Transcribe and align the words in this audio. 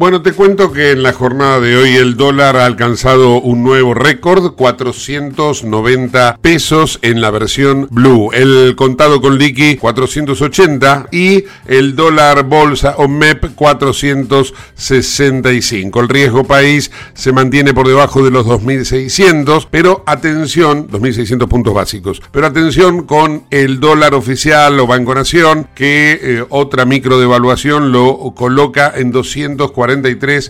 Bueno, 0.00 0.22
te 0.22 0.32
cuento 0.32 0.72
que 0.72 0.92
en 0.92 1.02
la 1.02 1.12
jornada 1.12 1.60
de 1.60 1.76
hoy 1.76 1.96
el 1.96 2.16
dólar 2.16 2.56
ha 2.56 2.64
alcanzado 2.64 3.38
un 3.38 3.62
nuevo 3.62 3.92
récord, 3.92 4.54
490 4.54 6.38
pesos 6.40 6.98
en 7.02 7.20
la 7.20 7.30
versión 7.30 7.86
blue. 7.90 8.30
El 8.32 8.76
contado 8.76 9.20
con 9.20 9.36
liqui 9.36 9.76
480 9.76 11.08
y 11.12 11.44
el 11.66 11.96
dólar 11.96 12.44
bolsa 12.44 12.94
o 12.96 13.08
MEP 13.08 13.54
465. 13.54 16.00
El 16.00 16.08
riesgo 16.08 16.44
país 16.44 16.90
se 17.12 17.32
mantiene 17.32 17.74
por 17.74 17.86
debajo 17.86 18.24
de 18.24 18.30
los 18.30 18.46
2600, 18.46 19.68
pero 19.70 20.02
atención, 20.06 20.86
2600 20.90 21.46
puntos 21.46 21.74
básicos. 21.74 22.22
Pero 22.32 22.46
atención 22.46 23.04
con 23.04 23.44
el 23.50 23.80
dólar 23.80 24.14
oficial 24.14 24.80
o 24.80 24.86
Banco 24.86 25.14
Nación 25.14 25.68
que 25.74 26.18
eh, 26.22 26.42
otra 26.48 26.86
micro 26.86 27.20
devaluación 27.20 27.92
lo 27.92 28.32
coloca 28.34 28.90
en 28.96 29.12
240 29.12 29.89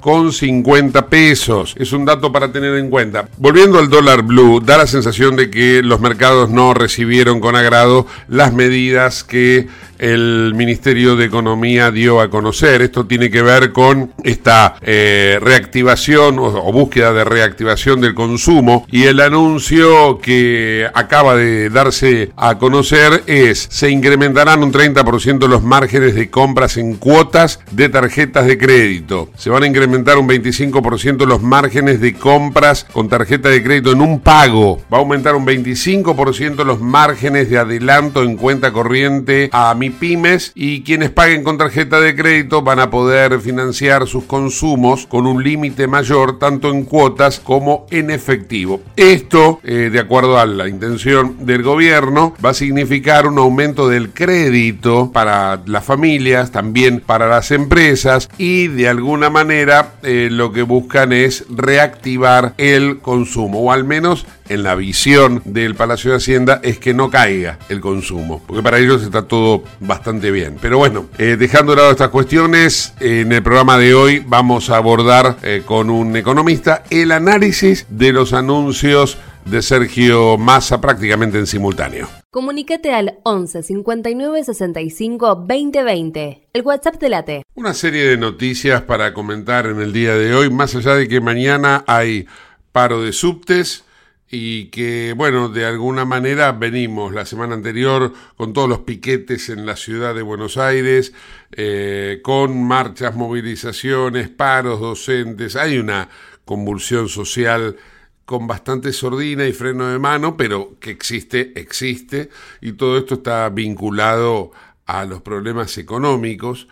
con 0.01 0.33
50 0.33 1.07
pesos. 1.09 1.75
Es 1.79 1.93
un 1.93 2.05
dato 2.05 2.31
para 2.31 2.53
tener 2.53 2.75
en 2.75 2.91
cuenta. 2.91 3.29
Volviendo 3.39 3.79
al 3.79 3.89
dólar 3.89 4.23
blue, 4.23 4.61
da 4.61 4.77
la 4.77 4.87
sensación 4.87 5.37
de 5.37 5.51
que 5.51 5.83
los 5.83 6.01
mercados 6.01 6.51
no 6.51 6.75
recibieron 6.75 7.41
con 7.41 7.57
agrado 7.57 8.07
las 8.29 8.53
medidas 8.53 9.25
que 9.25 9.69
el 10.01 10.55
Ministerio 10.55 11.15
de 11.15 11.27
Economía 11.27 11.91
dio 11.91 12.21
a 12.21 12.31
conocer. 12.31 12.83
Esto 12.83 13.07
tiene 13.07 13.31
que 13.31 13.43
ver 13.43 13.73
con 13.73 14.13
esta 14.25 14.77
eh, 14.81 15.39
reactivación 15.41 16.39
o, 16.39 16.73
búsqueda 16.73 17.13
de 17.13 17.25
reactivación 17.25 18.01
del 18.01 18.15
consumo 18.15 18.87
y 18.91 19.05
el 19.05 19.21
anuncio 19.21 20.19
que 20.21 20.89
acaba 20.95 21.37
de 21.37 21.69
darse 21.69 22.31
a 22.37 22.59
conocer 22.59 23.25
es 23.27 23.69
se 23.71 23.91
incrementarán 23.91 24.63
un 24.63 24.73
30% 24.73 25.47
los 25.47 25.63
márgenes 25.63 26.15
de 26.15 26.31
compras 26.31 26.77
en 26.79 26.97
cuotas 26.97 27.61
de 27.71 27.89
tarjetas 27.89 28.47
de 28.47 28.57
crédito. 28.57 29.29
Se 29.37 29.51
van 29.51 29.65
a 29.65 29.67
incrementar 29.67 30.17
un 30.17 30.29
25% 30.29 31.27
los 31.27 31.43
márgenes 31.43 32.01
de 32.01 32.15
compras 32.15 32.87
con 32.93 33.09
tarjeta 33.09 33.51
de 33.51 33.63
crédito 33.63 33.93
en 33.93 34.01
un 34.01 34.21
pago. 34.21 34.81
Va 34.93 34.99
a 34.99 35.01
aumentar 35.01 35.35
un 35.35 35.47
25% 35.47 36.65
los 36.65 36.81
márgenes 36.81 37.51
de 37.51 37.59
adelanto 37.59 38.23
en 38.23 38.37
cuenta 38.37 38.73
corriente 38.73 39.51
a 39.53 39.75
mi 39.75 39.90
pymes 39.91 40.53
y 40.55 40.83
quienes 40.83 41.11
paguen 41.11 41.45
con 41.45 41.59
tarjeta 41.59 42.01
de 42.01 42.15
crédito 42.15 42.63
van 42.63 42.81
a 42.81 42.91
poder 42.91 43.41
financiar 43.41 44.07
sus 44.07 44.25
consumos 44.25 45.07
con 45.07 45.27
un 45.27 45.43
límite 45.43 45.87
mayor 45.87 46.39
tanto 46.39 46.71
en 46.71 46.85
cuotas 46.85 47.41
como 47.41 47.87
en 47.91 48.11
efectivo. 48.11 48.81
Esto, 48.97 49.61
eh, 49.65 49.91
de 49.93 49.99
acuerdo 49.99 50.39
a 50.39 50.47
la 50.47 50.69
intención 50.69 51.47
del 51.47 51.63
gobierno, 51.63 52.35
va 52.45 52.51
a 52.51 52.55
significar 52.55 53.27
un 53.27 53.39
aumento 53.39 53.89
del 53.89 54.11
crédito 54.11 55.11
para 55.13 55.61
las 55.67 55.85
familias, 55.85 56.51
también 56.51 57.01
para 57.01 57.29
las 57.29 57.51
empresas 57.51 58.29
y 58.39 58.69
de 58.69 58.89
alguna 58.89 59.31
manera 59.31 59.95
eh, 60.03 60.29
lo 60.31 60.53
que 60.53 60.63
buscan 60.63 61.13
es 61.13 61.45
reactivar 61.49 62.55
el 62.59 62.99
consumo 63.01 63.61
o 63.61 63.73
al 63.73 63.85
menos 63.85 64.27
en 64.51 64.65
la 64.65 64.75
visión 64.75 65.41
del 65.45 65.77
Palacio 65.77 66.11
de 66.11 66.17
Hacienda 66.19 66.61
es 66.63 66.79
que 66.79 66.93
no 66.93 67.09
caiga 67.09 67.59
el 67.69 67.81
consumo, 67.81 68.43
porque 68.47 68.63
para 68.63 68.79
ellos 68.79 69.03
está 69.03 69.23
todo 69.23 69.63
bastante 69.79 70.31
bien. 70.33 70.59
Pero 70.61 70.77
bueno, 70.77 71.07
eh, 71.19 71.37
dejando 71.39 71.73
de 71.73 71.77
lado 71.77 71.93
estas 71.93 72.09
cuestiones, 72.09 72.93
en 73.01 73.33
el 73.33 73.43
programa 73.43 73.79
de 73.79 73.95
hoy 73.95 74.25
vamos 74.27 74.69
a 74.69 74.77
abordar 74.77 75.37
eh, 75.43 75.63
con 75.65 75.89
un 75.89 76.17
economista 76.17 76.83
el 76.91 77.13
análisis 77.13 77.87
de 77.89 78.13
los 78.13 78.33
anuncios 78.33 79.19
de 79.45 79.63
Sergio 79.63 80.37
Massa 80.37 80.81
prácticamente 80.81 81.39
en 81.39 81.47
simultáneo. 81.47 82.09
Comunícate 82.31 82.93
al 82.93 83.19
11 83.23 83.63
59 83.63 84.45
65 84.45 85.45
20 85.47 85.83
20, 85.83 86.49
el 86.53 86.63
WhatsApp 86.63 87.01
de 87.01 87.09
Late. 87.09 87.43
Una 87.55 87.73
serie 87.73 88.05
de 88.05 88.17
noticias 88.17 88.83
para 88.83 89.15
comentar 89.15 89.67
en 89.67 89.81
el 89.81 89.93
día 89.93 90.15
de 90.15 90.35
hoy, 90.35 90.51
más 90.51 90.75
allá 90.75 90.97
de 90.97 91.09
que 91.09 91.21
mañana 91.21 91.85
hay 91.87 92.27
paro 92.73 93.03
de 93.03 93.13
subtes 93.13 93.85
y 94.31 94.67
que, 94.67 95.13
bueno, 95.17 95.49
de 95.49 95.65
alguna 95.65 96.05
manera 96.05 96.53
venimos 96.53 97.13
la 97.13 97.27
semana 97.27 97.55
anterior 97.55 98.13
con 98.37 98.53
todos 98.53 98.69
los 98.69 98.81
piquetes 98.81 99.49
en 99.49 99.67
la 99.67 99.75
ciudad 99.75 100.15
de 100.15 100.23
Buenos 100.23 100.57
Aires, 100.57 101.13
eh, 101.51 102.21
con 102.23 102.63
marchas, 102.63 103.17
movilizaciones, 103.17 104.29
paros 104.29 104.79
docentes, 104.79 105.57
hay 105.57 105.79
una 105.79 106.09
convulsión 106.45 107.09
social 107.09 107.77
con 108.25 108.47
bastante 108.47 108.93
sordina 108.93 109.45
y 109.49 109.53
freno 109.53 109.89
de 109.89 109.99
mano, 109.99 110.37
pero 110.37 110.77
que 110.79 110.91
existe, 110.91 111.53
existe, 111.57 112.31
y 112.61 112.73
todo 112.73 112.99
esto 112.99 113.15
está 113.15 113.49
vinculado 113.49 114.53
a 114.87 115.05
los 115.05 115.23
problemas 115.23 115.77
económicos. 115.77 116.69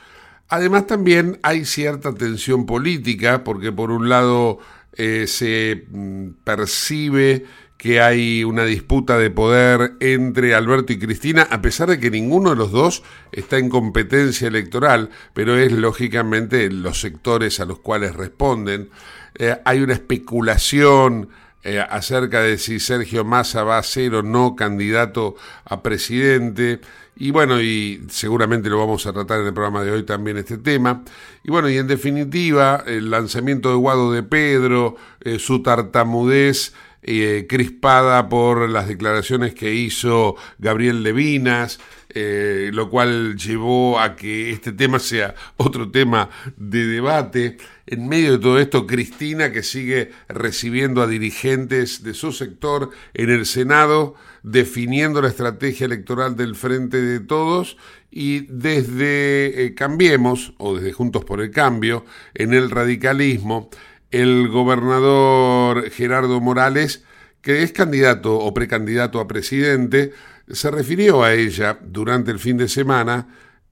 Además 0.49 0.87
también 0.87 1.41
hay 1.43 1.65
cierta 1.65 2.15
tensión 2.15 2.67
política, 2.67 3.43
porque 3.43 3.73
por 3.73 3.91
un 3.91 4.09
lado 4.09 4.61
eh, 4.99 5.27
se 5.27 5.87
mm, 5.91 6.31
percibe 6.45 7.47
que 7.79 8.01
hay 8.01 8.43
una 8.43 8.65
disputa 8.65 9.17
de 9.17 9.31
poder 9.31 9.93
entre 10.01 10.57
Alberto 10.57 10.93
y 10.93 10.99
Cristina, 10.99 11.47
a 11.49 11.63
pesar 11.63 11.89
de 11.89 12.01
que 12.01 12.11
ninguno 12.11 12.51
de 12.51 12.57
los 12.57 12.73
dos 12.73 13.05
está 13.31 13.57
en 13.59 13.69
competencia 13.69 14.49
electoral, 14.49 15.11
pero 15.33 15.57
es 15.57 15.71
lógicamente 15.71 16.69
los 16.71 17.01
sectores 17.01 17.61
a 17.61 17.65
los 17.65 17.79
cuales 17.79 18.17
responden. 18.17 18.91
Eh, 19.37 19.57
hay 19.65 19.81
una 19.81 19.93
especulación 19.93 21.29
eh, 21.63 21.81
acerca 21.81 22.41
de 22.41 22.59
si 22.59 22.81
Sergio 22.81 23.25
Massa 23.25 23.63
va 23.63 23.79
a 23.79 23.83
ser 23.85 24.15
o 24.15 24.23
no 24.23 24.57
candidato 24.57 25.37
a 25.65 25.83
presidente. 25.83 26.81
Y 27.21 27.33
bueno, 27.33 27.61
y 27.61 28.01
seguramente 28.09 28.71
lo 28.71 28.79
vamos 28.79 29.05
a 29.07 29.13
tratar 29.13 29.41
en 29.41 29.49
el 29.49 29.53
programa 29.53 29.83
de 29.83 29.91
hoy 29.91 30.05
también 30.05 30.37
este 30.37 30.57
tema. 30.57 31.03
Y 31.43 31.51
bueno, 31.51 31.69
y 31.69 31.77
en 31.77 31.89
definitiva, 31.89 32.85
el 32.87 33.11
lanzamiento 33.11 33.71
de 33.71 33.75
Guado 33.75 34.13
de 34.13 34.23
Pedro, 34.23 34.95
eh, 35.21 35.41
su 35.41 35.61
tartamudez 35.61 36.75
eh, 37.03 37.47
crispada 37.49 38.29
por 38.29 38.69
las 38.69 38.87
declaraciones 38.87 39.53
que 39.53 39.75
hizo 39.75 40.37
Gabriel 40.59 41.03
Levinas, 41.03 41.81
eh, 42.11 42.71
lo 42.73 42.89
cual 42.89 43.37
llevó 43.37 43.99
a 43.99 44.15
que 44.15 44.51
este 44.51 44.73
tema 44.73 45.01
sea 45.01 45.35
otro 45.57 45.91
tema 45.91 46.31
de 46.57 46.87
debate. 46.87 47.59
En 47.87 48.09
medio 48.09 48.33
de 48.33 48.39
todo 48.39 48.59
esto, 48.61 48.87
Cristina, 48.87 49.51
que 49.51 49.63
sigue 49.63 50.13
recibiendo 50.29 51.03
a 51.03 51.09
dirigentes 51.09 52.05
de 52.05 52.15
su 52.15 52.33
sector 52.33 52.91
en 53.15 53.31
el 53.31 53.45
Senado, 53.45 54.15
definiendo 54.51 55.21
la 55.23 55.29
estrategia 55.29 55.87
electoral 55.87 56.37
del 56.37 56.55
Frente 56.55 57.01
de 57.01 57.21
Todos 57.21 57.77
y 58.11 58.47
desde 58.47 59.65
eh, 59.65 59.75
Cambiemos, 59.75 60.55
o 60.59 60.77
desde 60.77 60.93
Juntos 60.93 61.25
por 61.25 61.41
el 61.41 61.51
Cambio, 61.51 62.05
en 62.35 62.55
el 62.55 62.71
radicalismo, 62.71 63.71
el 64.11 64.49
gobernador 64.49 65.91
Gerardo 65.91 66.41
Morales 66.41 67.05
que 67.41 67.63
es 67.63 67.73
candidato 67.73 68.37
o 68.37 68.53
precandidato 68.53 69.21
a 69.21 69.29
presidente, 69.29 70.13
se 70.51 70.71
refirió 70.71 71.23
a 71.23 71.35
ella 71.35 71.79
durante 71.81 72.31
el 72.31 72.39
fin 72.39 72.57
de 72.57 72.69
semana 72.69 73.29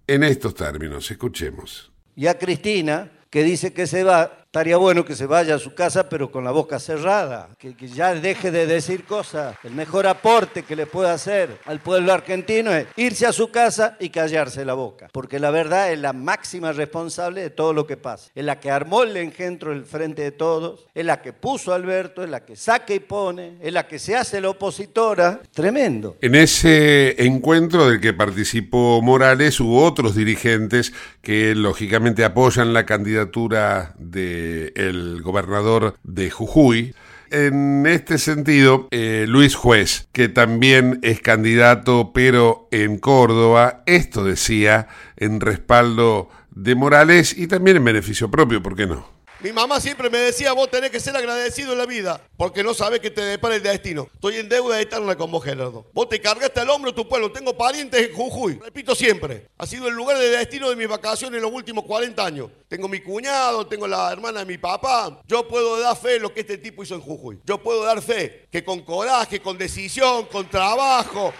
en 0.06 0.22
estos 0.22 0.54
términos. 0.54 1.10
Escuchemos. 1.10 1.92
Y 2.14 2.26
a 2.26 2.38
Cristina, 2.38 3.10
que 3.28 3.42
dice 3.42 3.72
que 3.72 3.86
se 3.86 4.04
va, 4.04 4.45
estaría 4.56 4.78
bueno 4.78 5.04
que 5.04 5.14
se 5.14 5.26
vaya 5.26 5.56
a 5.56 5.58
su 5.58 5.74
casa, 5.74 6.08
pero 6.08 6.30
con 6.30 6.42
la 6.42 6.50
boca 6.50 6.78
cerrada, 6.78 7.50
que, 7.58 7.74
ya 7.88 8.14
deje 8.14 8.50
de 8.50 8.66
decir 8.66 9.04
cosas. 9.04 9.54
El 9.62 9.72
mejor 9.72 10.06
aporte 10.06 10.62
que 10.62 10.74
le 10.74 10.86
puede 10.86 11.10
hacer 11.10 11.58
al 11.66 11.80
pueblo 11.80 12.10
argentino 12.10 12.72
es 12.72 12.86
irse 12.96 13.26
a 13.26 13.34
su 13.34 13.50
casa 13.50 13.98
y 14.00 14.08
callarse 14.08 14.64
la 14.64 14.72
boca, 14.72 15.08
porque 15.12 15.38
la 15.38 15.50
verdad 15.50 15.92
es 15.92 15.98
la 15.98 16.14
máxima 16.14 16.72
responsable 16.72 17.42
de 17.42 17.50
todo 17.50 17.74
lo 17.74 17.86
que 17.86 17.98
pasa. 17.98 18.30
Es 18.34 18.46
la 18.46 18.58
que 18.58 18.70
armó 18.70 19.02
el 19.02 19.14
engendro 19.18 19.74
el 19.74 19.84
frente 19.84 20.22
de 20.22 20.32
todos, 20.32 20.86
es 20.94 21.04
la 21.04 21.20
que 21.20 21.34
puso 21.34 21.72
a 21.72 21.76
Alberto, 21.76 22.24
es 22.24 22.30
la 22.30 22.46
que 22.46 22.56
saca 22.56 22.94
y 22.94 23.00
pone, 23.00 23.58
es 23.60 23.74
la 23.74 23.86
que 23.86 23.98
se 23.98 24.16
hace 24.16 24.40
la 24.40 24.48
opositora. 24.48 25.42
Tremendo. 25.52 26.16
En 26.22 26.34
ese 26.34 27.22
encuentro 27.22 27.90
del 27.90 28.00
que 28.00 28.14
participó 28.14 29.02
Morales 29.02 29.60
hubo 29.60 29.84
otros 29.84 30.14
dirigentes 30.14 30.94
que 31.20 31.54
lógicamente 31.54 32.24
apoyan 32.24 32.72
la 32.72 32.86
candidatura 32.86 33.94
de 33.98 34.45
el 34.74 35.22
gobernador 35.22 35.96
de 36.02 36.30
Jujuy. 36.30 36.94
En 37.30 37.86
este 37.86 38.18
sentido, 38.18 38.86
eh, 38.92 39.26
Luis 39.28 39.56
Juez, 39.56 40.08
que 40.12 40.28
también 40.28 41.00
es 41.02 41.20
candidato, 41.20 42.12
pero 42.14 42.68
en 42.70 42.98
Córdoba, 42.98 43.82
esto 43.86 44.22
decía 44.24 44.86
en 45.16 45.40
respaldo 45.40 46.28
de 46.50 46.74
Morales 46.76 47.36
y 47.36 47.48
también 47.48 47.78
en 47.78 47.84
beneficio 47.84 48.30
propio, 48.30 48.62
¿por 48.62 48.76
qué 48.76 48.86
no? 48.86 49.15
Mi 49.40 49.52
mamá 49.52 49.80
siempre 49.80 50.08
me 50.08 50.16
decía, 50.16 50.54
vos 50.54 50.70
tenés 50.70 50.90
que 50.90 50.98
ser 50.98 51.14
agradecido 51.14 51.72
en 51.72 51.78
la 51.78 51.84
vida, 51.84 52.22
porque 52.38 52.62
no 52.62 52.72
sabes 52.72 53.00
que 53.00 53.10
te 53.10 53.20
depara 53.20 53.56
el 53.56 53.62
destino. 53.62 54.08
Estoy 54.14 54.36
en 54.36 54.48
deuda 54.48 54.80
eterna 54.80 55.14
con 55.14 55.30
vos, 55.30 55.44
Gerardo. 55.44 55.86
Vos 55.92 56.08
te 56.08 56.22
cargaste 56.22 56.60
al 56.60 56.70
hombro 56.70 56.94
tu 56.94 57.06
pueblo. 57.06 57.30
Tengo 57.30 57.54
parientes 57.54 58.08
en 58.08 58.14
Jujuy. 58.14 58.58
Repito 58.64 58.94
siempre, 58.94 59.48
ha 59.58 59.66
sido 59.66 59.88
el 59.88 59.94
lugar 59.94 60.16
de 60.16 60.30
destino 60.30 60.70
de 60.70 60.76
mis 60.76 60.88
vacaciones 60.88 61.36
en 61.36 61.42
los 61.42 61.52
últimos 61.52 61.84
40 61.84 62.24
años. 62.24 62.50
Tengo 62.66 62.88
mi 62.88 63.00
cuñado, 63.00 63.66
tengo 63.66 63.86
la 63.86 64.10
hermana 64.10 64.40
de 64.40 64.46
mi 64.46 64.56
papá. 64.56 65.20
Yo 65.26 65.46
puedo 65.46 65.78
dar 65.80 65.94
fe 65.98 66.16
en 66.16 66.22
lo 66.22 66.32
que 66.32 66.40
este 66.40 66.56
tipo 66.56 66.82
hizo 66.82 66.94
en 66.94 67.02
Jujuy. 67.02 67.38
Yo 67.44 67.62
puedo 67.62 67.84
dar 67.84 68.00
fe 68.00 68.48
que 68.50 68.64
con 68.64 68.80
coraje, 68.80 69.40
con 69.42 69.58
decisión, 69.58 70.24
con 70.26 70.48
trabajo, 70.48 71.34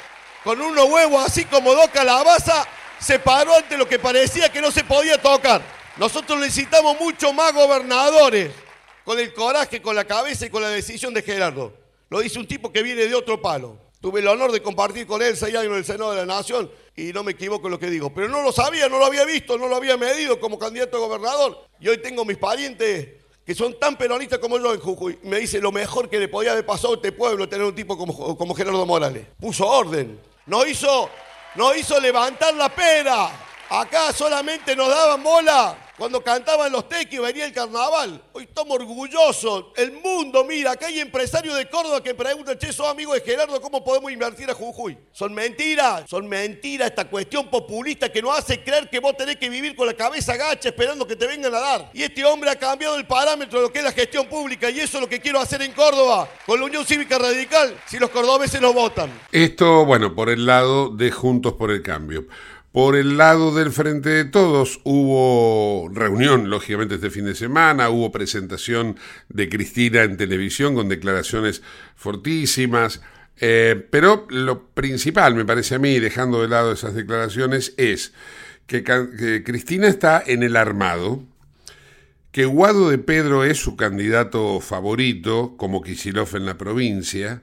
con 0.44 0.60
unos 0.60 0.84
huevos 0.90 1.24
así 1.24 1.46
como 1.46 1.74
dos 1.74 1.88
calabazas, 1.88 2.66
se 3.00 3.18
paró 3.18 3.54
ante 3.54 3.78
lo 3.78 3.88
que 3.88 3.98
parecía 3.98 4.52
que 4.52 4.60
no 4.60 4.70
se 4.70 4.84
podía 4.84 5.16
tocar. 5.20 5.62
Nosotros 5.96 6.38
necesitamos 6.38 7.00
mucho 7.00 7.32
más 7.32 7.54
gobernadores 7.54 8.50
con 9.02 9.18
el 9.18 9.32
coraje, 9.32 9.80
con 9.80 9.96
la 9.96 10.04
cabeza 10.04 10.44
y 10.44 10.50
con 10.50 10.60
la 10.60 10.68
decisión 10.68 11.14
de 11.14 11.22
Gerardo. 11.22 11.72
Lo 12.10 12.20
dice 12.20 12.38
un 12.38 12.46
tipo 12.46 12.70
que 12.70 12.82
viene 12.82 13.06
de 13.06 13.14
otro 13.14 13.40
palo. 13.40 13.78
Tuve 14.02 14.20
el 14.20 14.28
honor 14.28 14.52
de 14.52 14.62
compartir 14.62 15.06
con 15.06 15.22
él 15.22 15.38
seis 15.38 15.54
años 15.54 15.72
en 15.72 15.78
el 15.78 15.84
Senado 15.86 16.10
de 16.10 16.18
la 16.18 16.26
Nación 16.26 16.70
y 16.94 17.14
no 17.14 17.24
me 17.24 17.32
equivoco 17.32 17.68
en 17.68 17.70
lo 17.72 17.78
que 17.78 17.88
digo. 17.88 18.12
Pero 18.12 18.28
no 18.28 18.42
lo 18.42 18.52
sabía, 18.52 18.90
no 18.90 18.98
lo 18.98 19.06
había 19.06 19.24
visto, 19.24 19.56
no 19.56 19.68
lo 19.68 19.76
había 19.76 19.96
medido 19.96 20.38
como 20.38 20.58
candidato 20.58 20.98
a 20.98 21.00
gobernador. 21.00 21.64
Y 21.80 21.88
hoy 21.88 21.96
tengo 21.98 22.26
mis 22.26 22.36
parientes 22.36 23.08
que 23.46 23.54
son 23.54 23.78
tan 23.78 23.96
peronistas 23.96 24.38
como 24.38 24.58
yo 24.58 24.74
en 24.74 24.80
Jujuy. 24.80 25.18
Me 25.22 25.38
dice 25.38 25.60
lo 25.60 25.72
mejor 25.72 26.10
que 26.10 26.18
le 26.18 26.28
podía 26.28 26.52
haber 26.52 26.66
pasado 26.66 26.92
a 26.92 26.96
este 26.96 27.12
pueblo 27.12 27.48
tener 27.48 27.66
un 27.66 27.74
tipo 27.74 27.96
como, 27.96 28.36
como 28.36 28.54
Gerardo 28.54 28.84
Morales. 28.84 29.26
Puso 29.40 29.66
orden. 29.66 30.20
No 30.44 30.66
hizo, 30.66 31.08
no 31.54 31.74
hizo 31.74 31.98
levantar 31.98 32.54
la 32.54 32.68
pera. 32.68 33.30
Acá 33.70 34.12
solamente 34.12 34.76
nos 34.76 34.90
daban 34.90 35.22
bola 35.22 35.85
cuando 35.96 36.22
cantaban 36.22 36.70
los 36.70 36.88
tequis 36.88 37.20
venía 37.20 37.46
el 37.46 37.52
carnaval. 37.52 38.22
Hoy 38.32 38.44
estamos 38.44 38.78
orgullosos. 38.78 39.66
El 39.76 39.92
mundo 39.92 40.44
mira, 40.44 40.72
acá 40.72 40.86
hay 40.86 41.00
empresarios 41.00 41.56
de 41.56 41.68
Córdoba 41.68 42.02
que 42.02 42.14
preguntan, 42.14 42.58
che, 42.58 42.72
sos 42.72 42.86
amigo 42.86 43.14
de 43.14 43.20
Gerardo, 43.20 43.60
¿cómo 43.60 43.82
podemos 43.82 44.12
invertir 44.12 44.50
a 44.50 44.54
Jujuy? 44.54 44.98
Son 45.12 45.32
mentiras, 45.32 46.04
son 46.08 46.28
mentiras 46.28 46.88
esta 46.88 47.06
cuestión 47.06 47.48
populista 47.48 48.10
que 48.10 48.20
nos 48.20 48.38
hace 48.38 48.62
creer 48.62 48.90
que 48.90 49.00
vos 49.00 49.16
tenés 49.16 49.36
que 49.36 49.48
vivir 49.48 49.74
con 49.74 49.86
la 49.86 49.94
cabeza 49.94 50.36
gacha 50.36 50.68
esperando 50.68 51.06
que 51.06 51.16
te 51.16 51.26
vengan 51.26 51.54
a 51.54 51.60
dar. 51.60 51.90
Y 51.94 52.02
este 52.02 52.24
hombre 52.24 52.50
ha 52.50 52.56
cambiado 52.56 52.96
el 52.96 53.06
parámetro 53.06 53.60
de 53.60 53.66
lo 53.66 53.72
que 53.72 53.78
es 53.78 53.84
la 53.84 53.92
gestión 53.92 54.26
pública 54.26 54.68
y 54.70 54.80
eso 54.80 54.98
es 54.98 55.02
lo 55.02 55.08
que 55.08 55.20
quiero 55.20 55.40
hacer 55.40 55.62
en 55.62 55.72
Córdoba, 55.72 56.28
con 56.44 56.60
la 56.60 56.66
Unión 56.66 56.84
Cívica 56.84 57.18
Radical, 57.18 57.76
si 57.86 57.98
los 57.98 58.10
cordobeses 58.10 58.60
nos 58.60 58.74
votan. 58.74 59.10
Esto, 59.32 59.84
bueno, 59.86 60.14
por 60.14 60.28
el 60.28 60.44
lado 60.44 60.90
de 60.90 61.10
Juntos 61.10 61.54
por 61.54 61.70
el 61.70 61.82
Cambio. 61.82 62.26
Por 62.76 62.94
el 62.94 63.16
lado 63.16 63.54
del 63.54 63.72
Frente 63.72 64.10
de 64.10 64.26
Todos 64.26 64.80
hubo 64.84 65.88
reunión, 65.94 66.50
lógicamente, 66.50 66.96
este 66.96 67.08
fin 67.08 67.24
de 67.24 67.34
semana, 67.34 67.88
hubo 67.88 68.12
presentación 68.12 68.98
de 69.30 69.48
Cristina 69.48 70.02
en 70.02 70.18
televisión 70.18 70.74
con 70.74 70.90
declaraciones 70.90 71.62
fortísimas, 71.94 73.00
eh, 73.40 73.82
pero 73.90 74.26
lo 74.28 74.66
principal, 74.68 75.34
me 75.34 75.46
parece 75.46 75.76
a 75.76 75.78
mí, 75.78 75.98
dejando 76.00 76.42
de 76.42 76.48
lado 76.48 76.70
esas 76.70 76.94
declaraciones, 76.94 77.72
es 77.78 78.12
que, 78.66 78.84
Cristina 79.42 79.88
está 79.88 80.22
en 80.26 80.42
el 80.42 80.54
armado, 80.54 81.22
que 82.30 82.44
Guado 82.44 82.90
de 82.90 82.98
Pedro 82.98 83.44
es 83.44 83.56
su 83.56 83.76
candidato 83.76 84.60
favorito, 84.60 85.54
como 85.56 85.80
Kisilov 85.80 86.36
en 86.36 86.44
la 86.44 86.58
provincia, 86.58 87.40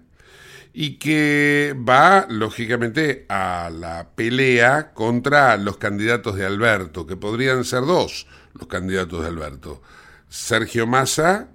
y 0.73 0.97
que 0.97 1.75
va, 1.87 2.25
lógicamente, 2.29 3.25
a 3.29 3.69
la 3.71 4.09
pelea 4.15 4.91
contra 4.93 5.55
los 5.57 5.77
candidatos 5.77 6.35
de 6.35 6.45
Alberto, 6.45 7.05
que 7.05 7.15
podrían 7.15 7.63
ser 7.63 7.81
dos 7.81 8.27
los 8.53 8.67
candidatos 8.67 9.21
de 9.21 9.27
Alberto, 9.27 9.81
Sergio 10.29 10.87
Massa 10.87 11.49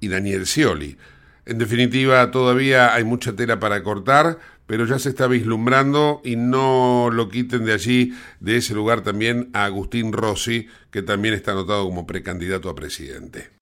y 0.00 0.08
Daniel 0.08 0.46
Scioli. 0.46 0.98
En 1.46 1.58
definitiva, 1.58 2.30
todavía 2.30 2.94
hay 2.94 3.04
mucha 3.04 3.34
tela 3.34 3.58
para 3.58 3.82
cortar, 3.82 4.38
pero 4.66 4.86
ya 4.86 4.98
se 4.98 5.08
está 5.08 5.26
vislumbrando 5.26 6.20
y 6.24 6.36
no 6.36 7.10
lo 7.10 7.28
quiten 7.28 7.64
de 7.64 7.72
allí, 7.72 8.14
de 8.40 8.58
ese 8.58 8.74
lugar 8.74 9.02
también, 9.02 9.50
a 9.54 9.64
Agustín 9.64 10.12
Rossi, 10.12 10.68
que 10.90 11.02
también 11.02 11.34
está 11.34 11.52
anotado 11.52 11.84
como 11.84 12.06
precandidato 12.06 12.68
a 12.68 12.74
presidente. 12.74 13.61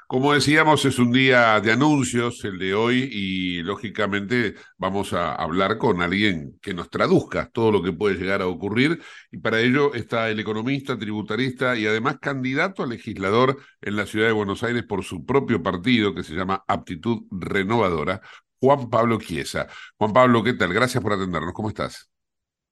como 0.11 0.33
decíamos, 0.33 0.83
es 0.83 0.99
un 0.99 1.13
día 1.13 1.61
de 1.61 1.71
anuncios 1.71 2.43
el 2.43 2.59
de 2.59 2.73
hoy 2.73 3.07
y 3.13 3.63
lógicamente 3.63 4.55
vamos 4.77 5.13
a 5.13 5.33
hablar 5.33 5.77
con 5.77 6.01
alguien 6.01 6.59
que 6.61 6.73
nos 6.73 6.89
traduzca 6.89 7.49
todo 7.49 7.71
lo 7.71 7.81
que 7.81 7.93
puede 7.93 8.17
llegar 8.17 8.41
a 8.41 8.47
ocurrir 8.47 9.01
y 9.31 9.37
para 9.37 9.61
ello 9.61 9.93
está 9.93 10.29
el 10.29 10.41
economista, 10.41 10.99
tributarista 10.99 11.77
y 11.77 11.87
además 11.87 12.17
candidato 12.19 12.83
a 12.83 12.87
legislador 12.87 13.57
en 13.79 13.95
la 13.95 14.05
ciudad 14.05 14.27
de 14.27 14.33
Buenos 14.33 14.63
Aires 14.63 14.83
por 14.83 15.05
su 15.05 15.25
propio 15.25 15.63
partido 15.63 16.13
que 16.13 16.23
se 16.23 16.33
llama 16.33 16.61
Aptitud 16.67 17.21
Renovadora, 17.31 18.19
Juan 18.59 18.89
Pablo 18.89 19.17
Chiesa. 19.17 19.69
Juan 19.95 20.11
Pablo, 20.11 20.43
¿qué 20.43 20.55
tal? 20.55 20.73
Gracias 20.73 21.01
por 21.01 21.13
atendernos. 21.13 21.53
¿Cómo 21.53 21.69
estás? 21.69 22.11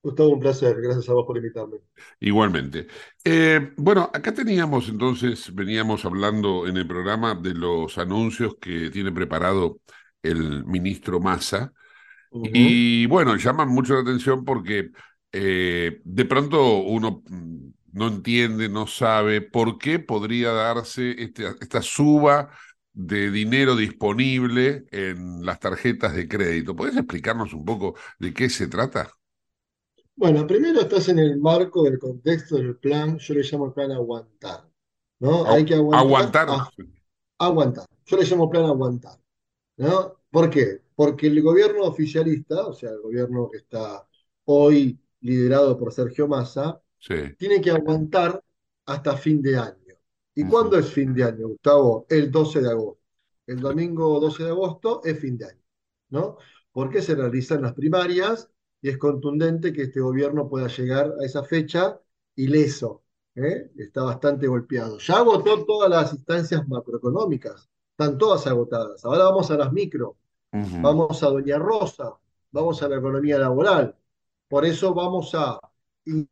Gustavo, 0.02 0.30
un 0.30 0.40
placer. 0.40 0.80
Gracias 0.82 1.10
a 1.10 1.14
vos 1.14 1.26
por 1.26 1.38
invitarme. 1.38 1.78
Igualmente. 2.20 2.88
Eh, 3.24 3.74
bueno, 3.78 4.10
acá 4.14 4.34
teníamos 4.34 4.88
entonces, 4.88 5.54
veníamos 5.54 6.06
hablando 6.06 6.68
en 6.68 6.78
el 6.78 6.88
programa 6.88 7.36
de 7.36 7.54
los 7.54 7.98
anuncios 7.98 8.56
que 8.62 8.90
tiene 8.92 9.12
preparado 9.12 9.80
el 10.24 10.66
ministro 10.66 11.20
Massa. 11.20 11.74
Y 12.32 13.08
bueno, 13.08 13.36
llaman 13.36 13.70
mucho 13.70 13.96
la 13.96 14.02
atención 14.02 14.46
porque 14.46 14.92
eh, 15.32 16.02
de 16.04 16.26
pronto 16.26 16.78
uno 16.78 17.24
mm, 17.28 17.70
no 17.94 18.08
entiende, 18.08 18.70
no 18.70 18.88
sabe 18.88 19.42
por 19.42 19.78
qué 19.80 20.00
podría 20.00 20.52
darse 20.52 21.22
este, 21.22 21.48
esta 21.60 21.82
suba 21.82 22.52
de 22.94 23.32
dinero 23.32 23.76
disponible 23.76 24.86
en 24.92 25.44
las 25.46 25.60
tarjetas 25.60 26.16
de 26.16 26.28
crédito. 26.28 26.76
¿Puedes 26.76 26.96
explicarnos 26.98 27.54
un 27.54 27.66
poco 27.66 27.96
de 28.20 28.34
qué 28.34 28.50
se 28.50 28.68
trata? 28.68 29.19
Bueno, 30.20 30.46
primero 30.46 30.82
estás 30.82 31.08
en 31.08 31.18
el 31.18 31.38
marco 31.38 31.84
del 31.84 31.98
contexto 31.98 32.58
del 32.58 32.76
plan, 32.76 33.18
yo 33.20 33.34
le 33.36 33.42
llamo 33.42 33.68
el 33.68 33.72
plan 33.72 33.94
aguantar, 33.94 34.70
¿no? 35.20 35.46
Hay 35.46 35.64
que 35.64 35.76
aguantar. 35.76 36.50
Aguantar. 37.38 37.86
Yo 38.06 38.18
le 38.18 38.26
llamo 38.26 38.50
plan 38.50 38.66
aguantar, 38.66 39.18
¿no? 39.78 40.18
¿Por 40.30 40.50
qué? 40.50 40.82
Porque 40.94 41.28
el 41.28 41.42
gobierno 41.42 41.84
oficialista, 41.84 42.68
o 42.68 42.74
sea, 42.74 42.90
el 42.90 43.00
gobierno 43.00 43.50
que 43.50 43.60
está 43.60 44.06
hoy 44.44 45.00
liderado 45.22 45.80
por 45.80 45.94
Sergio 45.94 46.28
Massa, 46.28 46.82
tiene 47.38 47.62
que 47.62 47.72
aguantar 47.72 48.44
hasta 48.88 49.16
fin 49.16 49.42
de 49.42 49.58
año. 49.58 49.96
¿Y 50.36 50.44
cuándo 50.44 50.78
es 50.78 50.92
fin 50.92 51.14
de 51.14 51.24
año, 51.24 51.48
Gustavo? 51.48 52.06
El 52.10 52.30
12 52.30 52.60
de 52.60 52.70
agosto. 52.70 53.02
El 53.48 53.62
domingo 53.62 54.20
12 54.20 54.44
de 54.44 54.50
agosto 54.50 55.02
es 55.02 55.18
fin 55.18 55.38
de 55.38 55.46
año, 55.46 55.64
¿no? 56.10 56.36
Porque 56.74 57.02
se 57.02 57.16
realizan 57.16 57.62
las 57.62 57.72
primarias 57.72 58.50
y 58.82 58.90
es 58.90 58.98
contundente 58.98 59.74
que 59.74 59.84
este 59.84 60.00
gobierno 60.00 60.48
pueda 60.50 60.68
llegar 60.68 61.14
a 61.20 61.26
esa 61.26 61.44
fecha 61.44 62.00
ileso, 62.36 63.04
¿eh? 63.36 63.72
está 63.78 64.04
bastante 64.04 64.48
golpeado. 64.48 64.98
Ya 65.00 65.18
agotó 65.18 65.66
todas 65.66 65.90
las 65.90 66.14
instancias 66.14 66.68
macroeconómicas, 66.68 67.70
están 67.92 68.18
todas 68.18 68.48
agotadas. 68.48 69.04
Ahora 69.04 69.26
vamos 69.26 69.52
a 69.52 69.58
las 69.58 69.72
micro, 69.74 70.18
vamos 70.52 71.22
a 71.24 71.28
Doña 71.28 71.58
Rosa, 71.58 72.18
vamos 72.52 72.82
a 72.82 72.90
la 72.90 72.98
economía 72.98 73.38
laboral. 73.38 73.96
Por 74.48 74.66
eso 74.66 74.94
vamos 74.94 75.36
a 75.36 75.60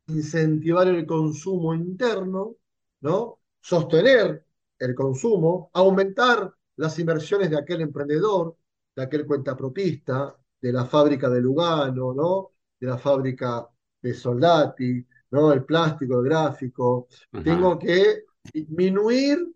incentivar 0.07 0.87
el 0.87 1.05
consumo 1.05 1.73
interno, 1.73 2.55
¿no? 3.01 3.39
sostener 3.61 4.45
el 4.79 4.95
consumo, 4.95 5.69
aumentar 5.73 6.53
las 6.77 6.97
inversiones 6.99 7.49
de 7.49 7.57
aquel 7.57 7.81
emprendedor, 7.81 8.55
de 8.95 9.03
aquel 9.03 9.25
cuentapropista, 9.25 10.37
de 10.61 10.71
la 10.71 10.85
fábrica 10.85 11.29
de 11.29 11.41
Lugano, 11.41 12.13
¿no? 12.13 12.51
de 12.79 12.87
la 12.87 12.97
fábrica 12.97 13.67
de 14.01 14.13
Soldati, 14.13 15.05
¿no? 15.31 15.51
el 15.53 15.63
plástico, 15.65 16.19
el 16.19 16.25
gráfico. 16.25 17.07
Tengo 17.43 17.77
que 17.77 18.25
disminuir, 18.53 19.53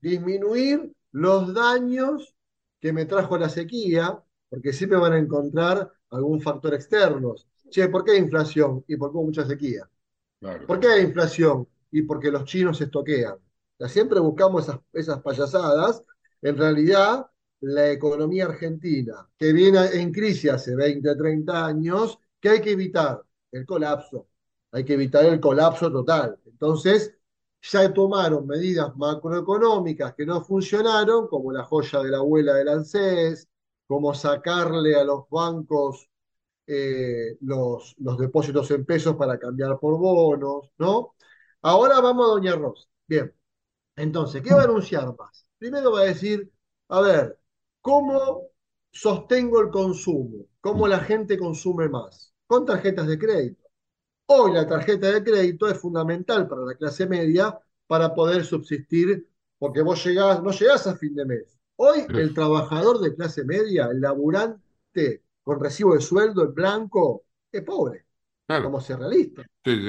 disminuir 0.00 0.92
los 1.12 1.54
daños 1.54 2.34
que 2.80 2.92
me 2.92 3.06
trajo 3.06 3.38
la 3.38 3.48
sequía, 3.48 4.22
porque 4.48 4.72
siempre 4.72 4.98
van 4.98 5.14
a 5.14 5.18
encontrar 5.18 5.90
algún 6.10 6.40
factor 6.40 6.74
externo. 6.74 7.34
Che, 7.70 7.88
¿por 7.88 8.04
qué 8.04 8.12
hay 8.12 8.18
inflación? 8.18 8.84
¿Y 8.86 8.96
por 8.96 9.12
qué 9.12 9.18
mucha 9.18 9.46
sequía? 9.46 9.88
¿Por 10.66 10.78
qué 10.80 10.88
hay 10.88 11.04
inflación? 11.04 11.66
Y 11.90 12.02
porque 12.02 12.30
los 12.30 12.44
chinos 12.44 12.78
se 12.78 12.84
estoquean. 12.84 13.36
siempre 13.88 14.20
buscamos 14.20 14.64
esas, 14.64 14.80
esas 14.92 15.22
payasadas. 15.22 16.04
En 16.42 16.56
realidad, 16.56 17.26
la 17.60 17.90
economía 17.90 18.46
argentina, 18.46 19.28
que 19.38 19.52
viene 19.52 19.86
en 19.94 20.12
crisis 20.12 20.50
hace 20.50 20.74
20, 20.76 21.16
30 21.16 21.66
años, 21.66 22.18
que 22.40 22.50
hay 22.50 22.60
que 22.60 22.72
evitar 22.72 23.22
el 23.52 23.64
colapso. 23.66 24.28
Hay 24.72 24.84
que 24.84 24.94
evitar 24.94 25.24
el 25.26 25.40
colapso 25.40 25.90
total. 25.90 26.38
Entonces, 26.46 27.14
ya 27.62 27.92
tomaron 27.92 28.46
medidas 28.46 28.94
macroeconómicas 28.96 30.14
que 30.14 30.26
no 30.26 30.42
funcionaron, 30.44 31.28
como 31.28 31.52
la 31.52 31.64
joya 31.64 32.00
de 32.02 32.10
la 32.10 32.18
abuela 32.18 32.54
del 32.54 32.68
ANSES, 32.68 33.48
como 33.86 34.12
sacarle 34.14 34.96
a 34.96 35.04
los 35.04 35.28
bancos 35.30 36.08
eh, 36.66 37.36
los, 37.40 37.94
los 37.98 38.18
depósitos 38.18 38.70
en 38.70 38.84
pesos 38.84 39.16
para 39.16 39.38
cambiar 39.38 39.78
por 39.78 39.98
bonos, 39.98 40.70
¿no? 40.78 41.14
Ahora 41.62 42.00
vamos 42.00 42.26
a 42.26 42.32
Doña 42.34 42.56
Rosa. 42.56 42.88
Bien. 43.06 43.34
Entonces, 43.96 44.42
¿qué 44.42 44.54
va 44.54 44.62
a 44.62 44.64
anunciar 44.64 45.14
más? 45.16 45.46
Primero 45.58 45.92
va 45.92 46.00
a 46.02 46.04
decir, 46.04 46.50
a 46.88 47.00
ver, 47.00 47.38
¿cómo 47.84 48.48
sostengo 48.90 49.60
el 49.60 49.68
consumo? 49.68 50.46
¿Cómo 50.62 50.88
la 50.88 51.00
gente 51.00 51.38
consume 51.38 51.90
más? 51.90 52.32
Con 52.46 52.64
tarjetas 52.64 53.06
de 53.06 53.18
crédito. 53.18 53.62
Hoy 54.24 54.54
la 54.54 54.66
tarjeta 54.66 55.12
de 55.12 55.22
crédito 55.22 55.68
es 55.68 55.78
fundamental 55.78 56.48
para 56.48 56.62
la 56.62 56.74
clase 56.76 57.06
media 57.06 57.58
para 57.86 58.14
poder 58.14 58.42
subsistir, 58.42 59.28
porque 59.58 59.82
vos 59.82 60.02
llegás, 60.02 60.42
no 60.42 60.50
llegás 60.50 60.86
a 60.86 60.96
fin 60.96 61.14
de 61.14 61.26
mes. 61.26 61.58
Hoy 61.76 62.06
el 62.08 62.32
trabajador 62.32 63.00
de 63.00 63.14
clase 63.14 63.44
media, 63.44 63.88
el 63.92 64.00
laburante 64.00 65.22
con 65.42 65.60
recibo 65.60 65.92
de 65.92 66.00
sueldo 66.00 66.42
en 66.42 66.54
blanco, 66.54 67.24
es 67.52 67.60
pobre. 67.60 68.06
Vamos 68.48 68.84
a 68.84 68.86
ser 68.86 68.98
realistas. 68.98 69.44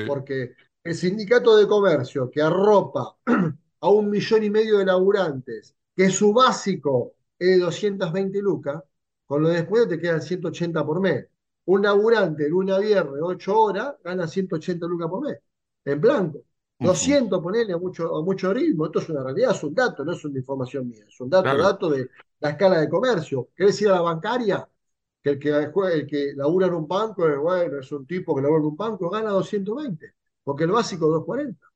Porque 0.05 0.53
el 0.83 0.95
sindicato 0.95 1.55
de 1.55 1.65
comercio 1.65 2.29
que 2.29 2.41
arropa 2.41 3.15
a 3.79 3.89
un 3.89 4.09
millón 4.09 4.43
y 4.43 4.49
medio 4.49 4.79
de 4.79 4.85
laburantes, 4.85 5.73
que 5.95 6.09
su 6.09 6.33
básico 6.33 7.13
es 7.39 7.48
de 7.48 7.60
220 7.60 8.42
lucas, 8.42 8.84
con 9.25 9.42
lo 9.44 9.50
después 9.50 9.88
te 9.88 10.00
quedan 10.00 10.22
180 10.22 10.86
por 10.86 11.00
mes. 11.01 11.27
Un 11.65 11.82
laburante 11.82 12.48
lunes 12.50 12.75
a 12.75 12.80
viernes, 12.80 13.22
8 13.22 13.60
horas, 13.60 13.96
gana 14.04 14.27
180 14.27 14.86
lucas 14.88 15.10
por 15.10 15.25
mes, 15.27 15.38
en 15.86 16.01
blanco. 16.01 16.39
200, 16.77 17.42
ponele 17.42 17.74
a 17.74 17.77
mucho, 17.77 18.15
a 18.15 18.22
mucho 18.24 18.54
ritmo. 18.54 18.86
Esto 18.86 19.00
es 19.00 19.10
una 19.10 19.24
realidad, 19.24 19.51
es 19.51 19.63
un 19.63 19.74
dato, 19.74 20.04
no 20.04 20.12
es 20.12 20.24
una 20.25 20.38
información 20.38 20.88
mía. 20.88 21.06
Es 21.08 21.20
un 21.20 21.30
dato, 21.30 21.58
dato 21.58 21.89
de 21.89 22.10
la 22.39 22.50
escala 22.50 22.80
de 22.80 22.89
comercio. 22.89 23.50
¿Querés 23.56 23.82
ir 23.82 23.89
a 23.89 23.94
la 23.94 24.01
bancaria? 24.01 24.68
Que 25.24 25.32
el 25.32 25.39
que, 25.39 25.50
el 25.50 26.08
que 26.08 26.34
labura 26.36 26.68
en 26.68 26.75
un 26.75 26.88
banco 26.88 27.27
es, 27.27 27.38
bueno, 27.38 27.80
es 27.80 27.92
un 27.92 28.06
tipo 28.06 28.36
que 28.36 28.42
labura 28.42 28.60
en 28.62 28.68
un 28.68 28.77
banco, 28.77 29.10
gana 29.10 29.32
220, 29.32 30.13
porque 30.44 30.65
el 30.65 30.72
básico 30.72 31.06
es 31.06 31.12
240. 31.12 31.68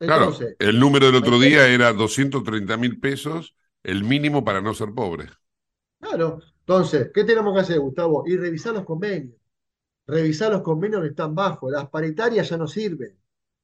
Entonces, 0.00 0.56
claro, 0.58 0.70
el 0.70 0.80
número 0.80 1.06
del 1.06 1.16
otro 1.16 1.38
día 1.38 1.68
era 1.68 1.92
230 1.92 2.76
mil 2.76 2.98
pesos, 2.98 3.54
el 3.86 4.02
mínimo 4.02 4.44
para 4.44 4.60
no 4.60 4.74
ser 4.74 4.92
pobre. 4.92 5.26
Claro, 6.00 6.40
entonces, 6.60 7.10
¿qué 7.14 7.22
tenemos 7.24 7.54
que 7.54 7.60
hacer, 7.60 7.78
Gustavo? 7.78 8.24
Y 8.26 8.36
revisar 8.36 8.74
los 8.74 8.84
convenios. 8.84 9.36
Revisar 10.06 10.52
los 10.52 10.62
convenios 10.62 11.02
que 11.02 11.08
están 11.08 11.34
bajos. 11.36 11.70
Las 11.70 11.88
paritarias 11.88 12.48
ya 12.48 12.56
no 12.56 12.66
sirven. 12.66 13.16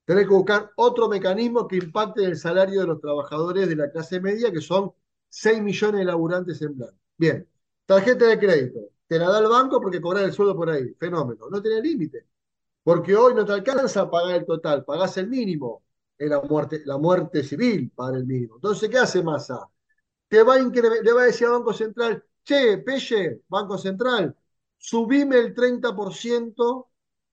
Tenés 0.05 0.29
que 0.29 0.35
buscar 0.35 0.71
otro 0.77 1.09
mecanismo 1.09 1.67
que 1.67 1.77
impacte 1.77 2.25
el 2.25 2.37
salario 2.37 2.83
de 2.83 2.87
los 2.87 3.01
trabajadores 3.01 3.69
de 3.69 3.77
la 3.77 3.91
clase 3.91 4.21
media, 4.21 4.53
que 4.53 4.61
son 4.61 4.93
6 5.29 5.61
millones 5.61 6.01
de 6.01 6.05
laburantes 6.05 6.63
en 6.63 6.77
blanco. 6.77 6.99
Bien, 7.17 7.49
tarjeta 7.85 8.27
de 8.27 8.39
crédito. 8.39 8.81
Te 9.09 9.19
la 9.19 9.29
da 9.29 9.41
el 9.41 9.49
banco 9.49 9.81
porque 9.81 10.01
cobrar 10.01 10.25
el 10.25 10.33
sueldo 10.33 10.55
por 10.57 10.71
ahí. 10.71 10.95
Fenómeno. 11.01 11.49
No 11.51 11.61
tiene 11.61 11.83
límite. 11.83 12.27
Porque 12.85 13.17
hoy 13.17 13.35
no 13.35 13.45
te 13.45 13.53
alcanza 13.53 14.03
a 14.03 14.11
pagar 14.11 14.37
el 14.37 14.47
total, 14.47 14.85
pagás 14.85 15.17
el 15.19 15.29
mínimo. 15.29 15.83
En 16.19 16.31
la 16.31 16.41
muerte, 16.43 16.83
la 16.85 16.99
muerte 16.99 17.43
civil, 17.43 17.91
pagar 17.95 18.17
el 18.19 18.27
mínimo. 18.27 18.57
Entonces, 18.57 18.89
¿qué 18.89 18.99
hace 18.99 19.23
Massa? 19.23 19.69
Te 20.33 20.43
va 20.43 20.55
a 20.55 20.59
le 20.59 21.13
va 21.13 21.23
a 21.25 21.27
decir 21.27 21.47
al 21.47 21.53
Banco 21.53 21.75
Central, 21.75 22.25
che, 22.43 22.79
Pelle, 22.79 23.43
Banco 23.49 23.77
Central, 23.77 24.35
subime 24.79 25.37
el 25.37 25.53
30%, 25.53 26.87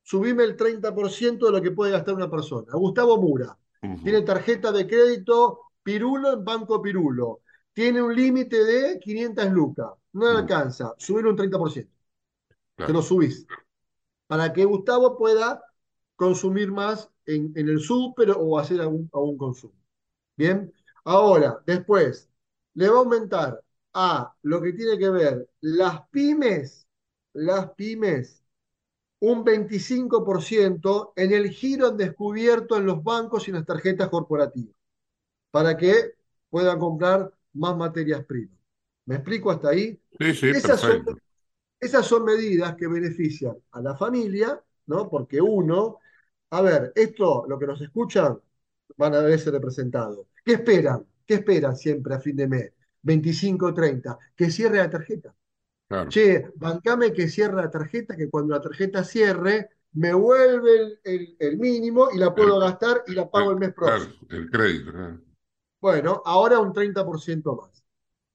subime 0.03 0.43
el 0.43 0.57
30% 0.57 1.45
de 1.45 1.51
lo 1.53 1.61
que 1.61 1.71
puede 1.71 1.93
gastar 1.93 2.15
una 2.15 2.29
persona. 2.29 2.73
Gustavo 2.73 3.15
Mura, 3.17 3.57
tiene 4.03 4.21
tarjeta 4.23 4.73
de 4.73 4.85
crédito 4.85 5.71
Pirulo 5.81 6.33
en 6.33 6.43
Banco 6.43 6.81
Pirulo, 6.81 7.39
tiene 7.71 8.01
un 8.01 8.13
límite 8.13 8.65
de 8.65 8.99
500 8.99 9.49
lucas, 9.49 9.91
no 10.11 10.33
le 10.33 10.39
alcanza, 10.39 10.93
subirle 10.97 11.29
un 11.29 11.37
30%. 11.37 11.89
Te 12.75 12.91
lo 12.91 13.01
subís. 13.01 13.47
Para 14.27 14.51
que 14.51 14.65
Gustavo 14.65 15.17
pueda 15.17 15.63
consumir 16.17 16.69
más 16.69 17.09
en, 17.25 17.53
el 17.55 17.79
súper 17.79 18.31
o 18.37 18.59
hacer 18.59 18.81
algún, 18.81 19.09
algún 19.13 19.37
consumo. 19.37 19.75
Bien, 20.35 20.73
ahora, 21.05 21.63
después, 21.65 22.29
le 22.75 22.89
va 22.89 22.95
a 22.97 22.99
aumentar 22.99 23.63
a 23.93 24.33
lo 24.43 24.61
que 24.61 24.73
tiene 24.73 24.97
que 24.97 25.09
ver 25.09 25.49
las 25.61 26.07
pymes, 26.09 26.87
las 27.33 27.71
pymes, 27.71 28.43
un 29.19 29.43
25% 29.43 31.13
en 31.15 31.33
el 31.33 31.49
giro 31.49 31.91
descubierto 31.91 32.77
en 32.77 32.85
los 32.85 33.03
bancos 33.03 33.47
y 33.47 33.51
en 33.51 33.57
las 33.57 33.65
tarjetas 33.65 34.09
corporativas, 34.09 34.75
para 35.51 35.75
que 35.75 36.13
puedan 36.49 36.79
comprar 36.79 37.31
más 37.53 37.75
materias 37.75 38.23
primas. 38.25 38.57
¿Me 39.05 39.15
explico 39.15 39.51
hasta 39.51 39.69
ahí? 39.69 39.99
Sí, 40.19 40.33
sí, 40.33 40.49
esas, 40.49 40.79
son, 40.79 41.03
esas 41.79 42.05
son 42.05 42.23
medidas 42.25 42.75
que 42.75 42.87
benefician 42.87 43.57
a 43.71 43.81
la 43.81 43.95
familia, 43.95 44.61
¿no? 44.85 45.09
Porque 45.09 45.41
uno, 45.41 45.99
a 46.51 46.61
ver, 46.61 46.93
esto, 46.95 47.45
lo 47.47 47.57
que 47.57 47.67
nos 47.67 47.81
escuchan, 47.81 48.39
van 48.97 49.15
a 49.15 49.21
verse 49.21 49.51
representados. 49.51 50.27
¿Qué 50.45 50.53
esperan? 50.53 51.05
¿Qué 51.29 51.35
esperan 51.35 51.77
siempre 51.77 52.15
a 52.15 52.19
fin 52.19 52.35
de 52.35 52.47
mes? 52.47 52.73
25, 53.03 53.71
30, 53.71 54.17
que 54.35 54.49
cierre 54.49 54.77
la 54.77 54.89
tarjeta. 54.89 55.35
Che, 56.07 56.51
bancame 56.55 57.13
que 57.13 57.29
cierre 57.29 57.55
la 57.55 57.69
tarjeta, 57.69 58.17
que 58.17 58.31
cuando 58.31 58.55
la 58.55 58.61
tarjeta 58.61 59.03
cierre, 59.03 59.69
me 59.91 60.11
vuelve 60.11 60.99
el, 61.03 61.57
mínimo 61.59 62.09
y 62.11 62.17
la 62.17 62.33
puedo 62.33 62.59
gastar 62.59 63.03
y 63.05 63.13
la 63.13 63.29
pago 63.29 63.51
el, 63.51 63.57
mes 63.57 63.75
próximo. 63.75 64.15
el 64.31 64.49
crédito. 64.49 64.91
Bueno, 65.79 66.23
ahora 66.25 66.57
un 66.57 66.73
30% 66.73 67.55
más. 67.55 67.83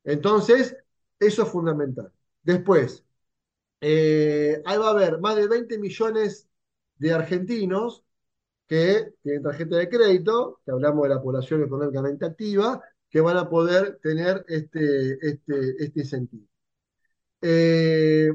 Entonces, 0.05 0.77
eso 1.19 1.43
es 1.43 1.49
fundamental. 1.49 2.13
Después, 2.45 3.05
eh, 3.81 4.63
ahí 4.65 4.79
va 4.79 4.87
a 4.87 4.91
haber 4.91 5.19
más 5.19 5.35
de 5.35 5.49
20 5.49 5.79
millones 5.81 6.49
de 6.99 7.13
argentinos 7.13 8.05
que 8.67 9.13
tienen 9.23 9.43
tarjeta 9.43 9.77
de 9.77 9.89
crédito, 9.89 10.61
que 10.65 10.73
hablamos 10.73 11.05
de 11.05 11.15
la 11.15 11.23
población 11.23 11.63
económicamente 11.63 12.25
activa, 12.27 12.81
que 13.11 13.21
van 13.21 13.37
a 13.37 13.49
poder 13.49 13.99
tener 14.03 14.45
este, 14.49 15.19
este, 15.21 15.85
este 15.85 16.01
incentivo. 16.01 16.47
Eh, 17.41 18.31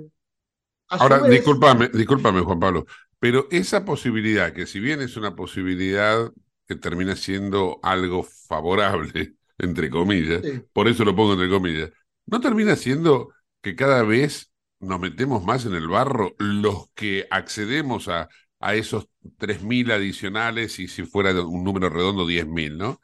Ahora, 0.89 1.27
discúlpame, 1.27 1.89
discúlpame, 1.89 2.41
Juan 2.41 2.59
Pablo, 2.59 2.86
pero 3.19 3.48
esa 3.51 3.86
posibilidad, 3.86 4.53
que 4.53 4.65
si 4.65 4.79
bien 4.79 5.01
es 5.01 5.17
una 5.17 5.36
posibilidad 5.36 6.31
que 6.67 6.75
termina 6.75 7.15
siendo 7.15 7.79
algo 7.83 8.24
favorable, 8.24 9.36
entre 9.57 9.89
comillas, 9.89 10.41
por 10.74 10.88
eso 10.88 11.03
lo 11.03 11.15
pongo 11.15 11.33
entre 11.33 11.50
comillas, 11.50 11.91
¿no 12.25 12.39
termina 12.39 12.75
siendo 12.75 13.33
que 13.62 13.75
cada 13.75 14.03
vez 14.03 14.51
nos 14.79 15.00
metemos 15.00 15.43
más 15.43 15.65
en 15.65 15.75
el 15.75 15.88
barro 15.88 16.33
los 16.38 16.89
que 16.95 17.27
accedemos 17.29 18.07
a, 18.07 18.29
a 18.59 18.75
esos 18.75 19.07
3.000 19.37 19.91
adicionales 19.91 20.79
y 20.79 20.87
si 20.87 21.03
fuera 21.03 21.31
un 21.43 21.63
número 21.63 21.89
redondo 21.89 22.25
10.000, 22.25 22.77
¿no? 22.77 22.99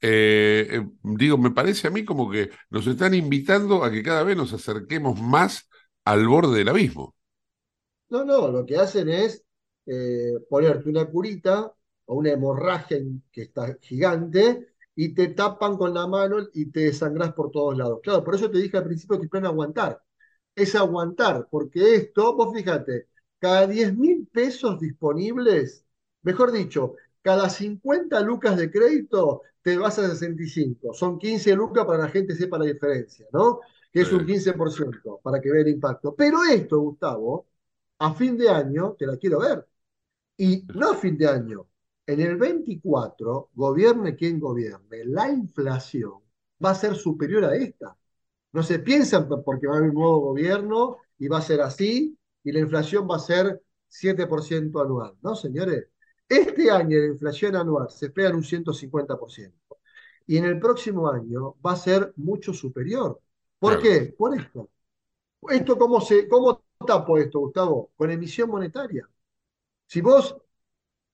Eh, 0.00 0.68
eh, 0.70 0.86
digo, 1.02 1.38
me 1.38 1.50
parece 1.50 1.88
a 1.88 1.90
mí 1.90 2.04
como 2.04 2.30
que 2.30 2.50
nos 2.70 2.86
están 2.86 3.14
invitando 3.14 3.82
a 3.82 3.90
que 3.90 4.02
cada 4.02 4.22
vez 4.22 4.36
nos 4.36 4.52
acerquemos 4.52 5.20
más 5.20 5.68
al 6.04 6.28
borde 6.28 6.58
del 6.58 6.68
abismo. 6.68 7.14
No, 8.10 8.24
no, 8.24 8.48
lo 8.48 8.64
que 8.64 8.76
hacen 8.76 9.08
es 9.08 9.44
eh, 9.86 10.32
ponerte 10.48 10.88
una 10.88 11.06
curita 11.06 11.72
o 12.06 12.14
una 12.16 12.30
hemorragia 12.32 12.98
que 13.30 13.42
está 13.42 13.76
gigante 13.80 14.68
y 14.94 15.14
te 15.14 15.28
tapan 15.28 15.76
con 15.76 15.94
la 15.94 16.06
mano 16.06 16.38
y 16.54 16.70
te 16.70 16.80
desangrás 16.80 17.32
por 17.34 17.50
todos 17.50 17.76
lados. 17.76 18.00
Claro, 18.02 18.24
por 18.24 18.34
eso 18.34 18.50
te 18.50 18.58
dije 18.58 18.76
al 18.76 18.84
principio 18.84 19.20
que 19.20 19.28
plan 19.28 19.46
aguantar. 19.46 20.00
Es 20.54 20.74
aguantar, 20.74 21.46
porque 21.50 21.94
esto, 21.96 22.34
vos 22.36 22.54
fíjate, 22.54 23.08
cada 23.38 23.66
10 23.66 23.96
mil 23.96 24.26
pesos 24.32 24.78
disponibles, 24.80 25.84
mejor 26.22 26.52
dicho, 26.52 26.94
cada 27.22 27.48
50 27.48 28.20
lucas 28.20 28.56
de 28.56 28.70
crédito 28.70 29.42
te 29.62 29.76
vas 29.76 29.98
a 29.98 30.08
65. 30.08 30.94
Son 30.94 31.18
15 31.18 31.54
lucas 31.54 31.84
para 31.84 31.98
que 31.98 32.04
la 32.04 32.10
gente 32.10 32.34
sepa 32.36 32.58
la 32.58 32.64
diferencia, 32.66 33.26
¿no? 33.32 33.60
Que 33.92 34.02
es 34.02 34.12
un 34.12 34.24
15% 34.26 35.20
para 35.22 35.40
que 35.40 35.50
vea 35.50 35.62
el 35.62 35.68
impacto. 35.68 36.14
Pero 36.14 36.44
esto, 36.44 36.78
Gustavo, 36.80 37.46
a 37.98 38.14
fin 38.14 38.36
de 38.36 38.48
año, 38.48 38.94
te 38.98 39.06
la 39.06 39.16
quiero 39.16 39.40
ver. 39.40 39.66
Y 40.36 40.64
no 40.74 40.92
a 40.92 40.96
fin 40.96 41.16
de 41.18 41.28
año, 41.28 41.68
en 42.06 42.20
el 42.20 42.36
24, 42.36 43.50
gobierne 43.54 44.16
quien 44.16 44.40
gobierne, 44.40 45.04
la 45.04 45.30
inflación 45.30 46.14
va 46.64 46.70
a 46.70 46.74
ser 46.74 46.96
superior 46.96 47.44
a 47.44 47.56
esta. 47.56 47.96
No 48.52 48.62
se 48.62 48.78
piensan 48.80 49.28
porque 49.44 49.66
va 49.66 49.74
a 49.74 49.78
haber 49.78 49.90
un 49.90 49.96
nuevo 49.96 50.20
gobierno 50.20 50.98
y 51.18 51.28
va 51.28 51.38
a 51.38 51.42
ser 51.42 51.60
así, 51.60 52.17
y 52.44 52.52
la 52.52 52.60
inflación 52.60 53.08
va 53.10 53.16
a 53.16 53.20
ser 53.20 53.62
7% 53.88 54.80
anual. 54.80 55.14
No, 55.22 55.34
señores. 55.34 55.88
Este 56.28 56.70
año 56.70 56.98
la 56.98 57.06
inflación 57.06 57.56
anual 57.56 57.88
se 57.90 58.06
espera 58.06 58.28
en 58.30 58.36
un 58.36 58.44
150%. 58.44 59.54
Y 60.26 60.36
en 60.36 60.44
el 60.44 60.60
próximo 60.60 61.08
año 61.10 61.56
va 61.64 61.72
a 61.72 61.76
ser 61.76 62.12
mucho 62.16 62.52
superior. 62.52 63.20
¿Por 63.58 63.80
qué? 63.80 64.14
Por 64.16 64.38
esto. 64.38 64.70
¿Esto 65.48 65.78
cómo, 65.78 66.00
se, 66.00 66.28
cómo 66.28 66.62
tapo 66.86 67.18
esto, 67.18 67.40
Gustavo? 67.40 67.92
Con 67.96 68.10
emisión 68.10 68.50
monetaria. 68.50 69.08
Si 69.86 70.00
vos, 70.00 70.36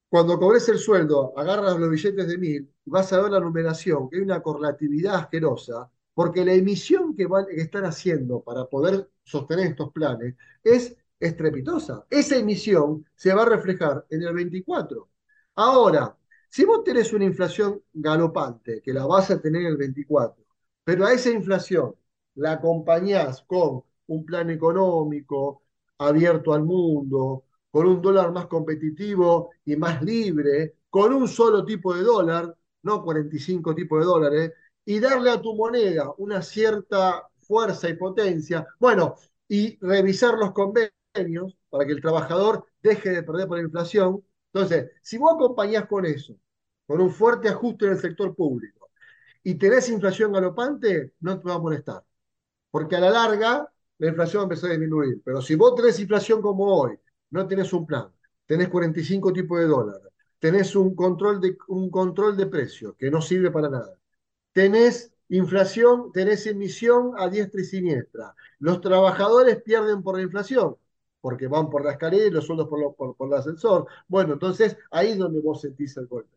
cuando 0.09 0.38
cobres 0.38 0.69
el 0.69 0.78
sueldo, 0.78 1.33
agarras 1.38 1.78
los 1.78 1.90
billetes 1.90 2.28
de 2.28 2.38
mil, 2.38 2.73
vas 2.87 3.12
a 3.12 3.23
ver 3.23 3.33
la 3.33 3.40
numeración, 3.40 4.09
que 4.09 4.16
hay 4.16 4.23
una 4.23 4.43
correlatividad 4.43 5.16
asquerosa, 5.16 5.90
porque 6.14 6.45
la 6.45 6.54
emisión 6.54 7.16
que, 7.16 7.26
van, 7.26 7.47
que 7.47 7.61
están 7.61 7.85
haciendo 7.85 8.43
para 8.43 8.66
poder 8.66 9.11
sostener 9.25 9.69
estos 9.69 9.93
planes 9.93 10.35
es 10.62 10.97
estrepitosa. 11.25 12.07
Esa 12.11 12.37
emisión 12.37 13.07
se 13.14 13.35
va 13.35 13.43
a 13.43 13.47
reflejar 13.47 14.04
en 14.11 14.23
el 14.23 14.35
24. 14.35 15.09
Ahora, 15.57 16.16
si 16.49 16.64
vos 16.64 16.85
tenés 16.85 17.12
una 17.12 17.25
inflación 17.25 17.83
galopante, 17.93 18.81
que 18.83 18.93
la 18.93 19.07
vas 19.07 19.31
a 19.31 19.40
tener 19.40 19.62
en 19.62 19.69
el 19.69 19.76
24, 19.76 20.45
pero 20.85 21.07
a 21.07 21.12
esa 21.12 21.31
inflación 21.31 21.95
la 22.37 22.52
acompañás 22.52 23.43
con 23.47 23.83
un 24.07 24.25
plan 24.25 24.50
económico 24.50 25.62
abierto 25.99 26.52
al 26.52 26.64
mundo, 26.64 27.45
con 27.71 27.87
un 27.87 28.02
dólar 28.02 28.33
más 28.33 28.47
competitivo 28.47 29.50
y 29.64 29.76
más 29.76 30.02
libre, 30.02 30.76
con 30.90 31.12
un 31.12 31.26
solo 31.28 31.64
tipo 31.64 31.95
de 31.95 32.02
dólar, 32.02 32.54
no 32.83 33.02
45 33.02 33.75
tipos 33.75 34.00
de 34.00 34.04
dólares, 34.04 34.52
y 34.85 35.00
darle 35.00 35.31
a 35.31 35.40
tu 35.40 35.54
moneda 35.57 36.12
una 36.19 36.43
cierta 36.43 37.28
fuerza 37.40 37.88
y 37.88 37.95
potencia, 37.95 38.66
bueno, 38.78 39.16
y 39.49 39.78
revisar 39.85 40.35
los 40.38 40.52
convenios 40.52 40.93
para 41.71 41.87
que 41.87 41.92
el 41.92 42.00
trabajador 42.00 42.66
deje 42.83 43.11
de 43.11 43.23
perder 43.23 43.47
por 43.47 43.59
la 43.59 43.64
inflación. 43.64 44.25
Entonces, 44.52 44.90
si 45.02 45.16
vos 45.16 45.35
acompañás 45.35 45.87
con 45.87 46.04
eso, 46.06 46.37
con 46.87 47.00
un 47.00 47.11
fuerte 47.11 47.49
ajuste 47.49 47.87
en 47.87 47.92
el 47.92 47.99
sector 47.99 48.35
público, 48.35 48.90
y 49.42 49.54
tenés 49.54 49.88
inflación 49.90 50.33
galopante, 50.33 51.12
no 51.21 51.38
te 51.38 51.49
va 51.49 51.54
a 51.54 51.59
molestar. 51.59 52.02
Porque 52.71 52.97
a 52.97 53.00
la 53.00 53.11
larga, 53.11 53.71
la 53.99 54.09
inflación 54.09 54.40
va 54.40 54.44
a 54.44 54.47
empezar 54.47 54.71
a 54.71 54.73
disminuir. 54.73 55.23
Pero 55.25 55.40
si 55.40 55.54
vos 55.54 55.75
tenés 55.75 56.00
inflación 56.00 56.42
como 56.42 56.64
hoy, 56.66 56.99
no 57.30 57.47
tenés 57.47 57.73
un 57.73 57.87
plan, 57.87 58.11
tenés 58.47 58.68
45 58.68 59.33
tipos 59.33 59.61
de 59.61 59.66
dólares, 59.66 60.09
tenés 60.38 60.75
un 60.75 60.94
control 60.97 61.40
de, 61.40 61.56
un 61.68 61.90
control 61.90 62.37
de 62.37 62.47
precios 62.47 62.94
que 62.99 63.11
no 63.11 63.21
sirve 63.21 63.50
para 63.50 63.68
nada, 63.68 63.99
tenés 64.52 65.12
inflación, 65.29 66.11
tenés 66.12 66.46
emisión 66.46 67.12
a 67.18 67.29
diestra 67.29 67.61
y 67.61 67.64
siniestra. 67.64 68.35
Los 68.59 68.81
trabajadores 68.81 69.62
pierden 69.62 70.03
por 70.03 70.16
la 70.16 70.22
inflación 70.22 70.77
porque 71.24 71.46
van 71.46 71.70
por 71.70 71.82
la 71.82 71.92
escalera 71.92 72.26
y 72.26 72.30
los 72.30 72.44
sueldos 72.44 72.68
por, 72.68 73.16
por, 73.16 73.28
el 73.28 73.38
ascensor. 73.38 73.87
Bueno, 74.06 74.34
entonces 74.34 74.76
ahí 74.90 75.12
es 75.12 75.18
donde 75.18 75.40
vos 75.40 75.58
sentís 75.58 75.96
el 75.96 76.06
golpe. 76.06 76.37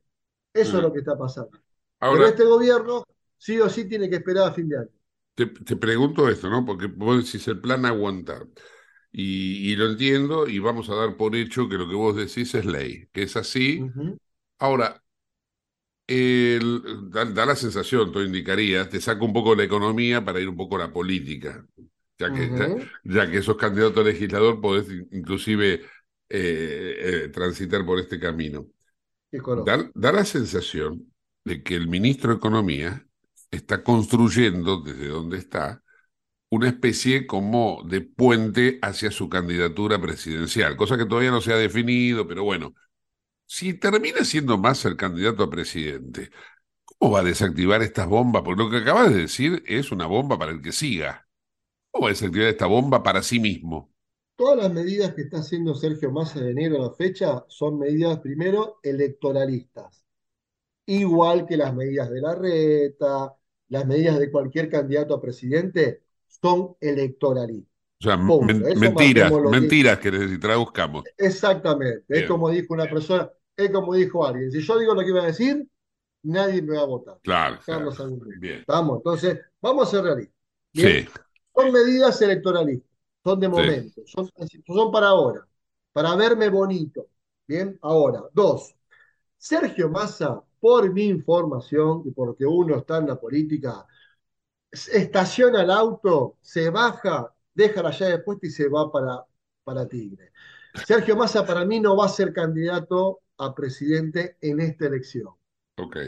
Eso 0.54 0.78
es 0.78 0.82
lo 0.82 0.94
que 0.94 1.00
está 1.00 1.18
pasando. 1.18 1.60
Pero 2.00 2.26
este 2.26 2.46
gobierno 2.46 3.04
sí 3.38 3.60
o 3.60 3.68
sí 3.68 3.84
tiene 3.84 4.10
que 4.10 4.16
esperar 4.16 4.48
a 4.48 4.54
fin 4.54 4.70
de 4.70 4.78
año. 4.78 4.90
Te, 5.36 5.76
pregunto 5.76 6.30
esto, 6.30 6.50
¿no? 6.50 6.64
Porque 6.66 6.86
vos 6.86 7.18
decís 7.18 7.46
el 7.50 7.60
plan 7.60 7.86
aguantar. 7.86 8.48
Y, 9.12 9.76
lo 9.76 9.88
entiendo 9.88 10.48
y 10.48 10.60
vamos 10.60 10.90
a 10.90 10.96
dar 10.96 11.18
por 11.18 11.36
hecho 11.36 11.68
que 11.68 11.76
lo 11.76 11.90
que 11.90 11.96
vos 11.96 12.16
decís 12.16 12.56
es 12.56 12.66
ley, 12.66 13.10
que 13.12 13.24
es 13.24 13.36
así. 13.36 13.86
Ahora, 14.58 15.04
da, 16.08 17.46
la 17.46 17.56
sensación, 17.58 18.14
tú 18.14 18.22
indicarías, 18.22 18.88
te 18.88 19.02
saca 19.02 19.26
un 19.26 19.34
poco 19.34 19.54
la 19.54 19.66
economía 19.66 20.24
para 20.24 20.40
ir 20.40 20.48
un 20.48 20.56
poco 20.56 20.78
a 20.78 20.80
la 20.80 20.94
política 20.94 21.68
ya 22.20 22.34
que, 22.34 22.90
ya, 23.04 23.30
que 23.30 23.42
sos 23.42 23.58
candidato 23.58 24.02
a 24.02 24.04
legislador, 24.04 24.60
podés 24.60 24.88
inclusive 25.12 25.82
eh, 26.30 26.96
eh, 27.00 27.30
transitar 27.30 27.86
por 27.86 28.00
este 28.00 28.20
camino. 28.20 28.68
Da, 29.66 29.90
da, 29.94 30.12
la 30.12 30.26
sensación 30.26 31.14
de 31.44 31.62
que 31.64 31.76
el 31.76 31.88
ministro 31.88 32.32
de 32.32 32.38
Economía 32.38 33.06
está 33.52 33.84
construyendo 33.84 34.82
desde 34.82 35.08
donde 35.10 35.38
está 35.38 35.84
una 36.50 36.70
especie 36.70 37.28
como 37.28 37.84
de 37.86 38.02
puente 38.02 38.80
hacia 38.82 39.12
su 39.12 39.30
candidatura 39.30 40.00
presidencial, 40.02 40.78
cosa 40.78 40.98
que 40.98 41.06
todavía 41.06 41.32
no 41.32 41.42
se 41.42 41.54
ha 41.54 41.58
definido, 41.58 42.28
pero 42.28 42.44
bueno, 42.44 42.74
si 43.46 43.74
termina 43.74 44.26
siendo 44.26 44.58
más 44.58 44.86
el 44.86 44.98
candidato 44.98 45.44
a 45.44 45.50
presidente, 45.50 46.32
¿cómo 46.86 47.14
va 47.14 47.20
a 47.22 47.24
desactivar 47.24 47.82
estas 47.84 48.08
bombas? 48.08 48.44
Porque 48.44 48.64
lo 48.64 48.70
que 48.70 48.78
acabas 48.78 49.14
de 49.14 49.22
decir 49.22 49.64
es 49.68 49.92
una 49.92 50.08
bomba 50.08 50.38
para 50.40 50.52
el 50.52 50.62
que 50.62 50.72
siga. 50.72 51.27
¿Cómo 51.98 52.10
desactivar 52.10 52.50
esta 52.50 52.68
bomba 52.68 53.02
para 53.02 53.24
sí 53.24 53.40
mismo? 53.40 53.92
Todas 54.36 54.56
las 54.58 54.72
medidas 54.72 55.16
que 55.16 55.24
está 55.24 55.40
haciendo 55.40 55.74
Sergio 55.74 56.12
Massa 56.12 56.40
de 56.40 56.52
enero 56.52 56.76
a 56.76 56.90
la 56.90 56.92
fecha 56.92 57.44
son 57.48 57.80
medidas, 57.80 58.20
primero, 58.20 58.78
electoralistas. 58.84 60.06
Igual 60.86 61.48
que 61.48 61.58
las 61.58 61.74
medidas 61.74 62.12
de 62.12 62.22
la 62.22 62.36
reta, 62.36 63.36
las 63.70 63.88
medidas 63.88 64.20
de 64.20 64.30
cualquier 64.30 64.70
candidato 64.70 65.16
a 65.16 65.22
presidente, 65.22 66.04
son 66.28 66.76
electoralistas. 66.80 67.74
O 68.00 68.04
sea, 68.04 68.16
mentiras, 68.16 69.34
mentiras 69.50 69.98
que 69.98 70.12
les 70.12 70.40
traduzcamos. 70.40 71.04
Exactamente. 71.18 72.04
Es 72.10 72.28
como 72.28 72.52
dijo 72.52 72.76
una 72.76 72.86
persona, 72.86 73.28
es 73.56 73.72
como 73.72 73.96
dijo 73.96 74.24
alguien. 74.24 74.52
Si 74.52 74.62
yo 74.62 74.78
digo 74.78 74.94
lo 74.94 75.02
que 75.02 75.10
iba 75.10 75.24
a 75.24 75.26
decir, 75.26 75.68
nadie 76.22 76.62
me 76.62 76.76
va 76.76 76.84
a 76.84 76.86
votar. 76.86 77.18
Claro. 77.24 77.58
Bien. 78.40 78.64
Vamos, 78.68 78.98
entonces, 78.98 79.40
vamos 79.60 79.88
a 79.88 79.92
ser 79.92 80.04
realistas. 80.04 80.36
Sí. 80.76 81.08
Son 81.58 81.72
medidas 81.72 82.22
electoralistas, 82.22 82.92
son 83.24 83.40
de 83.40 83.50
momento, 83.50 84.02
son, 84.06 84.30
son 84.68 84.92
para 84.92 85.08
ahora, 85.08 85.48
para 85.92 86.16
verme 86.16 86.50
bonito. 86.50 87.08
Bien, 87.48 87.80
ahora, 87.82 88.24
dos. 88.34 88.76
Sergio 89.38 89.90
Massa, 89.90 90.44
por 90.60 90.92
mi 90.92 91.06
información 91.06 92.04
y 92.06 92.12
porque 92.12 92.46
uno 92.46 92.78
está 92.78 92.98
en 92.98 93.08
la 93.08 93.20
política, 93.20 93.86
estaciona 94.72 95.64
el 95.64 95.72
auto, 95.72 96.38
se 96.42 96.70
baja, 96.70 97.34
deja 97.54 97.82
la 97.82 97.92
llave 97.92 98.20
puesta 98.20 98.48
y 98.48 98.50
se 98.50 98.68
va 98.68 98.92
para, 98.92 99.26
para 99.64 99.88
Tigre. 99.88 100.32
Sergio 100.86 101.16
Massa 101.16 101.46
para 101.46 101.66
mí 101.66 101.80
no 101.80 101.96
va 101.96 102.06
a 102.06 102.10
ser 102.10 102.34
candidato 102.34 103.22
a 103.38 103.56
presidente 103.56 104.38
en 104.42 104.60
esta 104.60 104.88
elección. 104.88 105.34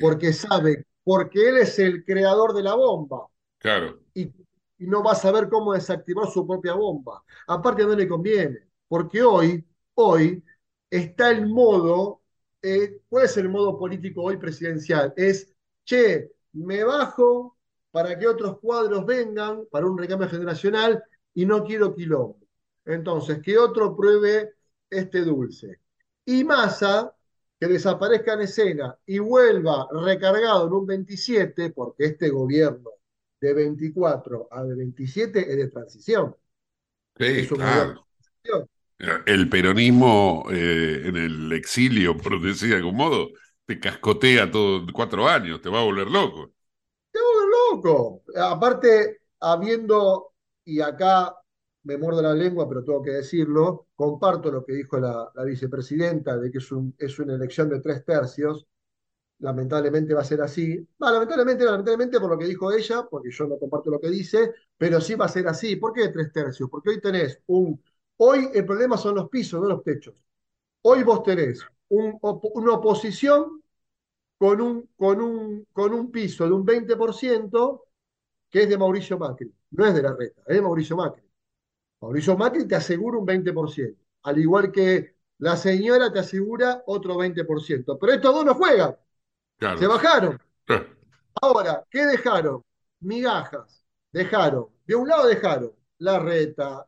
Porque 0.01 0.33
sabe, 0.33 0.85
porque 1.03 1.49
él 1.49 1.57
es 1.57 1.79
el 1.79 2.03
creador 2.03 2.53
de 2.53 2.63
la 2.63 2.75
bomba. 2.75 3.27
Claro. 3.59 3.99
Y 4.79 4.87
no 4.87 5.03
va 5.03 5.11
a 5.13 5.15
saber 5.15 5.49
cómo 5.49 5.73
desactivar 5.73 6.27
su 6.29 6.47
propia 6.47 6.73
bomba. 6.73 7.23
Aparte 7.47 7.83
no 7.83 7.95
le 7.95 8.07
conviene, 8.07 8.67
porque 8.87 9.21
hoy, 9.23 9.65
hoy 9.95 10.43
está 10.89 11.31
el 11.31 11.47
modo, 11.47 12.21
eh, 12.61 13.01
¿cuál 13.09 13.25
es 13.25 13.37
el 13.37 13.49
modo 13.49 13.77
político 13.77 14.23
hoy 14.23 14.37
presidencial? 14.37 15.13
Es, 15.17 15.53
che, 15.85 16.31
me 16.53 16.83
bajo 16.83 17.57
para 17.91 18.17
que 18.17 18.27
otros 18.27 18.59
cuadros 18.59 19.05
vengan 19.05 19.65
para 19.71 19.85
un 19.85 19.97
recambio 19.97 20.29
generacional 20.29 21.03
y 21.33 21.45
no 21.45 21.63
quiero 21.63 21.93
quilombo. 21.95 22.39
Entonces, 22.85 23.41
que 23.41 23.57
otro 23.57 23.95
pruebe 23.95 24.53
este 24.89 25.21
dulce. 25.21 25.79
Y 26.25 26.43
Massa, 26.43 27.15
que 27.59 27.67
desaparezca 27.67 28.33
en 28.33 28.41
escena 28.41 28.97
y 29.05 29.19
vuelva 29.19 29.87
recargado 29.91 30.67
en 30.67 30.73
un 30.73 30.85
27, 30.87 31.71
porque 31.71 32.05
este 32.05 32.29
gobierno 32.29 32.91
de 33.39 33.53
24 33.53 34.47
a 34.51 34.63
de 34.63 34.75
27 34.75 35.51
es 35.51 35.57
de 35.57 35.67
transición. 35.67 36.35
Sí, 37.17 37.47
claro. 37.47 38.05
El 39.25 39.49
peronismo 39.49 40.45
eh, 40.51 41.03
en 41.05 41.15
el 41.15 41.51
exilio, 41.53 42.17
por 42.17 42.41
decir 42.41 42.69
de 42.69 42.75
algún 42.77 42.95
modo, 42.95 43.29
te 43.65 43.79
cascotea 43.79 44.49
todos 44.49 44.91
cuatro 44.91 45.27
años, 45.27 45.61
te 45.61 45.69
va 45.69 45.79
a 45.79 45.85
volver 45.85 46.07
loco. 46.07 46.51
Te 47.11 47.19
va 47.19 47.25
a 47.25 47.33
volver 47.33 47.49
loco. 47.71 48.23
Aparte, 48.35 49.21
habiendo, 49.39 50.33
y 50.65 50.81
acá 50.81 51.35
me 51.83 51.97
muerdo 51.97 52.21
la 52.21 52.33
lengua, 52.33 52.67
pero 52.67 52.83
tengo 52.83 53.01
que 53.01 53.11
decirlo, 53.11 53.87
comparto 53.95 54.51
lo 54.51 54.65
que 54.65 54.73
dijo 54.73 54.99
la, 54.99 55.31
vicepresidenta 55.45 56.37
de 56.37 56.51
que 56.51 56.57
es, 56.57 56.69
es 56.97 57.19
una 57.19 57.35
elección 57.35 57.69
de 57.69 57.79
tres 57.79 58.03
tercios, 58.03 58.67
lamentablemente 59.39 60.13
va 60.13 60.21
a 60.21 60.23
ser 60.25 60.41
así. 60.41 60.87
lamentablemente, 60.99 61.63
lamentablemente 61.65 62.19
por 62.19 62.29
lo 62.31 62.37
que 62.37 62.45
dijo 62.45 62.71
ella, 62.71 63.07
porque 63.09 63.31
yo 63.31 63.47
no 63.47 63.57
comparto 63.59 63.89
lo 63.91 63.99
que 63.99 64.09
dice, 64.09 64.53
pero 64.77 64.99
sí 65.01 65.15
va 65.15 65.25
a 65.25 65.29
ser 65.29 65.47
así. 65.47 65.75
¿Por 65.77 65.93
qué 65.93 66.09
tres 66.09 66.31
tercios? 66.31 66.69
Porque 66.69 66.89
hoy 66.91 67.01
tenés 67.01 67.41
un... 67.47 67.81
Hoy 68.17 68.49
el 68.53 68.65
problema 68.65 68.97
son 68.97 69.15
los 69.15 69.29
pisos, 69.29 69.61
no 69.61 69.67
los 69.67 69.83
techos. 69.83 70.13
Hoy 70.83 71.03
vos 71.03 71.23
tenés 71.23 71.65
una 71.89 72.73
oposición 72.73 73.61
con 74.37 74.61
un, 74.61 74.89
con, 74.97 75.21
un, 75.21 75.67
con 75.73 75.93
un 75.93 76.11
piso 76.11 76.45
de 76.45 76.53
un 76.53 76.65
20% 76.65 77.85
que 78.49 78.63
es 78.63 78.69
de 78.69 78.77
Mauricio 78.77 79.17
Macri, 79.19 79.53
no 79.71 79.85
es 79.85 79.93
de 79.93 80.01
la 80.03 80.15
reta, 80.15 80.41
es 80.47 80.55
de 80.55 80.61
Mauricio 80.61 80.97
Macri. 80.97 81.23
Mauricio 82.01 82.37
Macri 82.37 82.67
te 82.67 82.75
asegura 82.75 83.17
un 83.17 83.25
20%, 83.25 84.01
al 84.23 84.39
igual 84.39 84.71
que 84.71 85.15
la 85.39 85.57
señora 85.57 86.11
te 86.11 86.19
asegura 86.19 86.83
otro 86.87 87.17
20%. 87.17 87.97
Pero 87.99 88.13
estos 88.13 88.33
dos 88.33 88.45
no 88.45 88.55
juegan. 88.55 88.95
Se 89.77 89.87
bajaron. 89.87 90.39
Ahora, 91.41 91.85
¿qué 91.89 92.05
dejaron? 92.05 92.63
Migajas. 93.01 93.83
Dejaron. 94.11 94.67
De 94.85 94.95
un 94.95 95.07
lado 95.07 95.27
dejaron 95.27 95.71
la 95.99 96.19
reta, 96.19 96.87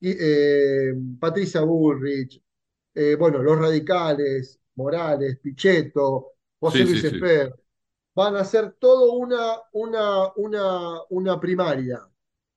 eh, 0.00 0.92
Patricia 1.20 1.62
Bullrich, 1.62 2.42
eh, 2.94 3.16
bueno, 3.16 3.38
los 3.42 3.58
radicales, 3.58 4.60
Morales, 4.76 5.38
Pichetto, 5.38 6.32
José 6.58 6.84
Luis 6.84 7.04
Esper, 7.04 7.54
van 8.14 8.36
a 8.36 8.40
hacer 8.40 8.72
todo 8.78 9.12
una, 9.14 9.56
una, 9.72 10.32
una, 10.36 11.02
una 11.10 11.40
primaria. 11.40 12.06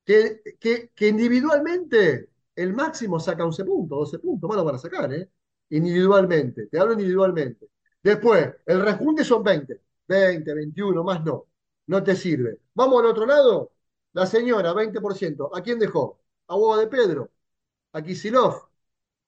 Que, 0.06 0.42
que, 0.60 0.90
que, 0.94 1.08
individualmente 1.08 2.30
el 2.56 2.74
máximo 2.74 3.20
saca 3.20 3.46
11 3.46 3.64
puntos, 3.66 4.00
12 4.00 4.20
puntos, 4.20 4.48
más 4.50 4.58
lo 4.58 4.66
van 4.66 4.76
a 4.76 4.80
sacar, 4.80 5.14
¿eh? 5.14 5.30
Individualmente, 5.70 6.68
te 6.68 6.80
hablo 6.80 6.94
individualmente. 6.94 7.70
Después, 8.04 8.54
el 8.66 8.82
rejunte 8.82 9.24
son 9.24 9.44
20, 9.44 9.82
20, 10.08 10.54
21, 10.54 11.04
más 11.04 11.24
no. 11.24 11.48
No 11.88 12.04
te 12.04 12.16
sirve. 12.16 12.60
Vamos 12.74 13.02
al 13.02 13.08
otro 13.10 13.26
lado. 13.26 13.72
La 14.14 14.26
señora, 14.26 14.74
20%. 14.74 15.50
¿A 15.56 15.62
quién 15.64 15.80
dejó? 15.80 16.20
A 16.48 16.56
Hugo 16.56 16.78
de 16.78 16.88
Pedro, 16.88 17.32
a 17.94 18.02
Kisilov, 18.02 18.70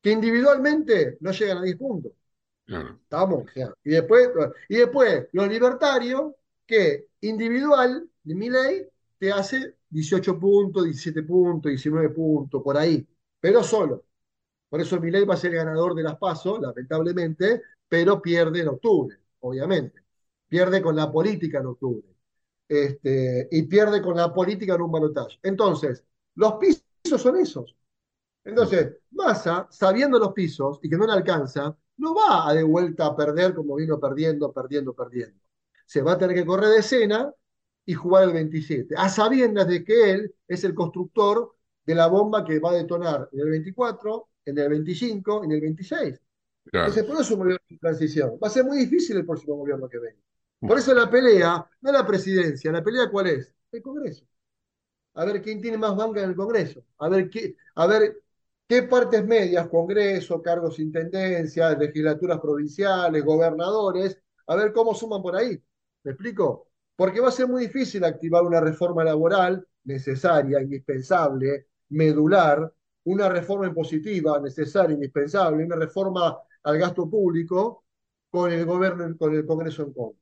que 0.02 0.12
individualmente 0.12 1.18
no 1.22 1.32
llegan 1.32 1.60
a 1.60 1.64
10 1.64 1.78
puntos. 1.78 2.12
Estamos, 2.68 3.46
Y 3.84 3.92
después, 3.92 4.30
y 4.70 4.78
después, 4.78 5.28
los 5.32 5.48
libertarios, 5.48 6.34
que 6.66 7.10
individual 7.22 8.10
de 8.24 8.36
mi 8.36 8.50
ley 8.50 8.88
te 9.20 9.32
hace 9.32 9.76
18 9.90 10.40
puntos, 10.40 10.84
17 10.84 11.24
puntos, 11.24 11.70
19 11.70 12.10
puntos, 12.10 12.62
por 12.64 12.78
ahí, 12.78 13.08
pero 13.40 13.64
solo. 13.64 14.04
Por 14.70 14.82
eso 14.82 15.00
mi 15.00 15.12
ley 15.12 15.26
va 15.26 15.36
a 15.36 15.38
ser 15.38 15.52
el 15.52 15.58
ganador 15.58 15.96
de 15.96 16.04
las 16.04 16.18
pasos, 16.18 16.60
lamentablemente, 16.60 17.62
pero 17.88 18.21
pierde 18.21 18.62
en 18.62 18.69
octubre, 18.69 19.17
obviamente. 19.39 20.02
Pierde 20.48 20.82
con 20.82 20.95
la 20.95 21.12
política 21.12 21.60
en 21.60 21.67
octubre. 21.67 22.08
Este, 22.67 23.48
y 23.52 23.63
pierde 23.63 24.02
con 24.02 24.15
la 24.17 24.34
política 24.34 24.76
en 24.76 24.82
un 24.82 24.91
balotaje. 24.91 25.39
Entonces, 25.43 26.04
los 26.36 26.56
pisos 26.56 27.21
son 27.21 27.38
esos. 27.38 27.76
Entonces, 28.43 28.98
Massa, 29.12 29.67
sabiendo 29.71 30.19
los 30.19 30.34
pisos 30.34 30.80
y 30.84 30.89
que 30.89 30.98
no 30.98 31.06
le 31.08 31.13
alcanza, 31.13 31.76
no 31.98 32.13
va 32.13 32.48
a 32.48 32.54
de 32.54 32.63
vuelta 32.63 33.08
a 33.08 33.15
perder 33.15 33.56
como 33.56 33.76
vino 33.76 34.00
perdiendo, 34.00 34.52
perdiendo, 34.54 34.93
perdiendo. 34.93 35.39
Se 35.86 36.02
va 36.02 36.13
a 36.13 36.17
tener 36.17 36.36
que 36.36 36.45
correr 36.45 36.69
de 36.69 36.80
escena 36.80 37.34
y 37.86 37.93
jugar 37.93 38.24
el 38.26 38.34
27, 38.34 38.95
a 38.98 39.10
sabiendas 39.10 39.67
de 39.67 39.84
que 39.84 40.12
él 40.12 40.36
es 40.48 40.63
el 40.63 40.74
constructor 40.74 41.56
de 41.86 41.95
la 41.95 42.08
bomba 42.08 42.43
que 42.43 42.60
va 42.60 42.71
a 42.71 42.74
detonar 42.74 43.30
en 43.32 43.39
el 43.39 43.50
24, 43.52 44.30
en 44.45 44.58
el 44.58 44.69
25, 44.69 45.43
en 45.43 45.52
el 45.52 45.62
26. 45.62 46.21
Entonces, 46.65 47.04
por 47.04 47.21
eso 47.21 47.38
transición. 47.80 48.38
Va 48.43 48.47
a 48.47 48.51
ser 48.51 48.65
muy 48.65 48.78
difícil 48.78 49.17
el 49.17 49.25
próximo 49.25 49.56
gobierno 49.56 49.88
que 49.88 49.99
venga. 49.99 50.21
Por 50.60 50.78
eso 50.78 50.93
la 50.93 51.10
pelea, 51.10 51.69
no 51.82 51.91
la 51.91 52.06
presidencia, 52.06 52.71
la 52.71 52.84
pelea 52.84 53.10
cuál 53.12 53.28
es? 53.28 53.54
El 53.71 53.82
Congreso. 53.82 54.25
A 55.13 55.25
ver 55.25 55.41
quién 55.41 55.62
tiene 55.62 55.78
más 55.78 55.95
banca 55.95 56.21
en 56.21 56.30
el 56.30 56.36
Congreso. 56.36 56.84
A 56.97 57.10
ver 57.10 57.30
qué, 57.30 57.56
a 57.75 57.88
ver 57.88 58.21
¿Qué 58.67 58.82
partes 58.82 59.23
medias? 59.25 59.67
Congreso, 59.67 60.41
cargos 60.41 60.78
de 60.78 60.84
intendencia, 60.84 61.69
legislaturas 61.78 62.39
provinciales, 62.39 63.23
gobernadores. 63.23 64.19
A 64.47 64.56
ver 64.56 64.73
cómo 64.73 64.95
suman 64.95 65.21
por 65.21 65.36
ahí. 65.36 65.62
¿Me 66.04 66.12
explico? 66.12 66.69
Porque 66.95 67.19
va 67.19 67.28
a 67.30 67.32
ser 67.32 67.47
muy 67.47 67.67
difícil 67.67 68.04
activar 68.04 68.43
una 68.43 68.60
reforma 68.60 69.04
laboral 69.04 69.67
necesaria, 69.84 70.62
indispensable, 70.62 71.67
medular, 71.89 72.73
una 73.04 73.30
reforma 73.30 73.67
impositiva 73.67 74.39
necesaria, 74.39 74.95
indispensable, 74.95 75.63
una 75.63 75.75
reforma 75.75 76.36
al 76.65 76.78
gasto 76.78 77.10
público 77.10 77.86
con 78.30 78.51
el 78.51 78.65
gobierno, 78.65 79.17
con 79.17 79.34
el 79.34 79.45
Congreso 79.45 79.84
en 79.84 79.93
contra. 79.93 80.21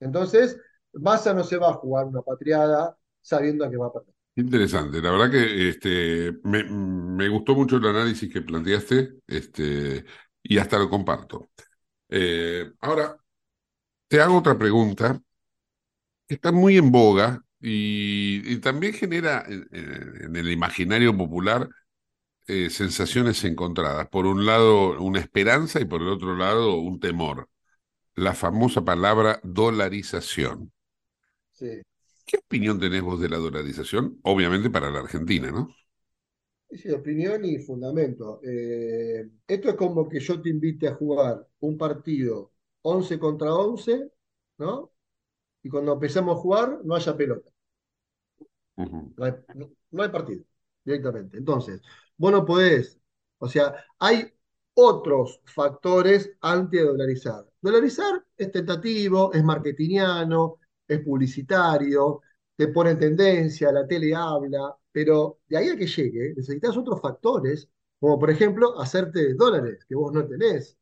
Entonces, 0.00 0.58
Massa 0.94 1.32
no 1.32 1.44
se 1.44 1.56
va 1.56 1.70
a 1.70 1.74
jugar 1.74 2.06
una 2.06 2.22
patriada 2.22 2.96
sabiendo 3.20 3.64
a 3.64 3.70
que 3.70 3.76
va 3.76 3.86
a 3.86 3.92
perder. 3.92 4.14
Interesante, 4.36 5.02
la 5.02 5.10
verdad 5.10 5.30
que 5.30 5.68
este, 5.68 6.32
me, 6.44 7.28
gustó 7.28 7.54
mucho 7.54 7.76
el 7.76 7.86
análisis 7.86 8.32
que 8.32 8.40
planteaste 8.40 9.14
este, 9.26 10.04
y 10.42 10.58
hasta 10.58 10.78
lo 10.78 10.88
comparto. 10.88 11.50
Eh, 12.08 12.72
ahora, 12.80 13.16
te 14.08 14.20
hago 14.20 14.38
otra 14.38 14.56
pregunta 14.58 15.20
que 16.26 16.34
está 16.34 16.52
muy 16.52 16.78
en 16.78 16.90
boga 16.90 17.44
y, 17.60 18.56
también 18.58 18.94
genera 18.94 19.44
en, 19.46 20.34
el 20.36 20.50
imaginario 20.50 21.16
popular 21.16 21.68
eh, 22.50 22.70
sensaciones 22.70 23.44
encontradas. 23.44 24.08
Por 24.08 24.26
un 24.26 24.44
lado, 24.44 25.00
una 25.00 25.20
esperanza 25.20 25.80
y 25.80 25.84
por 25.84 26.02
el 26.02 26.08
otro 26.08 26.36
lado, 26.36 26.76
un 26.76 26.98
temor. 26.98 27.48
La 28.14 28.34
famosa 28.34 28.84
palabra 28.84 29.40
dolarización. 29.44 30.72
Sí. 31.52 31.80
¿Qué 32.26 32.38
opinión 32.38 32.78
tenés 32.78 33.02
vos 33.02 33.20
de 33.20 33.28
la 33.28 33.38
dolarización? 33.38 34.18
Obviamente 34.22 34.70
para 34.70 34.90
la 34.90 35.00
Argentina, 35.00 35.50
¿no? 35.50 35.74
Sí, 36.70 36.90
opinión 36.90 37.44
y 37.44 37.58
fundamento. 37.58 38.40
Eh, 38.44 39.28
esto 39.46 39.70
es 39.70 39.74
como 39.74 40.08
que 40.08 40.20
yo 40.20 40.40
te 40.40 40.50
invite 40.50 40.86
a 40.88 40.94
jugar 40.94 41.46
un 41.60 41.76
partido 41.76 42.52
11 42.82 43.18
contra 43.18 43.52
11, 43.54 44.10
¿no? 44.58 44.92
Y 45.62 45.68
cuando 45.68 45.92
empecemos 45.94 46.36
a 46.36 46.40
jugar 46.40 46.80
no 46.84 46.94
haya 46.94 47.16
pelota. 47.16 47.50
no, 48.76 50.02
hay, 50.02 50.08
partido, 50.10 50.44
directamente. 50.84 51.38
Entonces, 51.38 51.82
vos 52.20 52.32
no 52.32 52.44
podés, 52.44 53.00
o 53.38 53.48
sea, 53.48 53.74
hay 53.98 54.32
otros 54.74 55.40
factores 55.46 56.30
anti-dolarizar. 56.40 57.46
Dolarizar 57.60 58.24
es 58.36 58.52
tentativo, 58.52 59.32
es 59.32 59.42
marketingiano, 59.44 60.58
es 60.86 61.00
publicitario, 61.00 62.22
te 62.56 62.68
pone 62.68 62.90
en 62.92 62.98
tendencia, 62.98 63.72
la 63.72 63.86
tele 63.86 64.14
habla, 64.14 64.76
pero 64.92 65.40
de 65.48 65.56
ahí 65.58 65.68
a 65.70 65.76
que 65.76 65.86
llegue 65.86 66.34
necesitas 66.36 66.76
otros 66.76 67.00
factores, 67.00 67.68
como 67.98 68.18
por 68.18 68.30
ejemplo 68.30 68.78
hacerte 68.80 69.34
dólares 69.34 69.84
que 69.88 69.94
vos 69.94 70.12
no 70.12 70.26
tenés. 70.26 70.76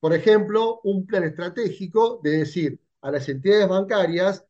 Por 0.00 0.14
ejemplo, 0.14 0.80
un 0.84 1.06
plan 1.06 1.24
estratégico 1.24 2.20
de 2.22 2.38
decir 2.38 2.80
a 3.02 3.10
las 3.12 3.28
entidades 3.28 3.68
bancarias 3.68 4.46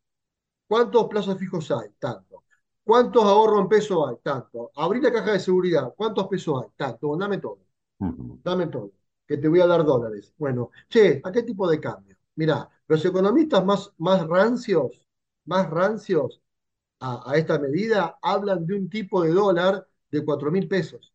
cuántos 0.69 1.09
plazos 1.09 1.39
fijos 1.39 1.71
hay, 1.73 1.91
tanto. 2.01 2.45
¿Cuántos 2.87 3.25
ahorros 3.25 3.63
en 3.63 3.69
peso 3.69 4.07
hay? 4.07 4.17
Tanto. 4.23 4.71
Abrir 4.77 5.03
la 5.03 5.13
caja 5.13 5.33
de 5.33 5.41
seguridad, 5.41 5.93
¿cuántos 5.97 6.29
pesos 6.29 6.63
hay? 6.63 6.71
Tanto. 6.77 7.17
Dame 7.17 7.39
todo. 7.39 7.59
Dame 7.99 8.69
todo. 8.69 8.93
Que 9.27 9.39
te 9.39 9.49
voy 9.49 9.61
a 9.61 9.67
dar 9.67 9.85
dólares. 9.85 10.33
Bueno, 10.39 10.71
che, 10.89 11.21
¿a 11.25 11.33
qué 11.33 11.43
tipo 11.43 11.69
de 11.69 11.81
cambio? 11.81 12.17
Mirá, 12.37 12.71
los 12.87 13.05
economistas 13.05 13.65
más, 13.65 13.93
más 13.99 14.25
rancios, 14.29 15.05
más 15.47 15.69
rancios 15.69 16.41
a, 17.01 17.33
esta 17.37 17.59
medida 17.59 18.19
hablan 18.23 18.67
de 18.67 18.75
un 18.75 18.89
tipo 18.91 19.23
de 19.25 19.31
dólar 19.33 19.87
de 20.13 20.25
4 20.25 20.53
mil 20.53 20.69
pesos. 20.69 21.13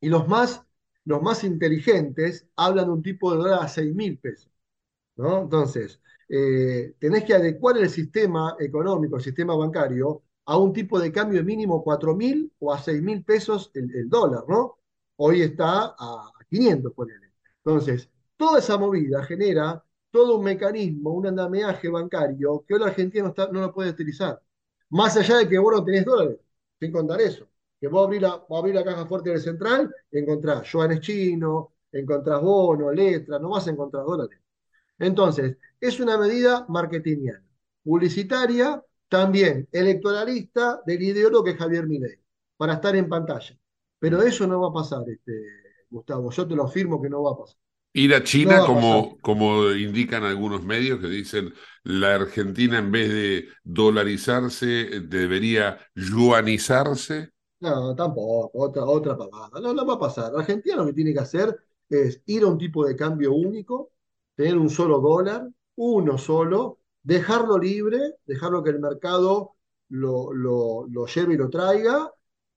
Y 0.00 0.08
los 0.08 0.28
más, 0.28 0.64
los 1.04 1.22
más 1.22 1.44
inteligentes 1.44 2.46
hablan 2.56 2.86
de 2.86 2.92
un 2.92 3.02
tipo 3.02 3.32
de 3.32 3.38
dólar 3.38 3.64
a 3.64 3.68
6 3.68 3.94
mil 3.94 4.18
pesos. 4.18 4.50
¿no? 5.16 5.42
Entonces, 5.42 6.00
eh, 6.28 6.94
tenés 6.98 7.24
que 7.24 7.34
adecuar 7.34 7.78
el 7.78 7.90
sistema 7.90 8.56
económico, 8.60 9.16
el 9.16 9.22
sistema 9.22 9.56
bancario, 9.56 10.24
a 10.46 10.56
un 10.58 10.72
tipo 10.72 10.98
de 10.98 11.12
cambio 11.12 11.44
mínimo 11.44 11.82
4 11.82 12.14
mil 12.14 12.52
o 12.58 12.72
a 12.72 12.78
6 12.78 13.02
mil 13.02 13.24
pesos 13.24 13.70
el, 13.74 14.08
dólar, 14.08 14.44
¿no? 14.48 14.78
Hoy 15.16 15.42
está 15.42 15.94
a 15.98 16.32
500, 16.48 16.92
ponele. 16.92 17.32
Entonces, 17.64 18.08
toda 18.36 18.58
esa 18.58 18.78
movida 18.78 19.22
genera 19.24 19.84
todo 20.10 20.38
un 20.38 20.44
mecanismo, 20.44 21.12
un 21.12 21.26
andamiaje 21.26 21.88
bancario 21.88 22.64
que 22.66 22.74
hoy 22.74 22.80
la 22.80 22.86
Argentina 22.86 23.32
no, 23.36 23.46
no 23.52 23.60
lo 23.60 23.72
puede 23.72 23.90
utilizar. 23.90 24.40
Más 24.90 25.16
allá 25.16 25.38
de 25.38 25.48
que 25.48 25.58
vos 25.58 25.72
no 25.72 25.84
tenés 25.84 26.04
dólares, 26.04 26.38
sin 26.80 26.92
contar 26.92 27.20
eso. 27.20 27.48
Que 27.80 27.88
vos 27.88 28.06
abrís 28.06 28.22
la, 28.22 28.42
la 28.48 28.84
caja 28.84 29.06
fuerte 29.06 29.30
del 29.30 29.40
central, 29.40 29.94
encontrás 30.10 30.70
yuanes 30.70 31.00
chino, 31.00 31.74
encontrás 31.92 32.42
bono, 32.42 32.92
letra, 32.92 33.38
no 33.38 33.50
vas 33.50 33.66
a 33.66 33.70
encontrar 33.70 34.04
dólares. 34.04 34.38
Entonces, 34.98 35.56
es 35.80 36.00
una 36.00 36.18
medida 36.18 36.66
marketingiana, 36.68 37.44
publicitaria, 37.82 38.84
también 39.10 39.68
electoralista 39.72 40.82
del 40.86 41.02
ideólogo 41.02 41.44
que 41.44 41.52
es 41.52 41.58
Javier 41.58 41.86
Milei. 41.86 42.18
para 42.56 42.74
estar 42.74 42.96
en 42.96 43.08
pantalla. 43.08 43.58
Pero 43.98 44.22
eso 44.22 44.46
no 44.46 44.60
va 44.62 44.68
a 44.68 44.72
pasar, 44.72 45.02
este, 45.08 45.32
Gustavo. 45.90 46.30
Yo 46.30 46.48
te 46.48 46.56
lo 46.56 46.64
afirmo 46.64 47.02
que 47.02 47.10
no 47.10 47.22
va 47.24 47.32
a 47.32 47.38
pasar. 47.38 47.58
Ir 47.92 48.14
a 48.14 48.22
China, 48.22 48.60
como, 48.64 49.18
como 49.20 49.70
indican 49.72 50.22
algunos 50.24 50.62
medios 50.62 51.00
que 51.00 51.08
dicen 51.08 51.52
la 51.82 52.14
Argentina 52.14 52.78
en 52.78 52.92
vez 52.92 53.10
de 53.10 53.48
dolarizarse 53.64 55.00
debería 55.00 55.78
yuanizarse. 55.94 57.30
No, 57.60 57.94
tampoco, 57.94 58.50
otra, 58.54 58.84
otra 58.86 59.16
pavada. 59.16 59.60
No, 59.60 59.74
no 59.74 59.86
va 59.86 59.94
a 59.94 59.98
pasar. 59.98 60.32
Argentina 60.34 60.76
lo 60.76 60.86
que 60.86 60.94
tiene 60.94 61.12
que 61.12 61.20
hacer 61.20 61.58
es 61.90 62.22
ir 62.26 62.42
a 62.44 62.46
un 62.46 62.58
tipo 62.58 62.86
de 62.86 62.96
cambio 62.96 63.32
único, 63.34 63.92
tener 64.34 64.56
un 64.56 64.70
solo 64.70 64.98
dólar, 65.00 65.48
uno 65.76 66.16
solo, 66.16 66.79
dejarlo 67.02 67.58
libre, 67.58 67.98
dejarlo 68.26 68.62
que 68.62 68.70
el 68.70 68.80
mercado 68.80 69.56
lo, 69.88 70.32
lo, 70.32 70.86
lo 70.88 71.06
lleve 71.06 71.34
y 71.34 71.36
lo 71.36 71.50
traiga, 71.50 72.12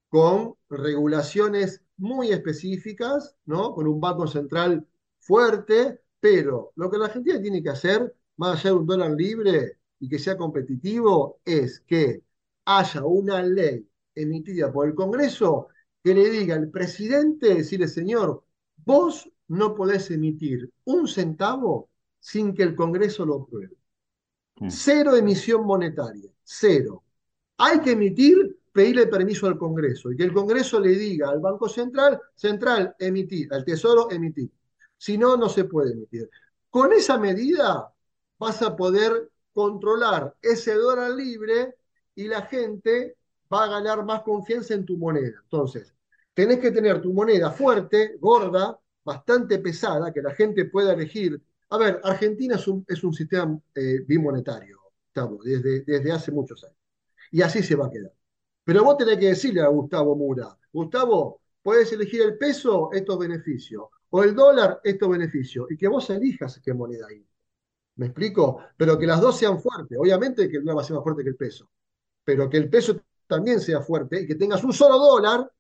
con 0.10 0.56
regulaciones 0.69 1.82
muy 1.97 2.32
específicas, 2.32 3.36
¿no? 3.45 3.73
Con 3.73 3.88
un 3.88 3.99
banco 3.99 4.27
central 4.27 4.88
fuerte, 5.19 6.01
pero 6.19 6.71
lo 6.75 6.89
que 6.89 6.97
la 6.97 7.06
Argentina 7.06 7.41
tiene 7.41 7.63
que 7.63 7.69
hacer, 7.69 8.15
más 8.38 8.60
allá 8.60 8.71
de 8.71 8.75
un 8.77 8.86
dólar 8.86 9.12
libre 9.12 9.79
y 9.99 10.10
que 10.10 10.19
sea 10.19 10.38
competitivo, 10.38 11.39
es 11.45 11.79
que 11.82 12.23
haya 12.65 13.03
una 13.06 13.41
ley 13.41 13.88
emitida 14.15 14.71
por 14.71 14.88
el 14.88 14.95
Congreso 14.95 15.67
que 16.03 16.13
le 16.13 16.29
diga 16.29 16.56
al 16.56 16.69
presidente, 16.69 17.56
decirle, 17.56 17.88
señor, 17.88 18.43
vos 18.86 19.29
no 19.47 19.73
podés 19.75 20.12
emitir 20.12 20.71
un 20.86 21.08
centavo 21.08 21.89
sin 22.19 22.53
que 22.53 22.63
el 22.63 22.75
Congreso 22.75 23.25
lo 23.25 23.41
apruebe. 23.43 23.75
Mm. 24.58 24.70
Cero 24.70 25.16
emisión 25.16 25.66
monetaria, 25.66 26.30
cero. 26.44 27.04
Hay 27.58 27.80
que 27.80 27.92
emitir, 27.92 28.60
pedirle 28.72 29.08
permiso 29.08 29.48
al 29.48 29.58
Congreso 29.58 30.12
y 30.12 30.18
que 30.18 30.24
el 30.24 30.34
Congreso 30.34 30.80
le 30.80 30.89
diga 30.89 31.30
al 31.30 31.39
Banco 31.39 31.70
Central, 31.70 32.20
Central, 32.36 32.96
emitir, 33.00 33.54
al 33.54 33.63
Tesoro, 33.63 34.10
emitir. 34.12 34.50
Si 34.98 35.18
no, 35.18 35.38
no 35.38 35.50
se 35.50 35.66
puede 35.66 35.92
emitir. 35.92 36.30
Con 36.70 36.94
esa 36.94 37.18
medida 37.18 37.94
vas 38.39 38.62
a 38.62 38.76
poder 38.76 39.30
controlar 39.54 40.36
ese 40.42 40.74
dólar 40.74 41.12
libre 41.12 41.76
y 42.16 42.28
la 42.28 42.44
gente 42.44 43.18
va 43.52 43.66
a 43.66 43.68
ganar 43.68 44.04
más 44.04 44.24
confianza 44.24 44.74
en 44.74 44.86
tu 44.86 44.98
moneda. 44.98 45.39
Entonces, 45.44 45.94
tenés 46.34 46.60
que 46.60 46.72
tener 46.72 47.02
tu 47.02 47.13
moneda 47.13 47.52
fuerte, 47.52 48.18
gorda, 48.20 48.80
bastante 49.04 49.60
pesada, 49.60 50.12
que 50.12 50.22
la 50.22 50.34
gente 50.34 50.66
pueda 50.66 50.94
elegir. 50.94 51.42
A 51.74 51.78
ver, 51.80 52.00
Argentina 52.04 52.56
es 52.56 52.68
un, 52.68 52.86
es 52.88 53.04
un 53.04 53.14
sistema 53.16 53.60
eh, 53.74 54.02
bimonetario, 54.06 54.80
estamos, 55.08 55.44
desde, 55.44 55.82
desde 55.82 56.12
hace 56.12 56.32
muchos 56.32 56.64
años. 56.64 56.78
Y 57.32 57.42
así 57.42 57.64
se 57.64 57.76
va 57.76 57.88
a 57.88 57.90
quedar. 57.90 58.14
Pero 58.64 58.84
vos 58.84 58.96
tenés 58.96 59.18
que 59.18 59.30
decirle 59.30 59.62
a 59.62 59.70
Gustavo 59.70 60.16
Mura, 60.16 60.56
Gustavo, 60.72 61.42
puedes 61.64 61.92
elegir 61.92 62.22
el 62.22 62.38
peso, 62.38 62.92
estos 62.94 63.18
beneficios 63.18 63.86
o 64.12 64.24
el 64.24 64.36
dólar, 64.36 64.82
estos 64.84 65.10
beneficios, 65.10 65.66
y 65.72 65.76
que 65.76 65.88
vos 65.88 66.08
elijas 66.12 66.62
qué 66.64 66.76
moneda 66.76 67.08
hay. 67.10 67.26
¿Me 67.96 68.06
explico? 68.06 68.60
Pero 68.78 69.00
que 69.00 69.08
las 69.08 69.20
dos 69.20 69.36
sean 69.40 69.60
fuertes. 69.60 69.98
Obviamente 70.00 70.48
que 70.48 70.58
el 70.58 70.64
dólar 70.64 70.78
va 70.78 70.82
a 70.84 70.86
ser 70.86 70.96
más 70.96 71.04
fuerte 71.04 71.24
que 71.24 71.30
el 71.30 71.36
peso, 71.36 71.68
pero 72.24 72.48
que 72.52 72.58
el 72.58 72.70
peso 72.70 73.02
también 73.26 73.60
sea 73.60 73.82
fuerte 73.82 74.22
y 74.22 74.28
que 74.28 74.36
tengas 74.36 74.64
un 74.64 74.74
solo 74.74 75.00
dólar, 75.00 75.52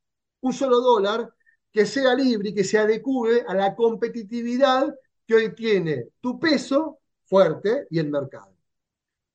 un 0.41 0.53
solo 0.53 0.79
dólar 0.79 1.33
que 1.71 1.87
sea 1.87 2.13
libre 2.13 2.49
y 2.49 2.53
que 2.53 2.63
se 2.63 2.77
adecue 2.77 3.43
a 3.47 3.55
la 3.55 3.75
competitividad 3.75 4.93
que 5.33 5.45
hoy 5.45 5.55
tiene 5.55 6.09
tu 6.21 6.39
peso 6.39 6.99
fuerte 7.25 7.87
y 7.89 7.99
el 7.99 8.09
mercado. 8.09 8.55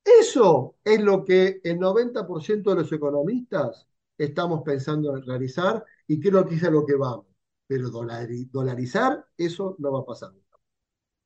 Eso 0.03 0.75
es 0.83 1.01
lo 1.01 1.25
que 1.25 1.59
el 1.63 1.77
90% 1.77 2.69
de 2.69 2.81
los 2.81 2.91
economistas 2.91 3.85
estamos 4.17 4.61
pensando 4.63 5.15
en 5.15 5.25
realizar 5.25 5.83
y 6.07 6.19
creo 6.19 6.47
que 6.47 6.55
es 6.55 6.63
a 6.63 6.71
lo 6.71 6.85
que 6.85 6.95
vamos 6.95 7.25
pero 7.67 7.91
dolarizar, 7.91 9.23
eso 9.37 9.75
no 9.77 9.91
va 9.91 9.99
a 9.99 10.05
pasar. 10.05 10.31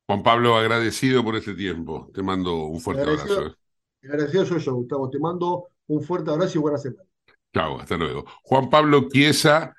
Juan 0.06 0.22
Pablo, 0.22 0.56
agradecido 0.56 1.24
por 1.24 1.36
este 1.36 1.54
tiempo. 1.54 2.10
Te 2.12 2.22
mando 2.22 2.66
un 2.66 2.82
fuerte 2.82 3.02
abrazo. 3.02 3.46
¿eh? 3.46 3.54
Agradecido 4.02 4.44
soy 4.44 4.60
yo, 4.60 4.74
Gustavo. 4.74 5.08
Te 5.08 5.18
mando 5.18 5.68
un 5.86 6.02
fuerte 6.02 6.30
abrazo 6.30 6.58
y 6.58 6.60
buena 6.60 6.76
semana. 6.76 7.08
Chao, 7.54 7.80
hasta 7.80 7.96
luego. 7.96 8.26
Juan 8.42 8.68
Pablo 8.68 9.08
Chiesa, 9.08 9.74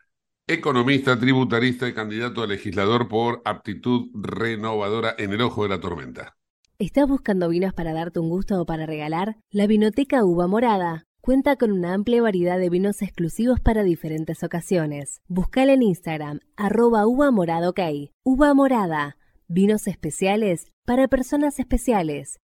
economista, 0.48 1.20
tributarista 1.20 1.88
y 1.88 1.94
candidato 1.94 2.44
a 2.44 2.48
legislador 2.48 3.08
por 3.08 3.42
aptitud 3.46 4.10
renovadora 4.14 5.16
en 5.18 5.34
el 5.34 5.42
ojo 5.42 5.64
de 5.64 5.70
la 5.70 5.80
tormenta. 5.80 6.36
¿Estás 6.78 7.08
buscando 7.08 7.50
vinos 7.50 7.74
para 7.74 7.94
darte 7.94 8.20
un 8.20 8.30
gusto 8.30 8.62
o 8.62 8.66
para 8.66 8.86
regalar? 8.86 9.38
La 9.50 9.66
Vinoteca 9.66 10.24
Uva 10.24 10.48
Morada 10.48 11.06
Cuenta 11.26 11.56
con 11.56 11.72
una 11.72 11.96
amplia 11.96 12.22
variedad 12.22 12.60
de 12.60 12.70
vinos 12.70 13.02
exclusivos 13.02 13.60
para 13.60 13.82
diferentes 13.82 14.44
ocasiones. 14.44 15.24
Búscala 15.28 15.74
en 15.74 15.82
Instagram, 15.82 16.42
arroba 16.56 17.08
uva 17.08 17.32
morada 17.32 17.68
ok. 17.68 17.80
Uva 18.24 18.54
morada, 18.54 19.18
vinos 19.48 19.88
especiales 19.88 20.68
para 20.86 21.08
personas 21.08 21.58
especiales. 21.58 22.38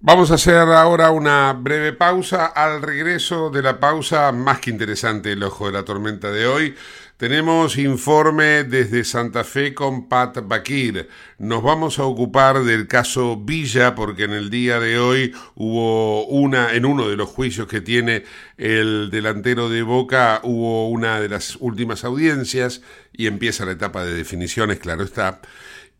Vamos 0.00 0.30
a 0.30 0.34
hacer 0.34 0.56
ahora 0.56 1.10
una 1.10 1.52
breve 1.54 1.92
pausa. 1.94 2.46
Al 2.46 2.82
regreso 2.82 3.48
de 3.48 3.62
la 3.62 3.80
pausa, 3.80 4.30
más 4.32 4.60
que 4.60 4.70
interesante 4.70 5.32
el 5.32 5.42
ojo 5.42 5.66
de 5.66 5.72
la 5.72 5.84
tormenta 5.84 6.30
de 6.30 6.46
hoy, 6.46 6.74
tenemos 7.16 7.78
informe 7.78 8.64
desde 8.64 9.04
Santa 9.04 9.44
Fe 9.44 9.72
con 9.74 10.08
Pat 10.08 10.40
Bakir. 10.44 11.08
Nos 11.38 11.62
vamos 11.62 12.00
a 12.00 12.04
ocupar 12.04 12.64
del 12.64 12.88
caso 12.88 13.36
Villa 13.36 13.94
porque 13.94 14.24
en 14.24 14.32
el 14.32 14.50
día 14.50 14.80
de 14.80 14.98
hoy 14.98 15.32
hubo 15.54 16.26
una, 16.26 16.74
en 16.74 16.84
uno 16.84 17.08
de 17.08 17.16
los 17.16 17.28
juicios 17.28 17.68
que 17.68 17.80
tiene 17.80 18.24
el 18.58 19.08
delantero 19.10 19.68
de 19.68 19.82
Boca, 19.82 20.40
hubo 20.42 20.88
una 20.88 21.20
de 21.20 21.28
las 21.28 21.56
últimas 21.60 22.04
audiencias 22.04 22.82
y 23.12 23.28
empieza 23.28 23.64
la 23.64 23.72
etapa 23.72 24.04
de 24.04 24.14
definiciones, 24.14 24.80
claro 24.80 25.04
está. 25.04 25.40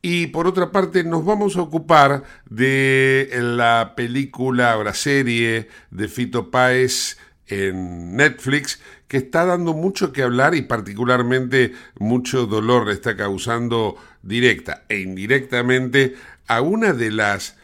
Y 0.05 0.27
por 0.27 0.49
otra 0.49 0.73
parte 0.73 1.05
nos 1.05 1.25
vamos 1.25 1.57
a 1.57 1.63
ocupar 1.63 2.25
de 2.51 3.31
la 3.41 3.95
película 3.97 4.77
o 4.77 4.83
la 4.83 4.95
serie 4.95 5.69
de 5.93 6.09
Fito 6.09 6.51
Páez 6.51 7.19
en 7.47 8.17
Netflix 8.17 8.81
que 9.07 9.19
está 9.19 9.45
dando 9.45 9.75
mucho 9.75 10.13
que 10.13 10.25
hablar 10.25 10.57
y 10.57 10.63
particularmente 10.63 11.73
mucho 12.01 12.47
dolor 12.47 12.89
le 12.89 12.95
está 12.95 13.17
causando 13.17 13.97
directa 14.23 14.83
e 14.89 14.99
indirectamente 14.99 16.17
a 16.49 16.63
una 16.63 16.93
de 16.95 17.13
las 17.13 17.57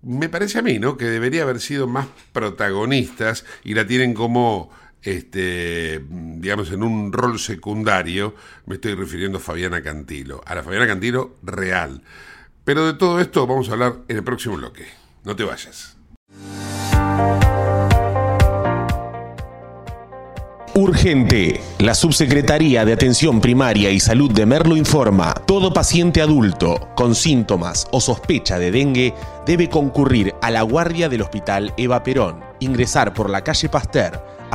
me 0.00 0.28
parece 0.28 0.60
a 0.60 0.62
mí, 0.62 0.78
¿no? 0.78 0.96
que 0.96 1.06
debería 1.06 1.42
haber 1.42 1.60
sido 1.60 1.86
más 1.88 2.06
protagonistas 2.32 3.44
y 3.64 3.74
la 3.74 3.86
tienen 3.86 4.14
como 4.14 4.70
este, 5.02 6.02
digamos, 6.08 6.70
en 6.72 6.82
un 6.82 7.12
rol 7.12 7.38
secundario, 7.38 8.34
me 8.66 8.76
estoy 8.76 8.94
refiriendo 8.94 9.38
a 9.38 9.40
Fabiana 9.40 9.82
Cantilo, 9.82 10.42
a 10.46 10.54
la 10.54 10.62
Fabiana 10.62 10.86
Cantilo 10.86 11.36
real. 11.42 12.02
Pero 12.64 12.86
de 12.86 12.94
todo 12.94 13.20
esto 13.20 13.46
vamos 13.46 13.68
a 13.68 13.72
hablar 13.72 13.98
en 14.08 14.16
el 14.16 14.24
próximo 14.24 14.56
bloque. 14.56 14.86
No 15.24 15.36
te 15.36 15.44
vayas. 15.44 15.96
Urgente. 20.76 21.62
La 21.78 21.94
Subsecretaría 21.94 22.84
de 22.84 22.92
Atención 22.92 23.40
Primaria 23.40 23.90
y 23.90 23.98
Salud 23.98 24.30
de 24.30 24.44
Merlo 24.44 24.76
informa, 24.76 25.32
todo 25.32 25.72
paciente 25.72 26.20
adulto 26.20 26.90
con 26.94 27.14
síntomas 27.14 27.88
o 27.92 28.00
sospecha 28.02 28.58
de 28.58 28.70
dengue 28.70 29.14
debe 29.46 29.70
concurrir 29.70 30.34
a 30.42 30.50
la 30.50 30.60
guardia 30.60 31.08
del 31.08 31.22
Hospital 31.22 31.72
Eva 31.78 32.02
Perón, 32.02 32.44
ingresar 32.60 33.14
por 33.14 33.30
la 33.30 33.42
calle 33.42 33.70
Pasteur, 33.70 34.22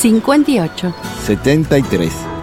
58. 0.00 0.92
73. 1.26 2.37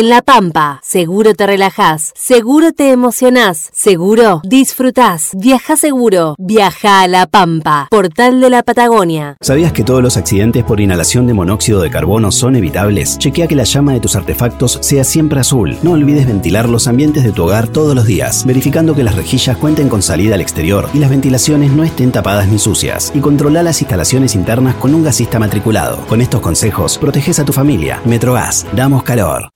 En 0.00 0.08
La 0.08 0.22
Pampa, 0.22 0.80
seguro 0.82 1.34
te 1.34 1.46
relajás, 1.46 2.14
seguro 2.16 2.72
te 2.72 2.90
emocionás, 2.90 3.68
seguro 3.74 4.40
disfrutás. 4.44 5.32
Viaja 5.36 5.76
seguro, 5.76 6.36
viaja 6.38 7.02
a 7.02 7.06
La 7.06 7.26
Pampa, 7.26 7.86
portal 7.90 8.40
de 8.40 8.48
la 8.48 8.62
Patagonia. 8.62 9.36
¿Sabías 9.42 9.74
que 9.74 9.84
todos 9.84 10.02
los 10.02 10.16
accidentes 10.16 10.64
por 10.64 10.80
inhalación 10.80 11.26
de 11.26 11.34
monóxido 11.34 11.82
de 11.82 11.90
carbono 11.90 12.32
son 12.32 12.56
evitables? 12.56 13.18
Chequea 13.18 13.46
que 13.46 13.54
la 13.54 13.64
llama 13.64 13.92
de 13.92 14.00
tus 14.00 14.16
artefactos 14.16 14.78
sea 14.80 15.04
siempre 15.04 15.38
azul. 15.38 15.76
No 15.82 15.92
olvides 15.92 16.26
ventilar 16.26 16.66
los 16.66 16.88
ambientes 16.88 17.22
de 17.22 17.32
tu 17.32 17.42
hogar 17.44 17.68
todos 17.68 17.94
los 17.94 18.06
días, 18.06 18.46
verificando 18.46 18.94
que 18.94 19.04
las 19.04 19.16
rejillas 19.16 19.58
cuenten 19.58 19.90
con 19.90 20.00
salida 20.00 20.34
al 20.34 20.40
exterior 20.40 20.88
y 20.94 20.98
las 20.98 21.10
ventilaciones 21.10 21.72
no 21.72 21.84
estén 21.84 22.10
tapadas 22.10 22.48
ni 22.48 22.58
sucias. 22.58 23.12
Y 23.14 23.20
controla 23.20 23.62
las 23.62 23.82
instalaciones 23.82 24.34
internas 24.34 24.76
con 24.76 24.94
un 24.94 25.04
gasista 25.04 25.38
matriculado. 25.38 26.06
Con 26.06 26.22
estos 26.22 26.40
consejos, 26.40 26.96
proteges 26.96 27.38
a 27.38 27.44
tu 27.44 27.52
familia. 27.52 28.00
Metrogas, 28.06 28.64
damos 28.74 29.02
calor. 29.02 29.50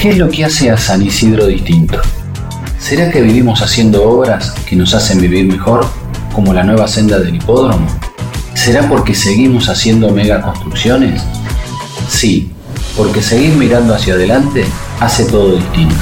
¿Qué 0.00 0.08
es 0.08 0.16
lo 0.16 0.30
que 0.30 0.46
hace 0.46 0.70
a 0.70 0.78
San 0.78 1.02
Isidro 1.02 1.46
distinto? 1.46 2.00
¿Será 2.78 3.10
que 3.10 3.20
vivimos 3.20 3.60
haciendo 3.60 4.08
obras 4.08 4.52
que 4.66 4.74
nos 4.74 4.94
hacen 4.94 5.20
vivir 5.20 5.44
mejor, 5.44 5.86
como 6.34 6.54
la 6.54 6.62
nueva 6.62 6.88
senda 6.88 7.18
del 7.18 7.34
hipódromo? 7.34 7.86
¿Será 8.54 8.88
porque 8.88 9.14
seguimos 9.14 9.68
haciendo 9.68 10.08
megaconstrucciones? 10.08 11.22
Sí, 12.08 12.50
porque 12.96 13.20
seguir 13.20 13.54
mirando 13.56 13.94
hacia 13.94 14.14
adelante 14.14 14.64
hace 15.00 15.26
todo 15.26 15.56
distinto. 15.56 15.94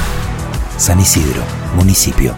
San 0.77 1.01
Isidro, 1.01 1.43
municipio. 1.75 2.37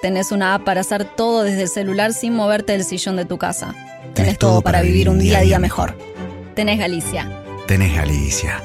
Tenés 0.00 0.30
una 0.30 0.54
app 0.54 0.64
para 0.64 0.82
hacer 0.82 1.04
todo 1.04 1.42
desde 1.42 1.62
el 1.62 1.68
celular 1.68 2.12
sin 2.12 2.32
moverte 2.32 2.72
del 2.72 2.84
sillón 2.84 3.16
de 3.16 3.24
tu 3.24 3.36
casa. 3.36 3.74
Tenés, 4.14 4.38
todo 4.38 4.62
para 4.62 4.80
vivir 4.80 5.08
un 5.08 5.18
día 5.18 5.38
a 5.38 5.42
día 5.42 5.58
mejor. 5.58 5.98
Tenés 6.54 6.78
Galicia. 6.78 7.28
Tenés 7.66 7.96
Galicia. 7.96 8.62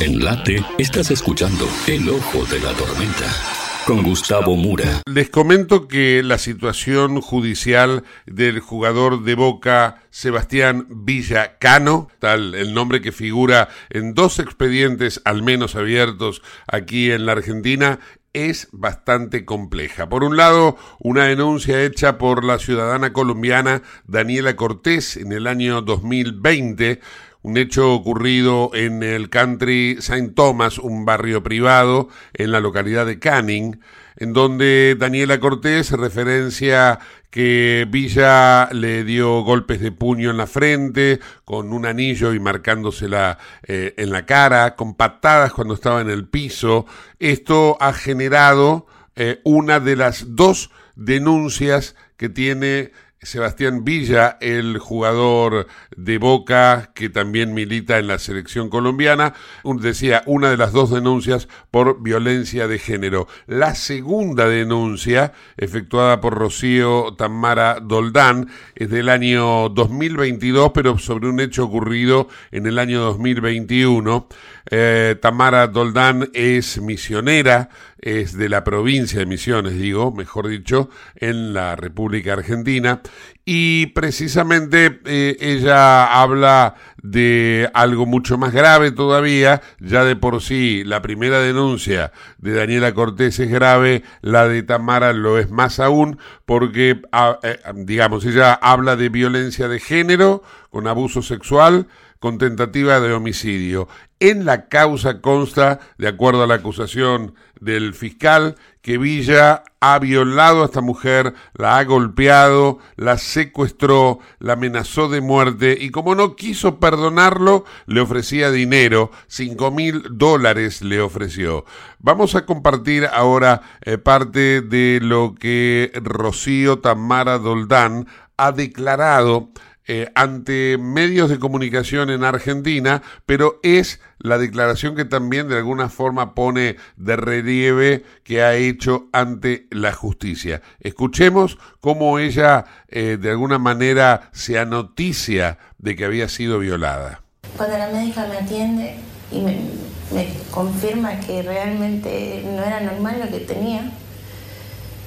En 0.00 0.24
Late 0.24 0.64
estás 0.78 1.10
escuchando 1.10 1.68
El 1.86 2.08
Ojo 2.08 2.46
de 2.46 2.60
la 2.60 2.72
Tormenta 2.72 3.59
con 3.86 4.02
Gustavo 4.02 4.56
Mura. 4.56 5.02
Les 5.06 5.30
comento 5.30 5.88
que 5.88 6.22
la 6.22 6.38
situación 6.38 7.20
judicial 7.20 8.04
del 8.26 8.60
jugador 8.60 9.22
de 9.24 9.34
Boca 9.34 10.02
Sebastián 10.10 10.86
Villacano, 10.88 12.08
tal 12.18 12.54
el 12.54 12.74
nombre 12.74 13.00
que 13.00 13.12
figura 13.12 13.68
en 13.90 14.14
dos 14.14 14.38
expedientes 14.38 15.20
al 15.24 15.42
menos 15.42 15.76
abiertos 15.76 16.42
aquí 16.66 17.10
en 17.10 17.26
la 17.26 17.32
Argentina, 17.32 18.00
es 18.32 18.68
bastante 18.72 19.44
compleja. 19.44 20.08
Por 20.08 20.22
un 20.22 20.36
lado, 20.36 20.76
una 21.00 21.24
denuncia 21.24 21.82
hecha 21.82 22.16
por 22.16 22.44
la 22.44 22.58
ciudadana 22.58 23.12
colombiana 23.12 23.82
Daniela 24.06 24.54
Cortés 24.54 25.16
en 25.16 25.32
el 25.32 25.46
año 25.46 25.82
2020 25.82 27.00
un 27.42 27.56
hecho 27.56 27.94
ocurrido 27.94 28.70
en 28.74 29.02
el 29.02 29.30
country 29.30 29.96
St. 29.98 30.32
Thomas, 30.34 30.78
un 30.78 31.04
barrio 31.04 31.42
privado 31.42 32.08
en 32.34 32.52
la 32.52 32.60
localidad 32.60 33.06
de 33.06 33.18
Canning, 33.18 33.80
en 34.16 34.32
donde 34.32 34.96
Daniela 34.98 35.40
Cortés 35.40 35.92
referencia 35.92 36.98
que 37.30 37.86
Villa 37.88 38.68
le 38.72 39.04
dio 39.04 39.42
golpes 39.42 39.80
de 39.80 39.92
puño 39.92 40.30
en 40.30 40.36
la 40.36 40.46
frente, 40.46 41.20
con 41.44 41.72
un 41.72 41.86
anillo 41.86 42.34
y 42.34 42.40
marcándosela 42.40 43.38
eh, 43.62 43.94
en 43.96 44.10
la 44.10 44.26
cara, 44.26 44.74
con 44.74 44.94
patadas 44.94 45.52
cuando 45.52 45.74
estaba 45.74 46.00
en 46.00 46.10
el 46.10 46.26
piso. 46.26 46.86
Esto 47.20 47.78
ha 47.80 47.92
generado 47.92 48.86
eh, 49.14 49.40
una 49.44 49.80
de 49.80 49.96
las 49.96 50.34
dos 50.34 50.70
denuncias 50.96 51.94
que 52.16 52.28
tiene 52.28 52.92
Sebastián 53.22 53.84
Villa, 53.84 54.38
el 54.40 54.78
jugador 54.78 55.66
de 55.94 56.16
Boca 56.16 56.90
que 56.94 57.10
también 57.10 57.52
milita 57.52 57.98
en 57.98 58.06
la 58.06 58.18
selección 58.18 58.70
colombiana, 58.70 59.34
decía 59.78 60.22
una 60.24 60.48
de 60.48 60.56
las 60.56 60.72
dos 60.72 60.90
denuncias 60.90 61.46
por 61.70 62.02
violencia 62.02 62.66
de 62.66 62.78
género. 62.78 63.28
La 63.46 63.74
segunda 63.74 64.48
denuncia, 64.48 65.34
efectuada 65.58 66.22
por 66.22 66.32
Rocío 66.32 67.14
Tamara 67.18 67.80
Doldán, 67.80 68.48
es 68.74 68.88
del 68.88 69.10
año 69.10 69.68
2022, 69.68 70.70
pero 70.72 70.96
sobre 70.96 71.28
un 71.28 71.40
hecho 71.40 71.64
ocurrido 71.64 72.28
en 72.50 72.66
el 72.66 72.78
año 72.78 73.00
2021. 73.00 74.28
Eh, 74.70 75.16
Tamara 75.20 75.66
Doldán 75.66 76.30
es 76.32 76.80
misionera, 76.80 77.68
es 78.00 78.36
de 78.36 78.48
la 78.48 78.64
provincia 78.64 79.18
de 79.18 79.26
Misiones, 79.26 79.74
digo, 79.74 80.12
mejor 80.12 80.48
dicho, 80.48 80.88
en 81.16 81.52
la 81.52 81.76
República 81.76 82.32
Argentina. 82.32 83.02
Y 83.44 83.86
precisamente 83.86 85.00
eh, 85.04 85.36
ella 85.40 86.20
habla 86.20 86.76
de 87.02 87.68
algo 87.74 88.06
mucho 88.06 88.38
más 88.38 88.52
grave 88.52 88.92
todavía, 88.92 89.60
ya 89.80 90.04
de 90.04 90.16
por 90.16 90.40
sí 90.40 90.84
la 90.84 91.02
primera 91.02 91.40
denuncia 91.40 92.12
de 92.38 92.52
Daniela 92.52 92.94
Cortés 92.94 93.38
es 93.38 93.50
grave, 93.50 94.02
la 94.20 94.48
de 94.48 94.62
Tamara 94.62 95.12
lo 95.12 95.38
es 95.38 95.50
más 95.50 95.80
aún, 95.80 96.18
porque, 96.46 97.02
ah, 97.12 97.38
eh, 97.42 97.58
digamos, 97.74 98.24
ella 98.24 98.54
habla 98.54 98.96
de 98.96 99.08
violencia 99.08 99.68
de 99.68 99.80
género 99.80 100.42
con 100.70 100.86
abuso 100.86 101.22
sexual, 101.22 101.88
con 102.20 102.38
tentativa 102.38 103.00
de 103.00 103.12
homicidio. 103.12 103.88
En 104.22 104.44
la 104.44 104.68
causa 104.68 105.22
consta, 105.22 105.80
de 105.96 106.06
acuerdo 106.06 106.42
a 106.42 106.46
la 106.46 106.56
acusación 106.56 107.34
del 107.58 107.94
fiscal, 107.94 108.56
que 108.82 108.98
Villa 108.98 109.64
ha 109.80 109.98
violado 109.98 110.60
a 110.60 110.66
esta 110.66 110.82
mujer, 110.82 111.32
la 111.54 111.78
ha 111.78 111.84
golpeado, 111.84 112.80
la 112.96 113.16
secuestró, 113.16 114.18
la 114.38 114.52
amenazó 114.52 115.08
de 115.08 115.22
muerte 115.22 115.74
y 115.80 115.88
como 115.88 116.14
no 116.14 116.36
quiso 116.36 116.78
perdonarlo, 116.78 117.64
le 117.86 118.02
ofrecía 118.02 118.50
dinero, 118.50 119.10
cinco 119.26 119.70
mil 119.70 120.02
dólares 120.10 120.82
le 120.82 121.00
ofreció. 121.00 121.64
Vamos 121.98 122.34
a 122.34 122.44
compartir 122.44 123.06
ahora 123.10 123.62
eh, 123.80 123.96
parte 123.96 124.60
de 124.60 125.00
lo 125.02 125.34
que 125.34 125.92
Rocío 125.94 126.80
Tamara 126.80 127.38
Doldán 127.38 128.06
ha 128.36 128.52
declarado 128.52 129.50
eh, 129.92 130.12
ante 130.14 130.78
medios 130.78 131.28
de 131.30 131.40
comunicación 131.40 132.10
en 132.10 132.22
Argentina, 132.22 133.02
pero 133.26 133.58
es 133.64 133.98
la 134.20 134.38
declaración 134.38 134.94
que 134.94 135.04
también 135.04 135.48
de 135.48 135.56
alguna 135.56 135.88
forma 135.88 136.36
pone 136.36 136.76
de 136.96 137.16
relieve 137.16 138.04
que 138.22 138.40
ha 138.40 138.54
hecho 138.54 139.08
ante 139.12 139.66
la 139.72 139.92
justicia. 139.92 140.62
Escuchemos 140.78 141.58
cómo 141.80 142.20
ella 142.20 142.66
eh, 142.86 143.18
de 143.20 143.30
alguna 143.30 143.58
manera 143.58 144.30
se 144.30 144.60
anoticia 144.60 145.58
de 145.78 145.96
que 145.96 146.04
había 146.04 146.28
sido 146.28 146.60
violada. 146.60 147.24
Cuando 147.56 147.76
la 147.76 147.88
médica 147.88 148.28
me 148.28 148.36
atiende 148.36 148.94
y 149.32 149.40
me, 149.40 150.28
confirma 150.52 151.18
que 151.18 151.42
realmente 151.42 152.44
no 152.46 152.62
era 152.62 152.78
normal 152.78 153.18
lo 153.24 153.28
que 153.28 153.40
tenía, 153.40 153.90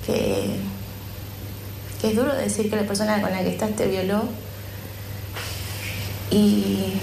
que, 0.05 0.57
que 2.01 2.09
es 2.09 2.15
duro 2.17 2.35
decir 2.35 2.69
que 2.69 2.75
la 2.75 2.83
persona 2.83 3.21
con 3.21 3.31
la 3.31 3.43
que 3.43 3.49
estás 3.49 3.73
te 3.77 3.87
violó, 3.87 4.27
y 6.31 6.93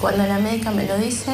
cuando 0.00 0.26
la 0.26 0.38
médica 0.38 0.70
me 0.72 0.84
lo 0.86 0.98
dice, 0.98 1.32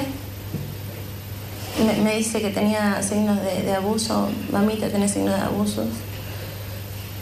me, 2.02 2.16
dice 2.16 2.40
que 2.40 2.50
tenía 2.50 3.02
signos 3.02 3.38
de, 3.42 3.72
abuso, 3.72 4.28
mamita 4.52 4.88
tiene 4.88 5.08
signos 5.08 5.36
de 5.36 5.40
abusos. 5.40 5.86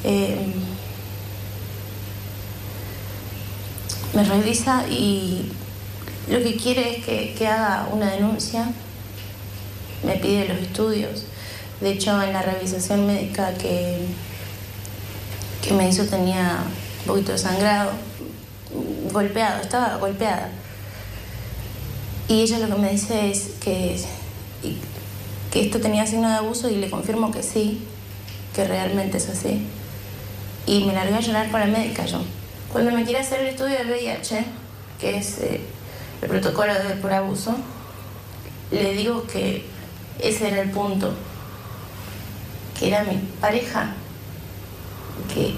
Eh, 0.05 0.53
me 4.15 4.25
revisa 4.25 4.89
y 4.89 5.53
lo 6.29 6.43
que 6.43 6.57
quiere 6.57 6.99
es 6.99 7.05
que, 7.05 7.47
haga 7.47 7.89
una 7.93 8.11
denuncia, 8.11 8.69
me 10.03 10.17
pide 10.17 10.49
los 10.49 10.59
estudios. 10.59 11.27
De 11.81 11.93
hecho, 11.93 12.21
en 12.23 12.33
la 12.33 12.43
revisación 12.43 13.07
médica 13.07 13.55
que, 13.55 13.99
que 15.63 15.75
me 15.75 15.89
hizo 15.89 16.07
tenía 16.07 16.65
un 17.03 17.07
poquito 17.07 17.33
de 17.33 17.39
sangrado 17.39 17.93
golpeado, 19.13 19.63
estaba 19.63 19.97
golpeada. 19.97 20.51
Y 22.29 22.43
ella 22.43 22.59
lo 22.59 22.75
que 22.75 22.81
me 22.81 22.91
dice 22.91 23.31
es 23.31 23.53
que, 23.61 23.97
que 25.53 25.61
esto 25.61 25.81
tenía 25.81 26.07
signo 26.07 26.29
de 26.29 26.35
abuso 26.35 26.69
y 26.69 26.77
le 26.77 26.91
confirmo 26.91 27.31
que 27.31 27.43
sí, 27.43 27.83
que 28.55 28.65
realmente 28.65 29.19
es 29.19 29.29
así. 29.29 29.65
Y 30.67 30.85
me 30.85 30.93
largué 30.93 31.15
a 31.15 31.21
llorar 31.21 31.51
con 31.51 31.61
la 31.61 31.67
médica 31.67 32.05
yo. 32.07 32.21
Cuando 32.73 32.91
me 32.91 33.05
quiere 33.05 33.21
hacer 33.21 33.41
el 33.41 33.49
estudio 33.49 33.79
de 33.79 33.85
VIH, 33.85 34.45
que 35.01 35.19
es 35.19 35.39
eh, 35.39 35.61
el 36.21 36.29
protocolo 36.29 36.73
por 37.01 37.13
abuso, 37.13 37.57
le 38.71 38.95
digo 38.95 39.27
que 39.27 39.65
ese 40.19 40.49
era 40.49 40.63
el 40.63 40.71
punto, 40.71 41.13
que 42.79 42.89
era 42.89 43.05
mi 43.05 43.17
pareja, 43.41 43.95
que, 45.33 45.55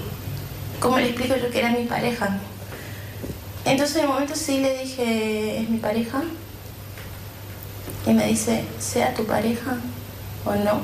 ¿cómo 0.79 0.99
le 0.99 1.07
explico 1.09 1.35
yo 1.35 1.49
que 1.49 1.59
era 1.59 1.71
mi 1.71 1.85
pareja? 1.85 2.39
Entonces 3.69 3.97
en 3.97 4.01
el 4.03 4.07
momento 4.07 4.35
sí 4.35 4.59
le 4.61 4.79
dije, 4.79 5.59
es 5.61 5.69
mi 5.69 5.77
pareja. 5.77 6.23
Y 8.07 8.13
me 8.13 8.25
dice, 8.25 8.65
sea 8.79 9.13
tu 9.13 9.25
pareja 9.25 9.77
o 10.43 10.55
no. 10.55 10.81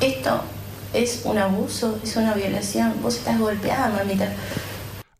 Esto 0.00 0.44
es 0.94 1.22
un 1.24 1.38
abuso, 1.38 1.98
es 2.04 2.14
una 2.14 2.34
violación. 2.34 2.94
Vos 3.02 3.16
estás 3.16 3.36
golpeada, 3.36 3.88
mamita. 3.88 4.32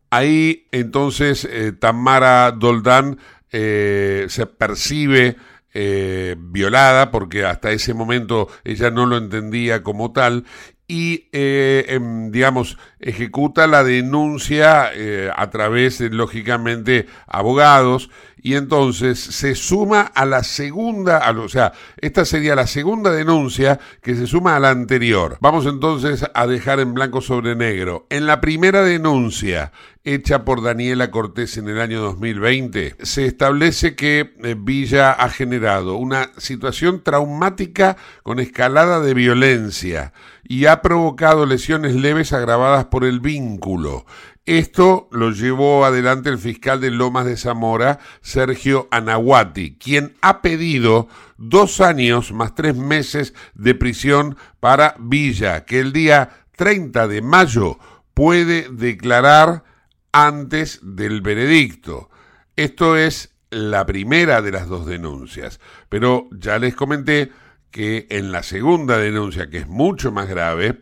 Ahí 0.09 0.67
entonces 0.71 1.43
eh, 1.43 1.73
Tamara 1.73 2.51
Doldán 2.51 3.19
eh, 3.51 4.25
se 4.29 4.45
percibe 4.45 5.35
eh, 5.73 6.35
violada 6.39 7.11
porque 7.11 7.45
hasta 7.45 7.71
ese 7.71 7.93
momento 7.93 8.47
ella 8.63 8.89
no 8.89 9.05
lo 9.05 9.17
entendía 9.17 9.83
como 9.83 10.13
tal 10.13 10.45
y, 10.89 11.27
eh, 11.33 11.85
em, 11.89 12.31
digamos, 12.31 12.79
ejecuta 12.99 13.67
la 13.67 13.83
denuncia 13.83 14.89
eh, 14.91 15.29
a 15.33 15.51
través 15.51 16.01
lógicamente, 16.01 17.05
abogados 17.27 18.09
y 18.41 18.55
entonces 18.55 19.19
se 19.19 19.55
suma 19.55 20.01
a 20.01 20.25
la 20.25 20.43
segunda, 20.43 21.29
o 21.31 21.49
sea, 21.49 21.73
esta 21.97 22.25
sería 22.25 22.55
la 22.55 22.67
segunda 22.67 23.11
denuncia 23.11 23.79
que 24.01 24.15
se 24.15 24.27
suma 24.27 24.55
a 24.55 24.59
la 24.59 24.69
anterior. 24.69 25.37
Vamos 25.41 25.65
entonces 25.65 26.25
a 26.33 26.47
dejar 26.47 26.79
en 26.79 26.93
blanco 26.93 27.21
sobre 27.21 27.55
negro. 27.55 28.07
En 28.09 28.25
la 28.25 28.41
primera 28.41 28.83
denuncia 28.83 29.71
hecha 30.03 30.45
por 30.45 30.63
Daniela 30.63 31.11
Cortés 31.11 31.57
en 31.57 31.67
el 31.67 31.79
año 31.79 32.01
2020, 32.01 32.95
se 33.01 33.25
establece 33.25 33.95
que 33.95 34.33
eh, 34.43 34.55
Villa 34.57 35.11
ha 35.11 35.29
generado 35.29 35.95
una 35.95 36.31
situación 36.37 37.03
traumática 37.03 37.97
con 38.23 38.39
escalada 38.39 39.01
de 39.01 39.13
violencia 39.13 40.13
y 40.43 40.65
ha 40.65 40.81
provocado 40.81 41.45
lesiones 41.45 41.95
leves 41.95 42.33
agravadas 42.33 42.85
por 42.85 43.03
el 43.03 43.19
vínculo. 43.19 44.05
Esto 44.49 45.07
lo 45.11 45.29
llevó 45.29 45.85
adelante 45.85 46.27
el 46.31 46.39
fiscal 46.39 46.81
de 46.81 46.89
Lomas 46.89 47.27
de 47.27 47.37
Zamora, 47.37 47.99
Sergio 48.21 48.87
Anahuati, 48.89 49.75
quien 49.75 50.15
ha 50.21 50.41
pedido 50.41 51.07
dos 51.37 51.81
años 51.81 52.31
más 52.31 52.55
tres 52.55 52.75
meses 52.75 53.35
de 53.53 53.75
prisión 53.75 54.37
para 54.59 54.95
Villa, 54.97 55.65
que 55.65 55.79
el 55.79 55.93
día 55.93 56.47
30 56.55 57.07
de 57.07 57.21
mayo 57.21 57.77
puede 58.15 58.69
declarar 58.71 59.65
antes 60.11 60.79
del 60.81 61.21
veredicto. 61.21 62.09
Esto 62.55 62.97
es 62.97 63.35
la 63.51 63.85
primera 63.85 64.41
de 64.41 64.51
las 64.51 64.67
dos 64.67 64.87
denuncias, 64.87 65.59
pero 65.89 66.27
ya 66.31 66.57
les 66.57 66.73
comenté 66.73 67.31
que 67.69 68.07
en 68.09 68.31
la 68.31 68.41
segunda 68.41 68.97
denuncia, 68.97 69.47
que 69.51 69.59
es 69.59 69.67
mucho 69.67 70.11
más 70.11 70.27
grave, 70.27 70.79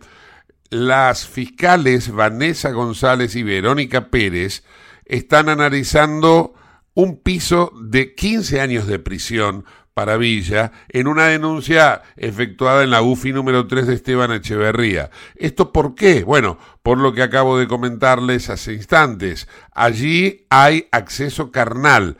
las 0.69 1.27
fiscales 1.27 2.11
Vanessa 2.11 2.71
González 2.71 3.35
y 3.35 3.43
Verónica 3.43 4.09
Pérez 4.09 4.63
están 5.05 5.49
analizando 5.49 6.53
un 6.93 7.21
piso 7.21 7.71
de 7.81 8.15
15 8.15 8.59
años 8.61 8.87
de 8.87 8.99
prisión 8.99 9.65
para 9.93 10.17
Villa 10.17 10.71
en 10.89 11.07
una 11.07 11.25
denuncia 11.25 12.03
efectuada 12.17 12.83
en 12.83 12.91
la 12.91 13.01
UFI 13.01 13.33
número 13.33 13.65
3 13.65 13.87
de 13.87 13.95
Esteban 13.95 14.31
Echeverría. 14.31 15.09
¿Esto 15.35 15.71
por 15.71 15.95
qué? 15.95 16.23
Bueno, 16.23 16.59
por 16.83 16.99
lo 16.99 17.13
que 17.13 17.23
acabo 17.23 17.57
de 17.57 17.67
comentarles 17.67 18.49
hace 18.49 18.73
instantes. 18.73 19.47
Allí 19.73 20.45
hay 20.49 20.87
acceso 20.91 21.51
carnal. 21.51 22.17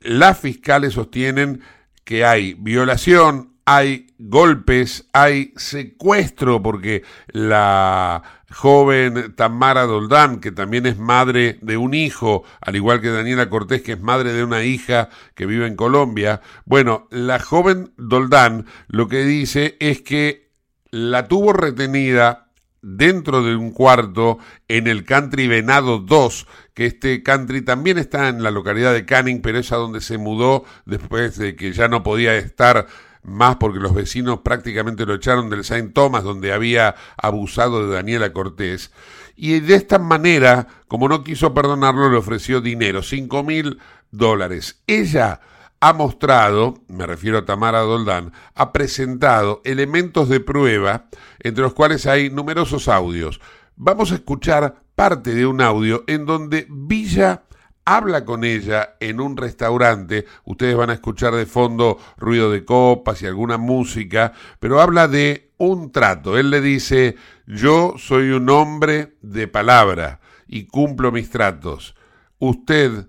Las 0.00 0.38
fiscales 0.38 0.94
sostienen 0.94 1.60
que 2.04 2.24
hay 2.24 2.54
violación, 2.54 3.53
hay 3.66 4.14
golpes, 4.18 5.08
hay 5.12 5.52
secuestro, 5.56 6.62
porque 6.62 7.02
la 7.28 8.22
joven 8.50 9.34
Tamara 9.34 9.84
Doldán, 9.84 10.40
que 10.40 10.52
también 10.52 10.86
es 10.86 10.98
madre 10.98 11.58
de 11.62 11.76
un 11.76 11.94
hijo, 11.94 12.44
al 12.60 12.76
igual 12.76 13.00
que 13.00 13.10
Daniela 13.10 13.48
Cortés, 13.48 13.82
que 13.82 13.92
es 13.92 14.00
madre 14.00 14.32
de 14.32 14.44
una 14.44 14.62
hija 14.62 15.08
que 15.34 15.46
vive 15.46 15.66
en 15.66 15.76
Colombia, 15.76 16.40
bueno, 16.64 17.08
la 17.10 17.38
joven 17.38 17.92
Doldán 17.96 18.66
lo 18.88 19.08
que 19.08 19.24
dice 19.24 19.76
es 19.80 20.02
que 20.02 20.52
la 20.90 21.26
tuvo 21.26 21.52
retenida 21.52 22.44
dentro 22.84 23.42
de 23.42 23.56
un 23.56 23.72
cuarto 23.72 24.38
en 24.68 24.86
el 24.86 25.04
Country 25.04 25.48
Venado 25.48 25.98
2, 25.98 26.46
que 26.74 26.86
este 26.86 27.22
country 27.22 27.62
también 27.62 27.96
está 27.98 28.28
en 28.28 28.42
la 28.42 28.50
localidad 28.50 28.92
de 28.92 29.06
Canning, 29.06 29.40
pero 29.40 29.58
es 29.58 29.72
a 29.72 29.76
donde 29.76 30.02
se 30.02 30.18
mudó 30.18 30.64
después 30.84 31.38
de 31.38 31.56
que 31.56 31.72
ya 31.72 31.88
no 31.88 32.02
podía 32.02 32.36
estar 32.36 32.86
más 33.24 33.56
porque 33.56 33.80
los 33.80 33.94
vecinos 33.94 34.40
prácticamente 34.40 35.06
lo 35.06 35.14
echaron 35.14 35.50
del 35.50 35.64
Saint 35.64 35.92
Thomas, 35.92 36.22
donde 36.22 36.52
había 36.52 36.94
abusado 37.16 37.86
de 37.86 37.94
Daniela 37.94 38.32
Cortés. 38.32 38.92
Y 39.34 39.60
de 39.60 39.74
esta 39.74 39.98
manera, 39.98 40.68
como 40.86 41.08
no 41.08 41.24
quiso 41.24 41.54
perdonarlo, 41.54 42.10
le 42.10 42.18
ofreció 42.18 42.60
dinero, 42.60 43.02
cinco 43.02 43.42
mil 43.42 43.78
dólares. 44.10 44.82
Ella 44.86 45.40
ha 45.80 45.92
mostrado, 45.92 46.78
me 46.88 47.06
refiero 47.06 47.38
a 47.38 47.44
Tamara 47.44 47.80
Doldán, 47.80 48.32
ha 48.54 48.72
presentado 48.72 49.60
elementos 49.64 50.28
de 50.28 50.40
prueba, 50.40 51.06
entre 51.40 51.64
los 51.64 51.74
cuales 51.74 52.06
hay 52.06 52.30
numerosos 52.30 52.88
audios. 52.88 53.40
Vamos 53.76 54.12
a 54.12 54.14
escuchar 54.14 54.76
parte 54.94 55.34
de 55.34 55.46
un 55.46 55.60
audio 55.60 56.04
en 56.06 56.26
donde 56.26 56.66
Villa 56.70 57.42
habla 57.84 58.24
con 58.24 58.44
ella 58.44 58.96
en 59.00 59.20
un 59.20 59.36
restaurante, 59.36 60.26
ustedes 60.44 60.76
van 60.76 60.90
a 60.90 60.94
escuchar 60.94 61.34
de 61.34 61.46
fondo 61.46 61.98
ruido 62.16 62.50
de 62.50 62.64
copas 62.64 63.22
y 63.22 63.26
alguna 63.26 63.58
música, 63.58 64.32
pero 64.60 64.80
habla 64.80 65.08
de 65.08 65.52
un 65.58 65.92
trato. 65.92 66.38
Él 66.38 66.50
le 66.50 66.60
dice, 66.60 67.16
yo 67.46 67.94
soy 67.98 68.30
un 68.30 68.48
hombre 68.50 69.16
de 69.22 69.48
palabra 69.48 70.20
y 70.46 70.66
cumplo 70.66 71.12
mis 71.12 71.30
tratos. 71.30 71.94
¿Usted 72.38 73.08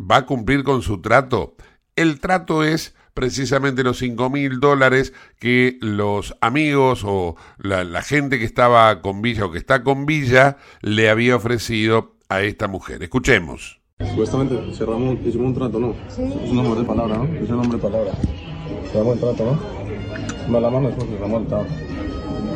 va 0.00 0.18
a 0.18 0.26
cumplir 0.26 0.64
con 0.64 0.82
su 0.82 1.00
trato? 1.00 1.56
El 1.96 2.20
trato 2.20 2.64
es 2.64 2.94
precisamente 3.14 3.84
los 3.84 3.98
cinco 3.98 4.28
mil 4.28 4.58
dólares 4.58 5.12
que 5.38 5.78
los 5.80 6.36
amigos 6.40 7.02
o 7.04 7.36
la, 7.58 7.84
la, 7.84 8.02
gente 8.02 8.40
que 8.40 8.44
estaba 8.44 9.00
con 9.02 9.22
Villa 9.22 9.44
o 9.44 9.52
que 9.52 9.58
está 9.58 9.84
con 9.84 10.04
Villa 10.04 10.56
le 10.80 11.08
había 11.08 11.36
ofrecido 11.36 12.16
a 12.28 12.42
esta 12.42 12.66
mujer. 12.66 13.04
Escuchemos. 13.04 13.83
Supuestamente 14.10 14.72
cerramos, 14.74 15.18
hicimos 15.24 15.48
un 15.48 15.54
trato, 15.54 15.78
¿no? 15.78 15.94
Sí. 16.08 16.22
Es 16.22 16.50
un 16.50 16.56
nombre 16.56 16.80
de 16.80 16.86
palabra, 16.86 17.16
¿no? 17.18 17.24
Es 17.24 17.50
un 17.50 17.56
nombre 17.56 17.78
de 17.78 17.82
palabra. 17.82 18.12
Cerramos 18.92 19.14
el 19.14 19.20
trato, 19.20 19.44
¿no? 19.44 20.52
Me 20.52 20.60
la 20.60 20.70
mano 20.70 20.88
es 20.88 20.94
porque 20.94 21.12
cerramos 21.12 21.42
el 21.42 21.46
trato. 21.48 21.66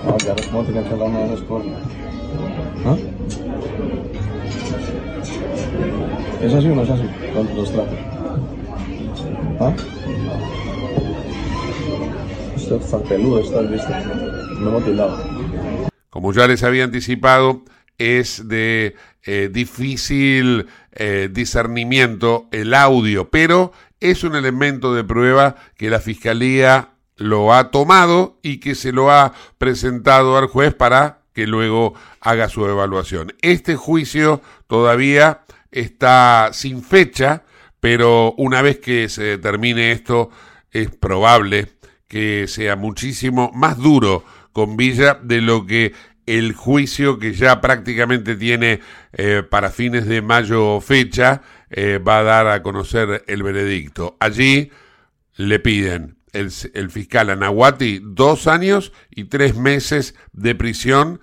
Ah, 0.06 0.16
ya 0.24 0.52
no 0.52 0.62
tenía 0.62 0.82
que 0.84 0.90
hablar 0.90 1.10
nada 1.10 1.36
por. 1.48 1.62
¿Ah? 2.86 2.96
¿Es 6.40 6.54
así 6.54 6.68
o 6.68 6.74
no 6.74 6.82
es 6.82 6.90
así? 6.90 7.04
Con 7.34 7.56
los 7.56 7.72
tratos. 7.72 7.98
¿Ah? 9.60 9.74
Usted 12.56 12.76
está 12.76 12.98
peludo, 12.98 13.40
está 13.40 13.60
visto. 13.62 13.88
Me 14.60 14.68
he 14.68 14.72
motilado. 14.72 15.18
Como 16.10 16.32
ya 16.32 16.46
les 16.46 16.62
había 16.62 16.84
anticipado, 16.84 17.62
es 17.98 18.48
de 18.48 18.96
eh, 19.24 19.50
difícil 19.52 20.66
eh, 20.92 21.28
discernimiento 21.30 22.48
el 22.52 22.72
audio, 22.72 23.28
pero 23.28 23.72
es 24.00 24.24
un 24.24 24.36
elemento 24.36 24.94
de 24.94 25.04
prueba 25.04 25.56
que 25.76 25.90
la 25.90 26.00
Fiscalía 26.00 26.90
lo 27.16 27.52
ha 27.52 27.70
tomado 27.70 28.38
y 28.42 28.58
que 28.58 28.74
se 28.74 28.92
lo 28.92 29.10
ha 29.10 29.34
presentado 29.58 30.38
al 30.38 30.46
juez 30.46 30.72
para 30.74 31.22
que 31.34 31.46
luego 31.46 31.94
haga 32.20 32.48
su 32.48 32.64
evaluación. 32.66 33.34
Este 33.42 33.76
juicio 33.76 34.40
todavía 34.66 35.42
está 35.70 36.50
sin 36.52 36.82
fecha, 36.82 37.44
pero 37.80 38.32
una 38.38 38.62
vez 38.62 38.78
que 38.78 39.08
se 39.08 39.24
determine 39.24 39.92
esto, 39.92 40.30
es 40.70 40.90
probable 40.90 41.72
que 42.06 42.46
sea 42.48 42.76
muchísimo 42.76 43.50
más 43.54 43.78
duro 43.78 44.24
con 44.52 44.76
Villa 44.76 45.18
de 45.22 45.40
lo 45.40 45.66
que 45.66 45.92
el 46.28 46.52
juicio 46.52 47.18
que 47.18 47.32
ya 47.32 47.60
prácticamente 47.60 48.36
tiene 48.36 48.80
eh, 49.12 49.42
para 49.48 49.70
fines 49.70 50.06
de 50.06 50.20
mayo 50.20 50.80
fecha 50.80 51.40
eh, 51.70 51.98
va 51.98 52.18
a 52.18 52.22
dar 52.22 52.46
a 52.48 52.62
conocer 52.62 53.24
el 53.26 53.42
veredicto. 53.42 54.16
Allí 54.20 54.70
le 55.36 55.58
piden 55.58 56.18
el, 56.32 56.90
fiscal 56.90 57.30
Anahuati 57.30 58.00
dos 58.02 58.46
años 58.46 58.92
y 59.10 59.24
tres 59.24 59.56
meses 59.56 60.14
de 60.32 60.54
prisión 60.54 61.20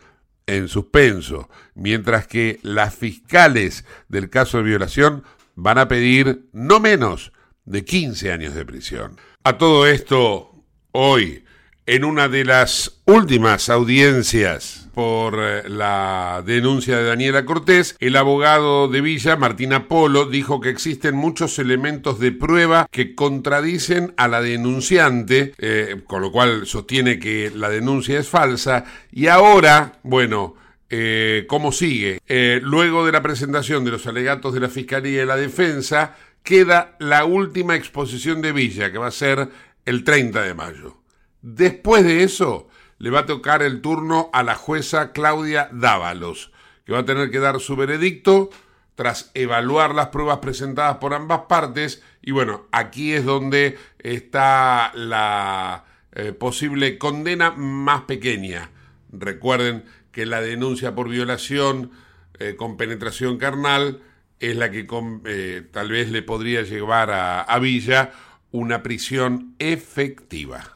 en 0.48 0.68
suspenso, 0.68 1.50
mientras 1.76 2.26
que 2.26 2.60
las 2.64 2.96
fiscales 2.96 3.86
del 4.10 4.30
caso 4.30 4.58
de 4.58 4.64
violación 4.64 5.24
van 5.56 5.78
a 5.78 5.88
pedir 5.88 6.48
no 6.52 6.80
menos 6.80 7.32
de 7.66 7.86
15 7.86 8.32
años 8.32 8.56
de 8.56 8.66
prisión. 8.66 9.18
A 9.44 9.58
todo 9.58 9.88
esto, 9.88 10.64
hoy, 10.92 11.44
en 11.86 12.04
una 12.04 12.28
de 12.28 12.46
las 12.46 13.02
últimas 13.06 13.70
audiencias 13.70 14.85
por 14.96 15.38
eh, 15.40 15.68
la 15.68 16.42
denuncia 16.46 16.98
de 16.98 17.04
Daniela 17.04 17.44
Cortés, 17.44 17.98
el 18.00 18.16
abogado 18.16 18.88
de 18.88 19.02
Villa, 19.02 19.36
Martín 19.36 19.74
Apolo, 19.74 20.26
dijo 20.26 20.62
que 20.62 20.70
existen 20.70 21.16
muchos 21.16 21.60
elementos 21.60 22.18
de 22.18 22.32
prueba 22.32 22.88
que 22.90 23.14
contradicen 23.14 24.14
a 24.16 24.30
la 24.30 24.42
denunciante, 24.42 25.54
eh, 25.58 26.02
con 26.08 26.22
lo 26.22 26.32
cual 26.32 26.66
sostiene 26.66 27.20
que 27.20 27.52
la 27.54 27.70
denuncia 27.70 28.18
es 28.18 28.30
falsa, 28.30 28.86
y 29.12 29.28
ahora, 29.28 30.00
bueno, 30.04 30.56
eh, 30.90 31.46
¿cómo 31.50 31.72
sigue? 31.72 32.20
luego 32.62 33.06
de 33.06 33.12
la 33.12 33.22
presentación 33.22 33.84
de 33.84 33.92
los 33.92 34.08
alegatos 34.08 34.54
de 34.54 34.62
la 34.62 34.70
Fiscalía 34.70 35.24
y 35.24 35.26
la 35.26 35.36
Defensa, 35.36 36.16
queda 36.42 36.96
la 37.00 37.26
última 37.26 37.76
exposición 37.76 38.42
de 38.42 38.54
Villa, 38.54 38.92
que 38.92 38.98
va 38.98 39.08
a 39.08 39.12
ser 39.12 39.50
el 39.84 40.04
30 40.06 40.42
de 40.42 40.54
mayo. 40.54 40.98
Después 41.42 42.06
de 42.06 42.24
eso, 42.24 42.70
le 42.98 43.10
va 43.10 43.20
a 43.20 43.26
tocar 43.26 43.62
el 43.62 43.82
turno 43.82 44.30
a 44.34 44.44
la 44.44 44.56
jueza 44.56 45.12
Claudia 45.12 45.70
Dávalos, 45.72 46.52
que 46.86 46.94
va 46.94 47.00
a 47.00 47.06
tener 47.06 47.32
que 47.32 47.40
dar 47.40 47.60
su 47.60 47.76
veredicto 47.76 48.50
tras 48.96 49.32
evaluar 49.34 49.94
las 49.94 50.08
pruebas 50.08 50.40
presentadas 50.40 50.98
por 50.98 51.14
ambas 51.14 51.42
partes. 51.50 52.02
Y 52.22 52.32
bueno, 52.32 52.68
aquí 52.72 53.14
es 53.14 53.26
donde 53.26 53.78
está 54.00 54.92
la 54.96 55.86
eh, 56.14 56.32
posible 56.32 56.98
condena 56.98 57.52
más 57.52 58.04
pequeña. 58.04 58.72
Recuerden 59.12 59.84
que 60.12 60.26
la 60.26 60.42
denuncia 60.42 60.96
por 60.96 61.10
violación 61.10 61.92
eh, 62.40 62.56
con 62.56 62.78
penetración 62.78 63.38
carnal 63.38 64.02
es 64.40 64.56
la 64.56 64.72
que 64.72 64.88
eh, 65.26 65.64
tal 65.72 65.90
vez 65.90 66.10
le 66.10 66.22
podría 66.22 66.62
llevar 66.62 67.12
a 67.12 67.60
Villa 67.60 68.12
una 68.52 68.84
prisión 68.84 69.56
efectiva. 69.60 70.76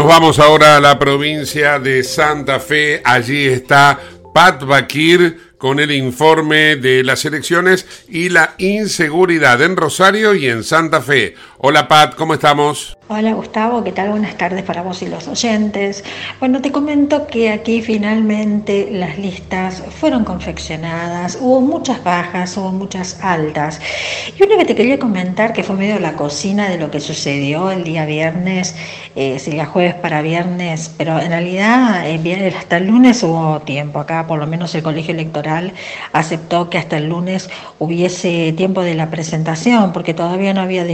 Nos 0.00 0.08
vamos 0.08 0.38
ahora 0.38 0.76
a 0.76 0.80
la 0.80 0.98
provincia 0.98 1.78
de 1.78 2.02
Santa 2.02 2.58
Fe. 2.58 3.02
Allí 3.04 3.46
está 3.46 4.00
Pat 4.32 4.64
Bakir 4.64 5.52
con 5.58 5.78
el 5.78 5.92
informe 5.92 6.76
de 6.76 7.04
las 7.04 7.26
elecciones 7.26 7.84
y 8.08 8.30
la 8.30 8.54
inseguridad 8.56 9.60
en 9.60 9.76
Rosario 9.76 10.34
y 10.34 10.48
en 10.48 10.64
Santa 10.64 11.02
Fe. 11.02 11.34
Hola 11.62 11.88
Pat, 11.88 12.14
¿cómo 12.14 12.32
estamos? 12.32 12.96
Hola 13.08 13.32
Gustavo, 13.32 13.82
¿qué 13.82 13.90
tal? 13.90 14.10
Buenas 14.10 14.36
tardes 14.36 14.62
para 14.62 14.82
vos 14.82 15.02
y 15.02 15.08
los 15.08 15.26
oyentes. 15.26 16.04
Bueno, 16.38 16.62
te 16.62 16.70
comento 16.70 17.26
que 17.26 17.50
aquí 17.50 17.82
finalmente 17.82 18.88
las 18.92 19.18
listas 19.18 19.82
fueron 19.98 20.24
confeccionadas, 20.24 21.36
hubo 21.40 21.60
muchas 21.60 22.04
bajas, 22.04 22.56
hubo 22.56 22.70
muchas 22.70 23.18
altas. 23.20 23.80
Y 24.38 24.42
una 24.44 24.56
que 24.56 24.64
te 24.64 24.76
quería 24.76 25.00
comentar 25.00 25.52
que 25.52 25.64
fue 25.64 25.74
medio 25.74 25.98
la 25.98 26.12
cocina 26.12 26.68
de 26.68 26.78
lo 26.78 26.92
que 26.92 27.00
sucedió 27.00 27.72
el 27.72 27.82
día 27.82 28.06
viernes, 28.06 28.76
eh, 29.16 29.40
sería 29.40 29.66
jueves 29.66 29.94
para 29.94 30.22
viernes, 30.22 30.94
pero 30.96 31.18
en 31.18 31.30
realidad 31.30 32.08
eh, 32.08 32.54
hasta 32.56 32.76
el 32.76 32.86
lunes 32.86 33.24
hubo 33.24 33.58
tiempo. 33.62 33.98
Acá 33.98 34.28
por 34.28 34.38
lo 34.38 34.46
menos 34.46 34.72
el 34.76 34.84
colegio 34.84 35.12
electoral 35.12 35.72
aceptó 36.12 36.70
que 36.70 36.78
hasta 36.78 36.96
el 36.96 37.08
lunes 37.08 37.50
hubiese 37.80 38.54
tiempo 38.56 38.82
de 38.82 38.94
la 38.94 39.10
presentación, 39.10 39.92
porque 39.92 40.14
todavía 40.14 40.54
no 40.54 40.60
había 40.60 40.84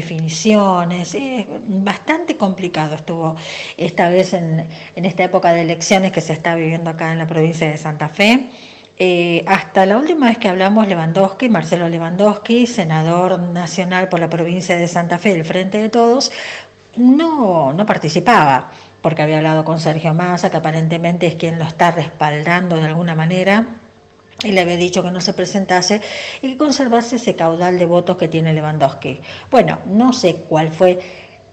bastante 0.57 2.37
complicado 2.37 2.95
estuvo 2.95 3.37
esta 3.77 4.09
vez 4.09 4.33
en, 4.35 4.69
esta 4.97 5.25
época 5.25 5.53
de 5.53 5.63
elecciones 5.63 6.13
que 6.13 6.21
se 6.21 6.33
está 6.33 6.55
viviendo 6.55 6.91
acá 6.91 7.13
en 7.13 7.19
la 7.19 7.27
provincia 7.27 7.71
de 7.71 7.77
Santa 7.77 8.09
Fe. 8.09 8.51
Eh, 8.99 9.45
hasta 9.47 9.85
la 9.85 9.99
última 9.99 10.29
vez 10.29 10.39
que 10.39 10.49
hablamos, 10.49 10.89
Lewandowski, 10.89 11.49
Marcelo 11.51 11.89
Lewandowski, 11.89 12.67
senador 12.67 13.39
nacional 13.39 14.09
por 14.09 14.21
la 14.21 14.31
provincia 14.31 14.77
de 14.77 14.89
Santa 14.89 15.19
Fe 15.19 15.35
del 15.35 15.45
Frente 15.45 15.79
de 15.79 15.91
Todos, 15.91 16.33
no, 16.97 17.75
no 17.75 17.87
participaba, 17.87 18.73
porque 19.03 19.23
había 19.23 19.37
hablado 19.37 19.65
con 19.65 19.81
Sergio 19.81 20.15
Massa, 20.15 20.51
que 20.51 20.57
aparentemente 20.57 21.27
es 21.27 21.35
quien 21.35 21.59
lo 21.59 21.65
está 21.67 21.91
respaldando 21.91 22.77
de 22.77 22.87
alguna 22.87 23.15
manera, 23.15 23.67
y 24.43 24.53
le 24.53 24.61
había 24.61 24.77
dicho 24.77 25.03
que 25.03 25.11
no 25.11 25.21
se 25.21 25.33
presentase 25.33 26.01
y 26.43 26.49
que 26.49 26.57
conservase 26.57 27.17
ese 27.17 27.35
caudal 27.35 27.79
de 27.79 27.87
votos 27.87 28.17
que 28.17 28.29
tiene 28.29 28.53
Lewandowski. 28.53 29.21
Bueno, 29.51 29.81
no 29.87 30.13
sé 30.13 30.45
cuál 30.49 30.71
fue 30.71 30.99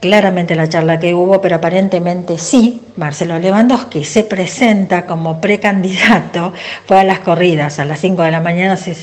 claramente 0.03 0.55
la 0.55 0.67
charla 0.67 0.99
que 0.99 1.13
hubo, 1.13 1.39
pero 1.39 1.55
aparentemente 1.55 2.37
sí, 2.37 2.81
Marcelo 2.97 3.39
Lewandowski 3.39 4.03
se 4.03 4.23
presenta 4.23 5.05
como 5.05 5.39
precandidato, 5.39 6.51
fue 6.85 6.99
a 6.99 7.05
las 7.05 7.19
corridas, 7.19 7.79
a 7.79 7.85
las 7.85 8.01
5 8.01 8.21
de 8.23 8.31
la 8.31 8.41
mañana 8.41 8.75
se, 8.75 8.95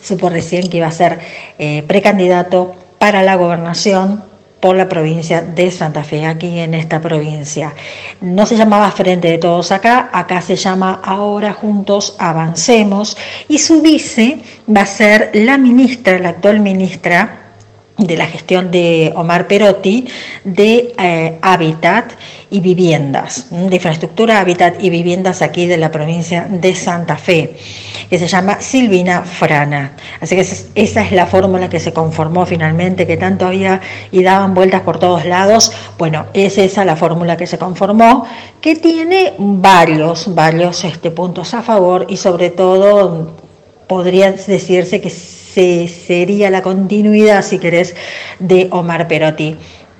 supo 0.00 0.28
recién 0.28 0.70
que 0.70 0.76
iba 0.76 0.86
a 0.86 0.92
ser 0.92 1.18
eh, 1.58 1.82
precandidato 1.88 2.76
para 3.00 3.24
la 3.24 3.34
gobernación 3.34 4.22
por 4.64 4.76
la 4.76 4.88
provincia 4.88 5.42
de 5.42 5.70
Santa 5.70 6.02
Fe, 6.02 6.24
aquí 6.24 6.58
en 6.58 6.72
esta 6.72 6.98
provincia. 6.98 7.74
No 8.22 8.46
se 8.46 8.56
llamaba 8.56 8.90
Frente 8.92 9.28
de 9.28 9.36
Todos 9.36 9.70
acá, 9.70 10.08
acá 10.10 10.40
se 10.40 10.56
llama 10.56 11.02
Ahora 11.04 11.52
Juntos 11.52 12.16
Avancemos 12.18 13.14
y 13.46 13.58
su 13.58 13.82
vice 13.82 14.38
va 14.66 14.80
a 14.80 14.86
ser 14.86 15.32
la 15.34 15.58
ministra, 15.58 16.18
la 16.18 16.30
actual 16.30 16.60
ministra 16.60 17.40
de 17.98 18.16
la 18.16 18.24
gestión 18.24 18.70
de 18.70 19.12
Omar 19.14 19.48
Perotti 19.48 20.08
de 20.44 20.94
eh, 20.96 21.38
hábitat 21.42 22.12
y 22.54 22.60
viviendas, 22.60 23.48
de 23.50 23.74
infraestructura, 23.74 24.38
hábitat 24.38 24.80
y 24.80 24.88
viviendas 24.88 25.42
aquí 25.42 25.66
de 25.66 25.76
la 25.76 25.90
provincia 25.90 26.46
de 26.48 26.72
Santa 26.76 27.16
Fe, 27.16 27.56
que 28.08 28.16
se 28.16 28.28
llama 28.28 28.60
Silvina 28.60 29.22
Frana. 29.22 29.96
Así 30.20 30.36
que 30.36 30.42
esa 30.42 31.02
es 31.02 31.10
la 31.10 31.26
fórmula 31.26 31.68
que 31.68 31.80
se 31.80 31.92
conformó 31.92 32.46
finalmente, 32.46 33.08
que 33.08 33.16
tanto 33.16 33.48
había 33.48 33.80
y 34.12 34.22
daban 34.22 34.54
vueltas 34.54 34.82
por 34.82 35.00
todos 35.00 35.24
lados. 35.24 35.72
Bueno, 35.98 36.26
es 36.32 36.56
esa 36.56 36.84
la 36.84 36.94
fórmula 36.94 37.36
que 37.36 37.48
se 37.48 37.58
conformó, 37.58 38.24
que 38.60 38.76
tiene 38.76 39.34
varios, 39.36 40.32
varios 40.32 40.84
este, 40.84 41.10
puntos 41.10 41.54
a 41.54 41.62
favor 41.62 42.06
y 42.08 42.18
sobre 42.18 42.50
todo 42.50 43.32
podría 43.88 44.30
decirse 44.30 45.00
que 45.00 45.10
sería 45.10 46.50
la 46.50 46.62
continuidad, 46.62 47.42
si 47.42 47.58
querés, 47.58 47.96
de 48.38 48.68
Omar 48.70 49.08
Perotti. 49.08 49.56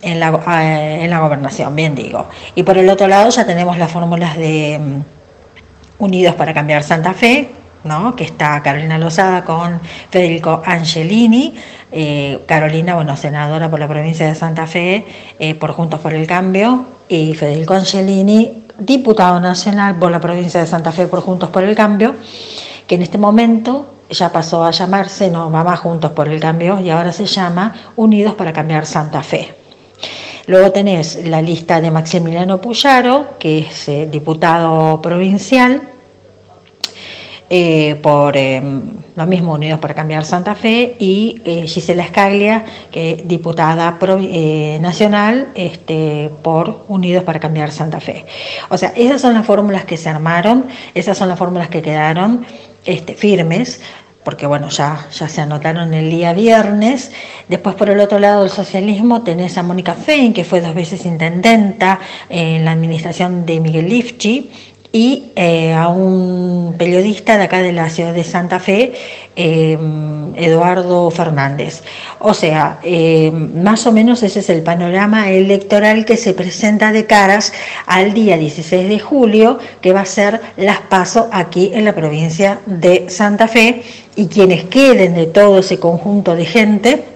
En 0.06 0.20
la, 0.20 0.28
eh, 0.62 1.04
en 1.04 1.10
la 1.10 1.20
gobernación, 1.20 1.74
bien 1.74 1.94
digo. 1.94 2.26
Y 2.54 2.62
por 2.62 2.76
el 2.76 2.90
otro 2.90 3.08
lado 3.08 3.30
ya 3.30 3.46
tenemos 3.46 3.78
las 3.78 3.90
fórmulas 3.90 4.36
de 4.36 4.78
mm, 4.78 6.02
Unidos 6.04 6.34
para 6.34 6.52
Cambiar 6.52 6.82
Santa 6.82 7.14
Fe, 7.14 7.50
¿no? 7.84 8.14
que 8.16 8.24
está 8.24 8.62
Carolina 8.62 8.98
Lozada 8.98 9.44
con 9.44 9.80
Federico 10.10 10.62
Angelini, 10.64 11.54
eh, 11.92 12.40
Carolina, 12.46 12.94
bueno, 12.94 13.16
senadora 13.16 13.70
por 13.70 13.78
la 13.78 13.88
provincia 13.88 14.26
de 14.26 14.34
Santa 14.34 14.66
Fe, 14.66 15.06
eh, 15.38 15.54
por 15.54 15.72
Juntos 15.72 16.00
por 16.00 16.12
el 16.12 16.26
Cambio, 16.26 16.86
y 17.08 17.34
Federico 17.34 17.74
Angelini 17.74 18.64
diputado 18.78 19.38
nacional 19.40 19.96
por 19.96 20.10
la 20.10 20.20
provincia 20.20 20.60
de 20.60 20.66
Santa 20.66 20.90
Fe 20.90 21.06
por 21.06 21.20
Juntos 21.20 21.50
por 21.50 21.62
el 21.62 21.76
Cambio, 21.76 22.16
que 22.86 22.96
en 22.96 23.02
este 23.02 23.18
momento 23.18 23.94
ya 24.10 24.32
pasó 24.32 24.64
a 24.64 24.70
llamarse, 24.70 25.30
no, 25.30 25.50
va 25.50 25.76
Juntos 25.76 26.10
por 26.12 26.28
el 26.28 26.40
Cambio, 26.40 26.80
y 26.80 26.90
ahora 26.90 27.12
se 27.12 27.26
llama 27.26 27.74
Unidos 27.96 28.34
para 28.34 28.52
Cambiar 28.52 28.86
Santa 28.86 29.22
Fe. 29.22 29.63
Luego 30.46 30.72
tenés 30.72 31.26
la 31.26 31.40
lista 31.40 31.80
de 31.80 31.90
Maximiliano 31.90 32.60
Puyaro, 32.60 33.38
que 33.38 33.60
es 33.60 33.88
eh, 33.88 34.06
diputado 34.10 35.00
provincial, 35.00 35.80
eh, 37.48 37.94
por 38.02 38.36
eh, 38.36 38.60
lo 39.16 39.26
mismo 39.26 39.54
Unidos 39.54 39.80
para 39.80 39.94
Cambiar 39.94 40.24
Santa 40.24 40.54
Fe, 40.54 40.96
y 40.98 41.40
Gisela 41.66 42.04
Escaglia, 42.04 42.64
que 42.90 43.12
es 43.12 43.28
diputada 43.28 43.98
nacional 44.80 45.48
este, 45.54 46.30
por 46.42 46.84
Unidos 46.88 47.24
para 47.24 47.40
Cambiar 47.40 47.70
Santa 47.70 48.00
Fe. 48.00 48.26
O 48.68 48.76
sea, 48.76 48.92
esas 48.96 49.22
son 49.22 49.32
las 49.32 49.46
fórmulas 49.46 49.84
que 49.86 49.96
se 49.96 50.10
armaron, 50.10 50.66
esas 50.94 51.16
son 51.16 51.28
las 51.28 51.38
fórmulas 51.38 51.68
que 51.68 51.80
quedaron 51.80 52.44
este, 52.84 53.14
firmes 53.14 53.80
porque 54.24 54.46
bueno, 54.46 54.68
ya, 54.70 55.06
ya 55.12 55.28
se 55.28 55.40
anotaron 55.40 55.94
el 55.94 56.10
día 56.10 56.32
viernes. 56.32 57.12
Después 57.48 57.74
por 57.76 57.90
el 57.90 58.00
otro 58.00 58.18
lado 58.18 58.42
del 58.42 58.50
socialismo 58.50 59.22
tenés 59.22 59.56
a 59.58 59.62
Mónica 59.62 59.94
Fein, 59.94 60.32
que 60.32 60.44
fue 60.44 60.60
dos 60.60 60.74
veces 60.74 61.04
intendenta 61.04 62.00
en 62.28 62.64
la 62.64 62.72
administración 62.72 63.44
de 63.46 63.60
Miguel 63.60 63.88
Lifchi, 63.88 64.50
y 64.94 65.32
eh, 65.34 65.72
a 65.72 65.88
un 65.88 66.76
periodista 66.78 67.36
de 67.36 67.42
acá 67.42 67.60
de 67.60 67.72
la 67.72 67.90
ciudad 67.90 68.14
de 68.14 68.22
Santa 68.22 68.60
Fe, 68.60 68.92
eh, 69.34 69.76
Eduardo 70.36 71.10
Fernández. 71.10 71.82
O 72.20 72.32
sea, 72.32 72.78
eh, 72.84 73.32
más 73.32 73.88
o 73.88 73.92
menos 73.92 74.22
ese 74.22 74.38
es 74.38 74.50
el 74.50 74.62
panorama 74.62 75.32
electoral 75.32 76.04
que 76.04 76.16
se 76.16 76.32
presenta 76.32 76.92
de 76.92 77.06
caras 77.06 77.52
al 77.86 78.14
día 78.14 78.36
16 78.36 78.88
de 78.88 79.00
julio, 79.00 79.58
que 79.80 79.92
va 79.92 80.02
a 80.02 80.06
ser 80.06 80.40
las 80.56 80.78
pasos 80.82 81.26
aquí 81.32 81.72
en 81.74 81.86
la 81.86 81.96
provincia 81.96 82.60
de 82.66 83.06
Santa 83.10 83.48
Fe, 83.48 83.82
y 84.14 84.28
quienes 84.28 84.62
queden 84.66 85.16
de 85.16 85.26
todo 85.26 85.58
ese 85.58 85.80
conjunto 85.80 86.36
de 86.36 86.44
gente, 86.44 87.13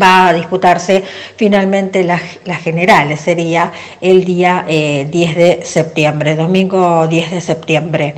va 0.00 0.28
a 0.28 0.32
disputarse 0.32 1.02
finalmente 1.36 2.04
las, 2.04 2.22
generales, 2.62 3.20
sería 3.20 3.72
el 4.00 4.24
día 4.24 4.64
10 4.66 4.68
eh, 4.68 5.06
de 5.10 5.60
septiembre, 5.64 6.36
domingo 6.36 7.06
10 7.06 7.30
de 7.30 7.40
septiembre. 7.40 8.14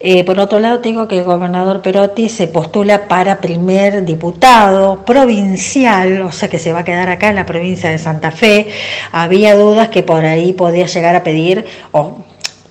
Eh, 0.00 0.22
por 0.24 0.38
otro 0.38 0.60
lado, 0.60 0.80
tengo 0.80 1.08
que 1.08 1.18
el 1.18 1.24
gobernador 1.24 1.80
Perotti 1.80 2.28
se 2.28 2.46
postula 2.46 3.08
para 3.08 3.40
primer 3.40 4.04
diputado 4.04 5.04
provincial, 5.04 6.22
o 6.22 6.32
sea 6.32 6.48
que 6.48 6.58
se 6.58 6.72
va 6.72 6.80
a 6.80 6.84
quedar 6.84 7.08
acá 7.08 7.30
en 7.30 7.36
la 7.36 7.46
provincia 7.46 7.90
de 7.90 7.98
Santa 7.98 8.30
Fe. 8.30 8.68
Había 9.12 9.54
dudas 9.56 9.88
que 9.88 10.02
por 10.02 10.24
ahí 10.24 10.52
podía 10.52 10.86
llegar 10.86 11.16
a 11.16 11.22
pedir 11.22 11.64
o 11.92 12.18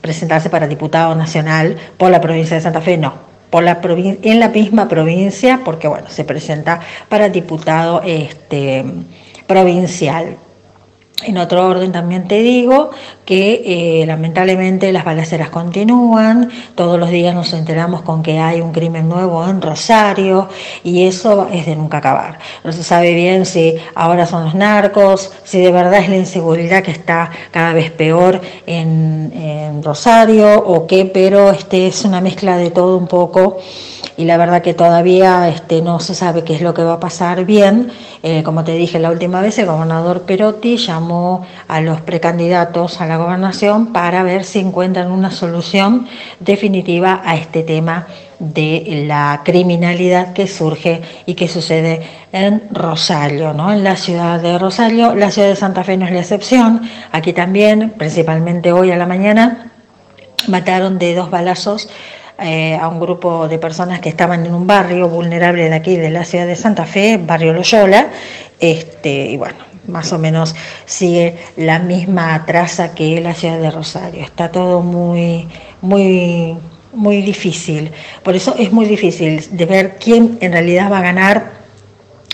presentarse 0.02 0.50
para 0.50 0.68
diputado 0.68 1.16
nacional 1.16 1.78
por 1.98 2.12
la 2.12 2.22
provincia 2.22 2.56
de 2.56 2.62
Santa 2.62 2.82
Fe, 2.82 2.98
no 2.98 3.33
la 3.62 3.80
en 3.84 4.40
la 4.40 4.50
misma 4.50 4.88
provincia, 4.88 5.62
porque 5.64 5.88
bueno, 5.88 6.10
se 6.10 6.24
presenta 6.24 6.80
para 7.10 7.30
diputado 7.30 8.02
este, 8.04 8.84
provincial. 9.46 10.38
En 11.26 11.38
otro 11.38 11.68
orden 11.68 11.92
también 11.92 12.28
te 12.28 12.42
digo 12.42 12.90
que 13.26 14.02
eh, 14.02 14.06
lamentablemente 14.06 14.92
las 14.92 15.06
balaceras 15.06 15.50
continúan, 15.50 16.50
todos 16.76 17.00
los 17.00 17.10
días 17.10 17.34
nos 17.34 17.54
enteramos 17.54 18.02
con 18.02 18.22
que 18.22 18.40
hay 18.40 18.62
un 18.62 18.72
crimen 18.72 19.08
nuevo 19.08 19.48
en 19.48 19.62
Rosario 19.62 20.50
y 20.84 21.06
eso 21.08 21.48
es 21.52 21.66
de 21.66 21.76
nunca 21.76 22.00
acabar. 22.00 22.40
No 22.64 22.72
se 22.72 22.84
sabe 22.84 23.14
bien 23.14 23.46
si 23.46 23.76
ahora 23.96 24.26
son 24.26 24.46
los 24.46 24.56
narcos, 24.56 25.32
si 25.44 25.62
de 25.62 25.72
verdad 25.72 26.00
es 26.00 26.10
la 26.10 26.18
inseguridad 26.18 26.84
que 26.84 26.92
está 26.92 27.32
cada 27.52 27.74
vez 27.74 27.92
peor 27.92 28.42
en, 28.66 29.82
Rosario 29.84 30.64
o 30.66 30.88
qué, 30.88 31.06
pero 31.06 31.52
este 31.52 31.88
es 31.88 32.06
una 32.06 32.22
mezcla 32.22 32.58
de 32.58 32.72
todo 32.72 32.98
un 32.98 33.08
poco 33.08 33.58
y 34.16 34.26
la 34.26 34.38
verdad 34.38 34.62
que 34.62 34.74
todavía 34.74 35.50
este, 35.50 35.82
no 35.82 36.00
se 36.00 36.14
sabe 36.14 36.44
qué 36.44 36.56
es 36.56 36.62
lo 36.62 36.74
que 36.74 36.84
va 36.84 36.94
a 36.94 37.00
pasar 37.00 37.46
bien. 37.46 37.92
Eh, 38.22 38.44
como 38.44 38.64
te 38.64 38.74
dije 38.74 39.00
la 39.00 39.12
última 39.12 39.42
vez, 39.42 39.58
el 39.58 39.66
gobernador 39.66 40.22
Perotti 40.22 40.78
llamó 40.78 41.46
a 41.68 41.82
los 41.82 42.02
precandidatos 42.02 43.02
a 43.02 43.08
la 43.08 43.13
gobernación 43.18 43.94
para 43.94 44.24
ver 44.24 44.44
si 44.44 44.60
encuentran 44.60 45.12
una 45.12 45.32
solución 45.32 46.08
definitiva 46.40 47.22
a 47.24 47.36
este 47.36 47.64
tema 47.64 48.08
de 48.40 49.04
la 49.08 49.42
criminalidad 49.46 50.34
que 50.34 50.48
surge 50.48 51.02
y 51.26 51.36
que 51.36 51.48
sucede 51.48 52.02
en 52.32 52.64
Rosario, 52.72 53.54
¿no? 53.54 53.72
en 53.72 53.84
la 53.84 53.96
ciudad 53.96 54.40
de 54.40 54.58
Rosario. 54.58 55.16
La 55.16 55.32
ciudad 55.32 55.48
de 55.48 55.56
Santa 55.56 55.84
Fe 55.84 55.98
no 55.98 56.06
es 56.06 56.12
la 56.12 56.20
excepción. 56.20 56.82
Aquí 57.12 57.34
también, 57.34 57.92
principalmente 57.92 58.72
hoy 58.72 58.92
a 58.92 58.98
la 58.98 59.06
mañana, 59.06 59.72
mataron 60.48 61.00
de 61.00 61.16
dos 61.16 61.30
balazos 61.30 61.90
eh, 62.40 62.76
a 62.76 62.88
un 62.88 63.00
grupo 63.00 63.48
de 63.48 63.60
personas 63.60 64.00
que 64.00 64.10
estaban 64.10 64.46
en 64.46 64.54
un 64.54 64.68
barrio 64.68 65.08
vulnerable 65.08 65.70
de 65.70 65.76
aquí, 65.76 65.96
de 65.96 66.10
la 66.10 66.26
ciudad 66.26 66.48
de 66.48 66.56
Santa 66.56 66.86
Fe, 66.86 67.18
barrio 67.18 67.54
Loyola, 67.54 68.08
este, 68.60 69.28
y 69.30 69.38
bueno, 69.38 69.73
más 69.88 70.14
o 70.14 70.20
menos 70.20 70.56
sigue 70.86 71.38
la 71.58 71.80
misma 71.80 72.46
traza 72.46 72.94
que 72.94 73.20
la 73.22 73.34
ciudad 73.34 73.60
de 73.60 73.72
Rosario. 73.72 74.24
Está 74.24 74.52
todo 74.52 74.82
muy, 74.82 75.48
muy, 75.82 76.58
muy 76.94 77.22
difícil. 77.22 77.92
Por 78.24 78.36
eso 78.36 78.56
es 78.58 78.72
muy 78.72 78.86
difícil 78.86 79.46
de 79.52 79.66
ver 79.66 79.98
quién 79.98 80.38
en 80.42 80.52
realidad 80.52 80.92
va 80.92 81.00
a 81.00 81.04
ganar 81.04 81.52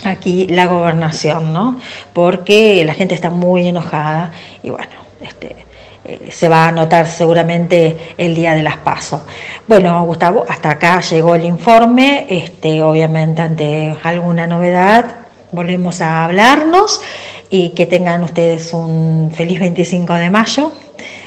aquí 0.04 0.46
la 0.48 0.66
gobernación, 0.66 1.52
¿no? 1.52 1.78
Porque 2.12 2.84
la 2.84 2.94
gente 2.94 3.14
está 3.14 3.30
muy 3.30 3.68
enojada 3.68 4.32
y 4.62 4.70
bueno, 4.70 4.92
este, 5.20 5.56
eh, 6.04 6.30
se 6.30 6.48
va 6.48 6.68
a 6.68 6.72
notar 6.72 7.06
seguramente 7.06 8.14
el 8.16 8.34
día 8.34 8.54
de 8.54 8.62
las 8.62 8.78
pasos. 8.78 9.20
Bueno, 9.66 10.02
Gustavo, 10.04 10.44
hasta 10.48 10.70
acá 10.70 11.00
llegó 11.00 11.34
el 11.34 11.44
informe. 11.44 12.26
Este, 12.28 12.82
obviamente, 12.82 13.42
ante 13.42 13.96
alguna 14.02 14.46
novedad, 14.46 15.16
volvemos 15.52 16.00
a 16.00 16.24
hablarnos 16.24 17.02
y 17.50 17.70
que 17.70 17.86
tengan 17.86 18.22
ustedes 18.22 18.72
un 18.72 19.32
feliz 19.34 19.58
25 19.60 20.14
de 20.14 20.30
mayo. 20.30 20.72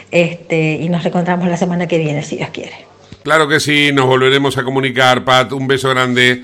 Este, 0.09 0.74
y 0.76 0.89
nos 0.89 1.03
reencontramos 1.03 1.47
la 1.47 1.57
semana 1.57 1.88
que 1.88 1.97
viene, 1.97 2.24
si 2.24 2.38
Dios 2.38 2.49
quiere. 2.49 2.86
Claro 3.24 3.47
que 3.47 3.59
sí, 3.59 3.91
nos 3.93 4.05
volveremos 4.05 4.57
a 4.57 4.63
comunicar, 4.63 5.26
Pat. 5.26 5.51
Un 5.51 5.67
beso 5.67 5.89
grande. 5.89 6.43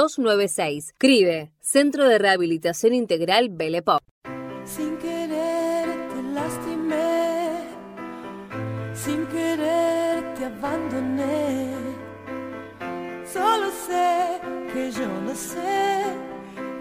296. 0.00 0.94
CRIBE, 0.96 1.50
Centro 1.60 2.08
de 2.08 2.18
Rehabilitación 2.18 2.94
Integral 2.94 3.50
Belepop. 3.50 4.00
Sin 4.64 4.96
querer 4.96 5.88
te 6.08 6.22
lastimé, 6.32 7.50
sin 8.94 9.26
querer 9.26 10.34
te 10.36 10.46
abandoné. 10.46 11.74
Solo 13.30 13.66
sé 13.86 14.40
que 14.72 14.90
yo 14.90 15.06
no 15.06 15.34
sé 15.34 16.02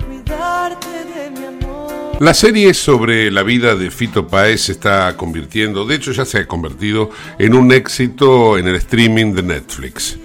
cuidarte 0.07 0.87
de 1.13 1.29
mi 1.31 1.45
amor. 1.45 2.21
La 2.21 2.33
serie 2.33 2.73
sobre 2.73 3.31
la 3.31 3.43
vida 3.43 3.75
de 3.75 3.91
Fito 3.91 4.27
Páez 4.27 4.61
se 4.61 4.71
está 4.71 5.17
convirtiendo, 5.17 5.85
de 5.85 5.95
hecho 5.95 6.13
ya 6.13 6.23
se 6.23 6.37
ha 6.37 6.47
convertido 6.47 7.09
en 7.37 7.53
un 7.53 7.73
éxito 7.73 8.57
en 8.57 8.69
el 8.69 8.75
streaming 8.75 9.33
de 9.33 9.43
Netflix 9.43 10.17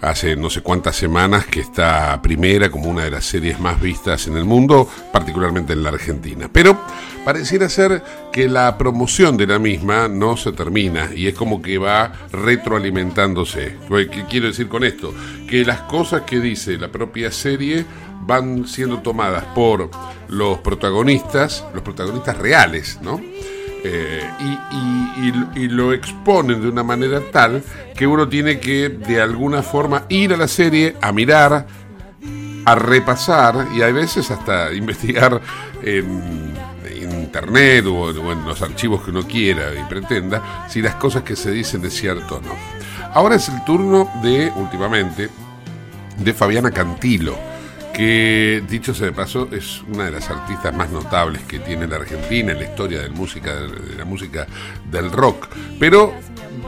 hace 0.00 0.36
no 0.36 0.50
sé 0.50 0.62
cuántas 0.62 0.96
semanas 0.96 1.46
que 1.46 1.60
está 1.60 2.20
primera 2.22 2.70
como 2.70 2.88
una 2.88 3.04
de 3.04 3.10
las 3.10 3.24
series 3.24 3.58
más 3.58 3.80
vistas 3.80 4.26
en 4.26 4.36
el 4.36 4.44
mundo, 4.44 4.88
particularmente 5.12 5.72
en 5.72 5.82
la 5.82 5.90
Argentina. 5.90 6.48
Pero 6.52 6.78
pareciera 7.24 7.68
ser 7.68 8.02
que 8.32 8.48
la 8.48 8.78
promoción 8.78 9.36
de 9.36 9.46
la 9.46 9.58
misma 9.58 10.08
no 10.08 10.36
se 10.36 10.52
termina 10.52 11.10
y 11.14 11.26
es 11.26 11.34
como 11.34 11.60
que 11.60 11.78
va 11.78 12.12
retroalimentándose. 12.32 13.76
¿Qué 13.88 14.24
quiero 14.28 14.46
decir 14.46 14.68
con 14.68 14.84
esto? 14.84 15.12
Que 15.48 15.64
las 15.64 15.82
cosas 15.82 16.22
que 16.22 16.40
dice 16.40 16.78
la 16.78 16.88
propia 16.88 17.30
serie 17.32 17.84
van 18.20 18.66
siendo 18.66 19.00
tomadas 19.00 19.44
por 19.54 19.90
los 20.28 20.58
protagonistas, 20.58 21.64
los 21.72 21.82
protagonistas 21.82 22.36
reales, 22.36 22.98
¿no? 23.00 23.20
Eh, 23.84 24.28
y, 25.54 25.68
lo 25.68 25.92
exponen 25.92 26.60
de 26.60 26.68
una 26.68 26.82
manera 26.82 27.20
tal 27.32 27.62
que 27.94 28.06
uno 28.06 28.28
tiene 28.28 28.58
que 28.58 28.88
de 28.88 29.20
alguna 29.20 29.62
forma 29.62 30.04
ir 30.08 30.32
a 30.32 30.36
la 30.36 30.48
serie 30.48 30.96
a 31.00 31.12
mirar, 31.12 31.66
a 32.64 32.74
repasar 32.74 33.68
y 33.74 33.82
a 33.82 33.86
veces 33.92 34.30
hasta 34.30 34.72
investigar 34.74 35.40
en, 35.82 36.54
internet 37.00 37.84
o, 37.86 38.10
en 38.10 38.44
los 38.44 38.62
archivos 38.62 39.02
que 39.02 39.10
uno 39.10 39.22
quiera 39.22 39.72
y 39.74 39.84
pretenda, 39.88 40.66
si 40.68 40.80
las 40.80 40.94
cosas 40.94 41.22
que 41.22 41.36
se 41.36 41.50
dicen 41.50 41.84
es 41.84 41.94
cierto 41.94 42.36
o 42.36 42.40
no. 42.40 42.54
Ahora 43.12 43.36
es 43.36 43.48
el 43.48 43.64
turno 43.64 44.10
de, 44.22 44.52
últimamente, 44.56 45.28
de 46.18 46.34
Fabiana 46.34 46.70
Cantilo, 46.70 47.36
que 47.98 48.62
dicho 48.70 48.94
sea 48.94 49.06
de 49.06 49.12
paso 49.12 49.48
es 49.50 49.82
una 49.92 50.04
de 50.04 50.12
las 50.12 50.30
artistas 50.30 50.72
más 50.72 50.88
notables 50.90 51.42
que 51.42 51.58
tiene 51.58 51.88
la 51.88 51.96
Argentina 51.96 52.52
en 52.52 52.58
la 52.58 52.64
historia 52.64 53.00
de, 53.02 53.08
la 53.08 54.04
música 54.04 54.46
del 54.88 55.10
rock, 55.10 55.48
pero 55.80 56.14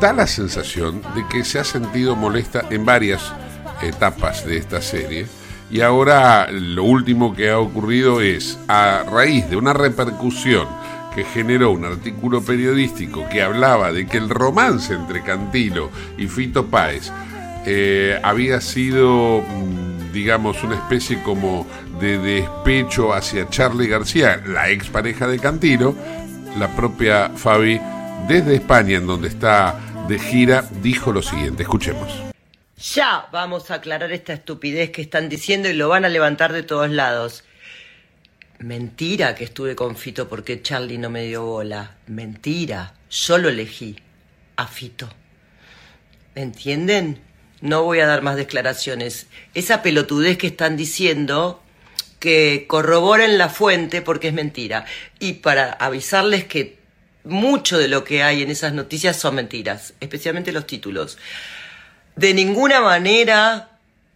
da 0.00 0.12
la 0.12 0.26
sensación 0.26 1.00
de 1.14 1.24
que 1.30 1.44
se 1.44 1.60
ha 1.60 1.64
sentido 1.64 2.16
molesta 2.16 2.64
en 2.70 2.84
varias 2.84 3.32
etapas 3.80 4.44
de 4.44 4.56
esta 4.56 4.82
serie. 4.82 5.28
Y 5.70 5.82
ahora 5.82 6.50
lo 6.50 6.82
último 6.82 7.32
que 7.32 7.50
ha 7.50 7.60
ocurrido 7.60 8.20
es, 8.20 8.58
a 8.66 9.04
raíz 9.08 9.48
de 9.48 9.54
una 9.54 9.72
repercusión 9.72 10.66
que 11.14 11.22
generó 11.22 11.70
un 11.70 11.84
artículo 11.84 12.42
periodístico 12.42 13.28
que 13.28 13.40
hablaba 13.40 13.92
de 13.92 14.04
que 14.08 14.18
el 14.18 14.28
romance 14.30 14.94
entre 14.94 15.22
Cantilo 15.22 15.90
y 16.18 16.26
Fito 16.26 16.66
Páez 16.66 17.12
eh, 17.66 18.18
había 18.24 18.60
sido, 18.60 19.42
mm, 19.42 19.99
digamos, 20.12 20.62
una 20.62 20.76
especie 20.76 21.22
como 21.22 21.66
de 22.00 22.18
despecho 22.18 23.12
hacia 23.12 23.48
Charlie 23.48 23.88
García, 23.88 24.42
la 24.46 24.70
expareja 24.70 25.26
de 25.26 25.38
Cantilo, 25.38 25.94
la 26.58 26.74
propia 26.74 27.30
Fabi, 27.30 27.80
desde 28.28 28.56
España, 28.56 28.98
en 28.98 29.06
donde 29.06 29.28
está 29.28 29.78
de 30.08 30.18
gira, 30.18 30.64
dijo 30.82 31.12
lo 31.12 31.22
siguiente. 31.22 31.62
Escuchemos. 31.62 32.12
Ya 32.94 33.28
vamos 33.30 33.70
a 33.70 33.74
aclarar 33.74 34.10
esta 34.10 34.32
estupidez 34.32 34.90
que 34.90 35.02
están 35.02 35.28
diciendo 35.28 35.68
y 35.68 35.74
lo 35.74 35.88
van 35.88 36.04
a 36.04 36.08
levantar 36.08 36.52
de 36.52 36.62
todos 36.62 36.90
lados. 36.90 37.44
Mentira 38.58 39.34
que 39.34 39.44
estuve 39.44 39.76
con 39.76 39.96
Fito 39.96 40.28
porque 40.28 40.62
Charlie 40.62 40.98
no 40.98 41.10
me 41.10 41.24
dio 41.24 41.44
bola. 41.44 41.96
Mentira. 42.06 42.94
Yo 43.10 43.38
lo 43.38 43.48
elegí. 43.48 43.96
A 44.56 44.66
Fito. 44.66 45.08
¿Entienden? 46.34 47.20
No 47.60 47.82
voy 47.82 48.00
a 48.00 48.06
dar 48.06 48.22
más 48.22 48.36
declaraciones. 48.36 49.26
Esa 49.54 49.82
pelotudez 49.82 50.38
que 50.38 50.46
están 50.46 50.76
diciendo, 50.76 51.62
que 52.20 52.66
corroboren 52.68 53.38
la 53.38 53.48
fuente 53.48 54.02
porque 54.02 54.28
es 54.28 54.34
mentira. 54.34 54.84
Y 55.18 55.34
para 55.34 55.72
avisarles 55.72 56.44
que 56.44 56.78
mucho 57.24 57.78
de 57.78 57.88
lo 57.88 58.04
que 58.04 58.22
hay 58.22 58.42
en 58.42 58.50
esas 58.50 58.72
noticias 58.72 59.16
son 59.16 59.34
mentiras, 59.34 59.94
especialmente 60.00 60.52
los 60.52 60.66
títulos. 60.66 61.18
De 62.16 62.34
ninguna 62.34 62.80
manera 62.80 63.70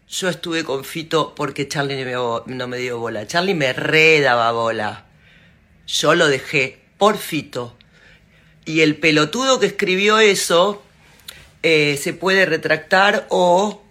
yo 0.09 0.29
estuve 0.29 0.65
con 0.65 0.85
Fito 0.85 1.35
porque 1.35 1.67
Charlie 1.67 2.05
no 2.05 2.69
me 2.69 2.79
dio 2.79 2.99
bola. 2.99 3.27
Charlie 3.27 3.55
me 3.55 3.73
redaba 3.73 4.53
bola. 4.53 5.07
Yo 5.87 6.15
lo 6.15 6.29
dejé 6.29 6.79
por 6.99 7.17
Fito. 7.17 7.77
Y 8.67 8.81
el 8.81 8.97
pelotudo 8.97 9.59
que 9.61 9.67
escribió 9.67 10.19
eso 10.19 10.84
eh, 11.65 11.97
se 11.97 12.13
puede 12.13 12.45
retractar 12.45 13.27
o 13.31 13.83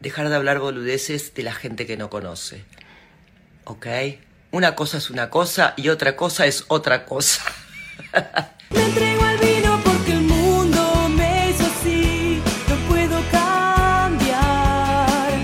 dejar 0.00 0.28
de 0.28 0.34
hablar 0.34 0.58
boludeces 0.58 1.32
de 1.34 1.44
la 1.44 1.54
gente 1.54 1.86
que 1.86 1.96
no 1.96 2.10
conoce. 2.10 2.64
¿Ok? 3.62 3.86
Una 4.50 4.74
cosa 4.74 4.98
es 4.98 5.08
una 5.08 5.30
cosa 5.30 5.74
y 5.76 5.88
otra 5.88 6.16
cosa 6.16 6.46
es 6.46 6.64
otra 6.66 7.06
cosa. 7.06 7.42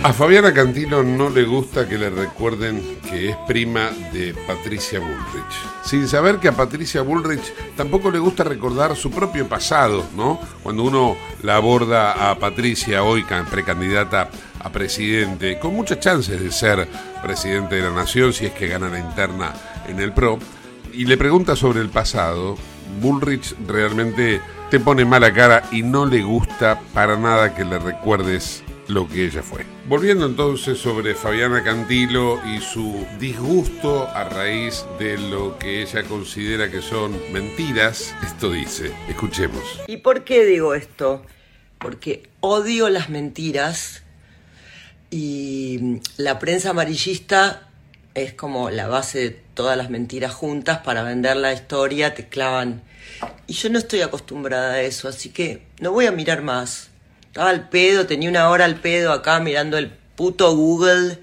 A 0.03 0.13
Fabiana 0.13 0.53
Cantilo 0.53 1.05
no 1.05 1.31
le 1.31 1.45
gusta 1.45 1.89
que 1.89 1.97
le 1.97 2.11
recuerden 2.11 3.01
que 3.09 3.31
es 3.31 3.37
prima 3.47 3.91
de 4.13 4.35
Patricia 4.49 4.99
Bullrich. 4.99 5.66
Sin 5.87 6.09
saber 6.09 6.41
que 6.41 6.49
a 6.49 6.53
Patricia 6.53 7.01
Bullrich 7.03 7.55
tampoco 7.77 8.11
le 8.11 8.19
gusta 8.19 8.43
recordar 8.43 8.97
su 8.97 9.09
propio 9.09 9.49
pasado, 9.49 10.05
¿no? 10.17 10.41
Cuando 10.65 10.83
uno 10.83 11.17
la 11.45 11.55
aborda 11.55 12.29
a 12.29 12.37
Patricia, 12.41 13.05
hoy 13.05 13.25
precandidata 13.49 14.29
a 14.59 14.73
presidente, 14.73 15.61
con 15.61 15.77
muchas 15.77 16.01
chances 16.01 16.41
de 16.41 16.51
ser 16.51 16.89
presidente 17.23 17.77
de 17.77 17.83
la 17.83 17.93
nación 17.93 18.33
si 18.33 18.47
es 18.47 18.53
que 18.53 18.67
gana 18.67 18.89
la 18.89 18.99
interna 18.99 19.53
en 19.87 20.01
el 20.01 20.13
PRO, 20.13 20.41
y 20.93 21.05
le 21.05 21.17
pregunta 21.17 21.55
sobre 21.55 21.83
el 21.83 21.89
pasado, 21.89 22.57
Bullrich 23.01 23.55
realmente 23.65 24.41
te 24.73 24.81
pone 24.81 25.05
mala 25.05 25.33
cara 25.33 25.63
y 25.71 25.85
no 25.85 26.05
le 26.05 26.23
gusta 26.23 26.81
para 26.93 27.17
nada 27.17 27.55
que 27.55 27.65
le 27.65 27.79
recuerdes 27.79 28.65
lo 28.89 29.09
que 29.09 29.27
ella 29.27 29.43
fue. 29.43 29.65
Volviendo 29.89 30.27
entonces 30.27 30.79
sobre 30.79 31.15
Fabiana 31.15 31.63
Cantilo 31.63 32.41
y 32.47 32.61
su 32.61 33.07
disgusto 33.19 34.09
a 34.09 34.25
raíz 34.25 34.85
de 34.99 35.19
lo 35.19 35.59
que 35.59 35.83
ella 35.83 36.03
considera 36.05 36.71
que 36.71 36.83
son 36.83 37.19
mentiras, 37.33 38.15
esto 38.25 38.51
dice, 38.51 38.93
escuchemos. 39.09 39.63
¿Y 39.87 39.99
por 39.99 40.25
qué 40.25 40.45
digo 40.45 40.75
esto? 40.75 41.25
Porque 41.79 42.29
odio 42.41 42.89
las 42.89 43.09
mentiras 43.11 44.03
y 45.11 46.01
la 46.17 46.39
prensa 46.39 46.71
amarillista 46.71 47.69
es 48.15 48.33
como 48.33 48.71
la 48.71 48.89
base 48.89 49.19
de 49.19 49.31
todas 49.31 49.77
las 49.77 49.91
mentiras 49.91 50.33
juntas 50.33 50.79
para 50.79 51.03
vender 51.03 51.37
la 51.37 51.53
historia, 51.53 52.15
te 52.15 52.29
clavan. 52.29 52.83
Y 53.47 53.53
yo 53.53 53.69
no 53.69 53.79
estoy 53.79 54.01
acostumbrada 54.01 54.75
a 54.75 54.83
eso, 54.83 55.09
así 55.09 55.29
que 55.29 55.63
no 55.81 55.93
voy 55.93 56.07
a 56.07 56.13
mirar 56.13 56.43
más 56.43 56.91
estaba 57.37 57.51
al 57.51 57.69
pedo, 57.69 58.07
tenía 58.07 58.31
una 58.31 58.49
hora 58.49 58.65
al 58.65 58.77
pedo 58.77 59.13
acá 59.13 59.41
mirando 59.41 59.77
el 59.77 59.91
puto 59.91 60.57
Google 60.57 61.19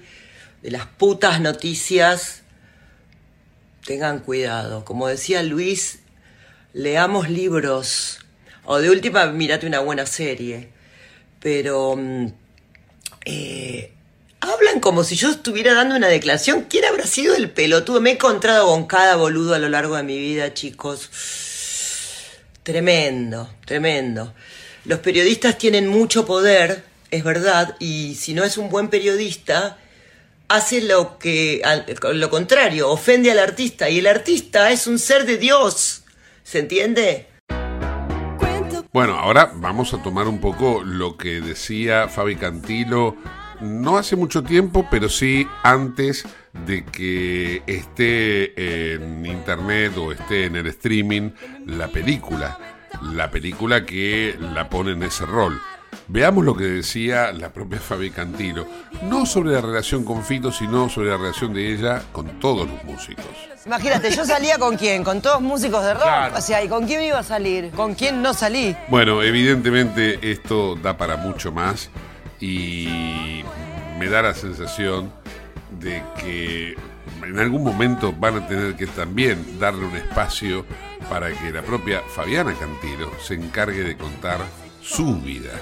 de 0.62 0.70
las 0.70 0.86
putas 0.86 1.40
noticias. 1.40 2.44
Tengan 3.84 4.20
cuidado. 4.20 4.84
Como 4.84 5.08
decía 5.08 5.42
Luis, 5.42 5.98
leamos 6.72 7.28
libros. 7.28 8.20
O 8.64 8.78
de 8.78 8.90
última, 8.90 9.26
mirate 9.26 9.66
una 9.66 9.80
buena 9.80 10.06
serie. 10.06 10.68
Pero... 11.40 11.96
Mm, 11.96 12.28
eh, 13.24 13.92
hablan 14.38 14.78
como 14.78 15.02
si 15.02 15.16
yo 15.16 15.30
estuviera 15.30 15.74
dando 15.74 15.96
una 15.96 16.06
declaración. 16.06 16.66
¿Quién 16.70 16.84
habrá 16.84 17.08
sido 17.08 17.34
el 17.34 17.50
pelotudo? 17.50 18.00
Me 18.00 18.10
he 18.10 18.12
encontrado 18.12 18.68
con 18.68 18.86
cada 18.86 19.16
boludo 19.16 19.54
a 19.54 19.58
lo 19.58 19.68
largo 19.68 19.96
de 19.96 20.04
mi 20.04 20.16
vida, 20.16 20.54
chicos. 20.54 21.10
Tremendo, 22.62 23.52
tremendo. 23.66 24.32
Los 24.84 24.98
periodistas 24.98 25.56
tienen 25.56 25.88
mucho 25.88 26.26
poder, 26.26 26.84
es 27.10 27.24
verdad, 27.24 27.74
y 27.78 28.16
si 28.16 28.34
no 28.34 28.44
es 28.44 28.58
un 28.58 28.68
buen 28.68 28.88
periodista, 28.88 29.78
hace 30.48 30.82
lo 30.82 31.18
que 31.18 31.62
lo 32.12 32.28
contrario, 32.28 32.90
ofende 32.90 33.30
al 33.30 33.38
artista 33.38 33.88
y 33.88 34.00
el 34.00 34.06
artista 34.06 34.70
es 34.70 34.86
un 34.86 34.98
ser 34.98 35.24
de 35.24 35.38
Dios. 35.38 36.02
¿Se 36.42 36.58
entiende? 36.58 37.28
Bueno, 38.92 39.14
ahora 39.14 39.52
vamos 39.54 39.94
a 39.94 40.02
tomar 40.02 40.28
un 40.28 40.38
poco 40.38 40.82
lo 40.84 41.16
que 41.16 41.40
decía 41.40 42.08
Fabi 42.08 42.36
Cantilo 42.36 43.16
no 43.60 43.96
hace 43.96 44.16
mucho 44.16 44.42
tiempo, 44.42 44.86
pero 44.90 45.08
sí 45.08 45.46
antes 45.62 46.24
de 46.66 46.84
que 46.84 47.62
esté 47.66 48.92
en 48.94 49.24
internet 49.24 49.96
o 49.96 50.12
esté 50.12 50.44
en 50.44 50.56
el 50.56 50.66
streaming 50.66 51.30
la 51.66 51.88
película 51.88 52.73
la 53.02 53.30
película 53.30 53.84
que 53.84 54.36
la 54.40 54.68
pone 54.68 54.92
en 54.92 55.02
ese 55.02 55.26
rol. 55.26 55.60
Veamos 56.08 56.44
lo 56.44 56.56
que 56.56 56.64
decía 56.64 57.32
la 57.32 57.52
propia 57.52 57.78
Fabi 57.78 58.10
Cantilo, 58.10 58.66
no 59.04 59.24
sobre 59.24 59.52
la 59.52 59.60
relación 59.60 60.04
con 60.04 60.24
Fito, 60.24 60.52
sino 60.52 60.88
sobre 60.88 61.10
la 61.10 61.16
relación 61.16 61.54
de 61.54 61.72
ella 61.72 62.02
con 62.12 62.40
todos 62.40 62.68
los 62.68 62.84
músicos. 62.84 63.24
Imagínate, 63.64 64.10
yo 64.10 64.24
salía 64.24 64.58
con 64.58 64.76
quién, 64.76 65.02
con 65.02 65.22
todos 65.22 65.40
músicos 65.40 65.82
de 65.82 65.94
rock, 65.94 66.36
o 66.36 66.40
sea, 66.40 66.62
¿y 66.62 66.68
con 66.68 66.86
quién 66.86 67.02
iba 67.02 67.20
a 67.20 67.22
salir? 67.22 67.70
¿Con 67.70 67.94
quién 67.94 68.20
no 68.20 68.34
salí? 68.34 68.76
Bueno, 68.88 69.22
evidentemente 69.22 70.18
esto 70.30 70.74
da 70.76 70.98
para 70.98 71.16
mucho 71.16 71.50
más 71.50 71.88
y 72.40 73.42
me 73.98 74.08
da 74.08 74.20
la 74.20 74.34
sensación 74.34 75.10
de 75.80 76.02
que 76.20 76.76
en 77.22 77.38
algún 77.38 77.64
momento 77.64 78.12
van 78.12 78.42
a 78.42 78.46
tener 78.46 78.76
que 78.76 78.86
también 78.86 79.58
darle 79.58 79.86
un 79.86 79.96
espacio 79.96 80.66
para 81.08 81.32
que 81.32 81.50
la 81.50 81.62
propia 81.62 82.02
Fabiana 82.02 82.54
Cantilo 82.54 83.10
se 83.20 83.34
encargue 83.34 83.82
de 83.82 83.96
contar 83.96 84.40
su 84.80 85.20
vida 85.20 85.52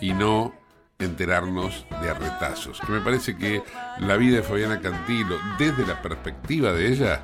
y 0.00 0.12
no 0.12 0.54
enterarnos 0.98 1.86
de 2.02 2.10
arretazos. 2.10 2.80
Que 2.80 2.92
me 2.92 3.00
parece 3.00 3.36
que 3.36 3.62
la 3.98 4.16
vida 4.16 4.36
de 4.36 4.42
Fabiana 4.42 4.80
Cantilo, 4.80 5.36
desde 5.58 5.86
la 5.86 6.00
perspectiva 6.02 6.72
de 6.72 6.88
ella, 6.88 7.22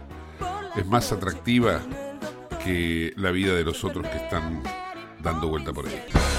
es 0.77 0.87
más 0.87 1.13
atractiva 1.13 1.81
que 2.63 3.13
la 3.17 3.31
vida 3.31 3.55
de 3.55 3.65
los 3.65 3.85
otros 3.85 4.07
que 4.09 4.17
están 4.17 4.63
dando 5.21 5.49
vuelta 5.49 5.73
por 5.73 5.87
ahí. 5.87 6.34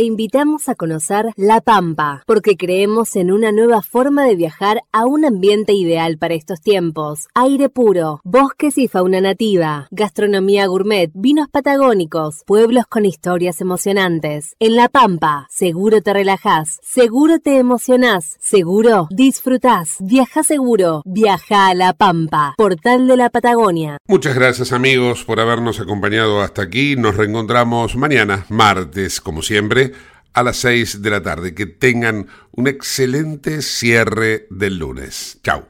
Te 0.00 0.06
invitamos 0.06 0.70
a 0.70 0.76
conocer 0.76 1.26
La 1.36 1.60
Pampa, 1.60 2.22
porque 2.24 2.56
creemos 2.56 3.16
en 3.16 3.30
una 3.30 3.52
nueva 3.52 3.82
forma 3.82 4.24
de 4.24 4.34
viajar 4.34 4.80
a 4.92 5.04
un 5.04 5.26
ambiente 5.26 5.74
ideal 5.74 6.16
para 6.16 6.32
estos 6.32 6.62
tiempos. 6.62 7.28
Aire 7.34 7.68
puro, 7.68 8.22
bosques 8.24 8.78
y 8.78 8.88
fauna 8.88 9.20
nativa, 9.20 9.88
gastronomía 9.90 10.64
gourmet, 10.68 11.10
vinos 11.12 11.48
patagónicos, 11.50 12.44
pueblos 12.46 12.86
con 12.88 13.04
historias 13.04 13.60
emocionantes. 13.60 14.56
En 14.58 14.74
La 14.74 14.88
Pampa, 14.88 15.46
seguro 15.50 16.00
te 16.00 16.14
relajás, 16.14 16.78
seguro 16.82 17.38
te 17.38 17.58
emocionás, 17.58 18.38
seguro 18.40 19.06
disfrutás. 19.10 19.96
Viaja 20.00 20.42
seguro, 20.44 21.02
viaja 21.04 21.68
a 21.68 21.74
La 21.74 21.92
Pampa, 21.92 22.54
portal 22.56 23.06
de 23.06 23.18
la 23.18 23.28
Patagonia. 23.28 23.98
Muchas 24.08 24.34
gracias 24.34 24.72
amigos 24.72 25.24
por 25.24 25.40
habernos 25.40 25.78
acompañado 25.78 26.40
hasta 26.40 26.62
aquí. 26.62 26.96
Nos 26.96 27.18
reencontramos 27.18 27.96
mañana, 27.96 28.46
martes, 28.48 29.20
como 29.20 29.42
siempre 29.42 29.90
a 30.32 30.42
las 30.42 30.56
6 30.58 31.02
de 31.02 31.10
la 31.10 31.22
tarde. 31.22 31.54
Que 31.54 31.66
tengan 31.66 32.26
un 32.52 32.66
excelente 32.68 33.62
cierre 33.62 34.46
del 34.50 34.78
lunes. 34.78 35.38
Chao. 35.42 35.68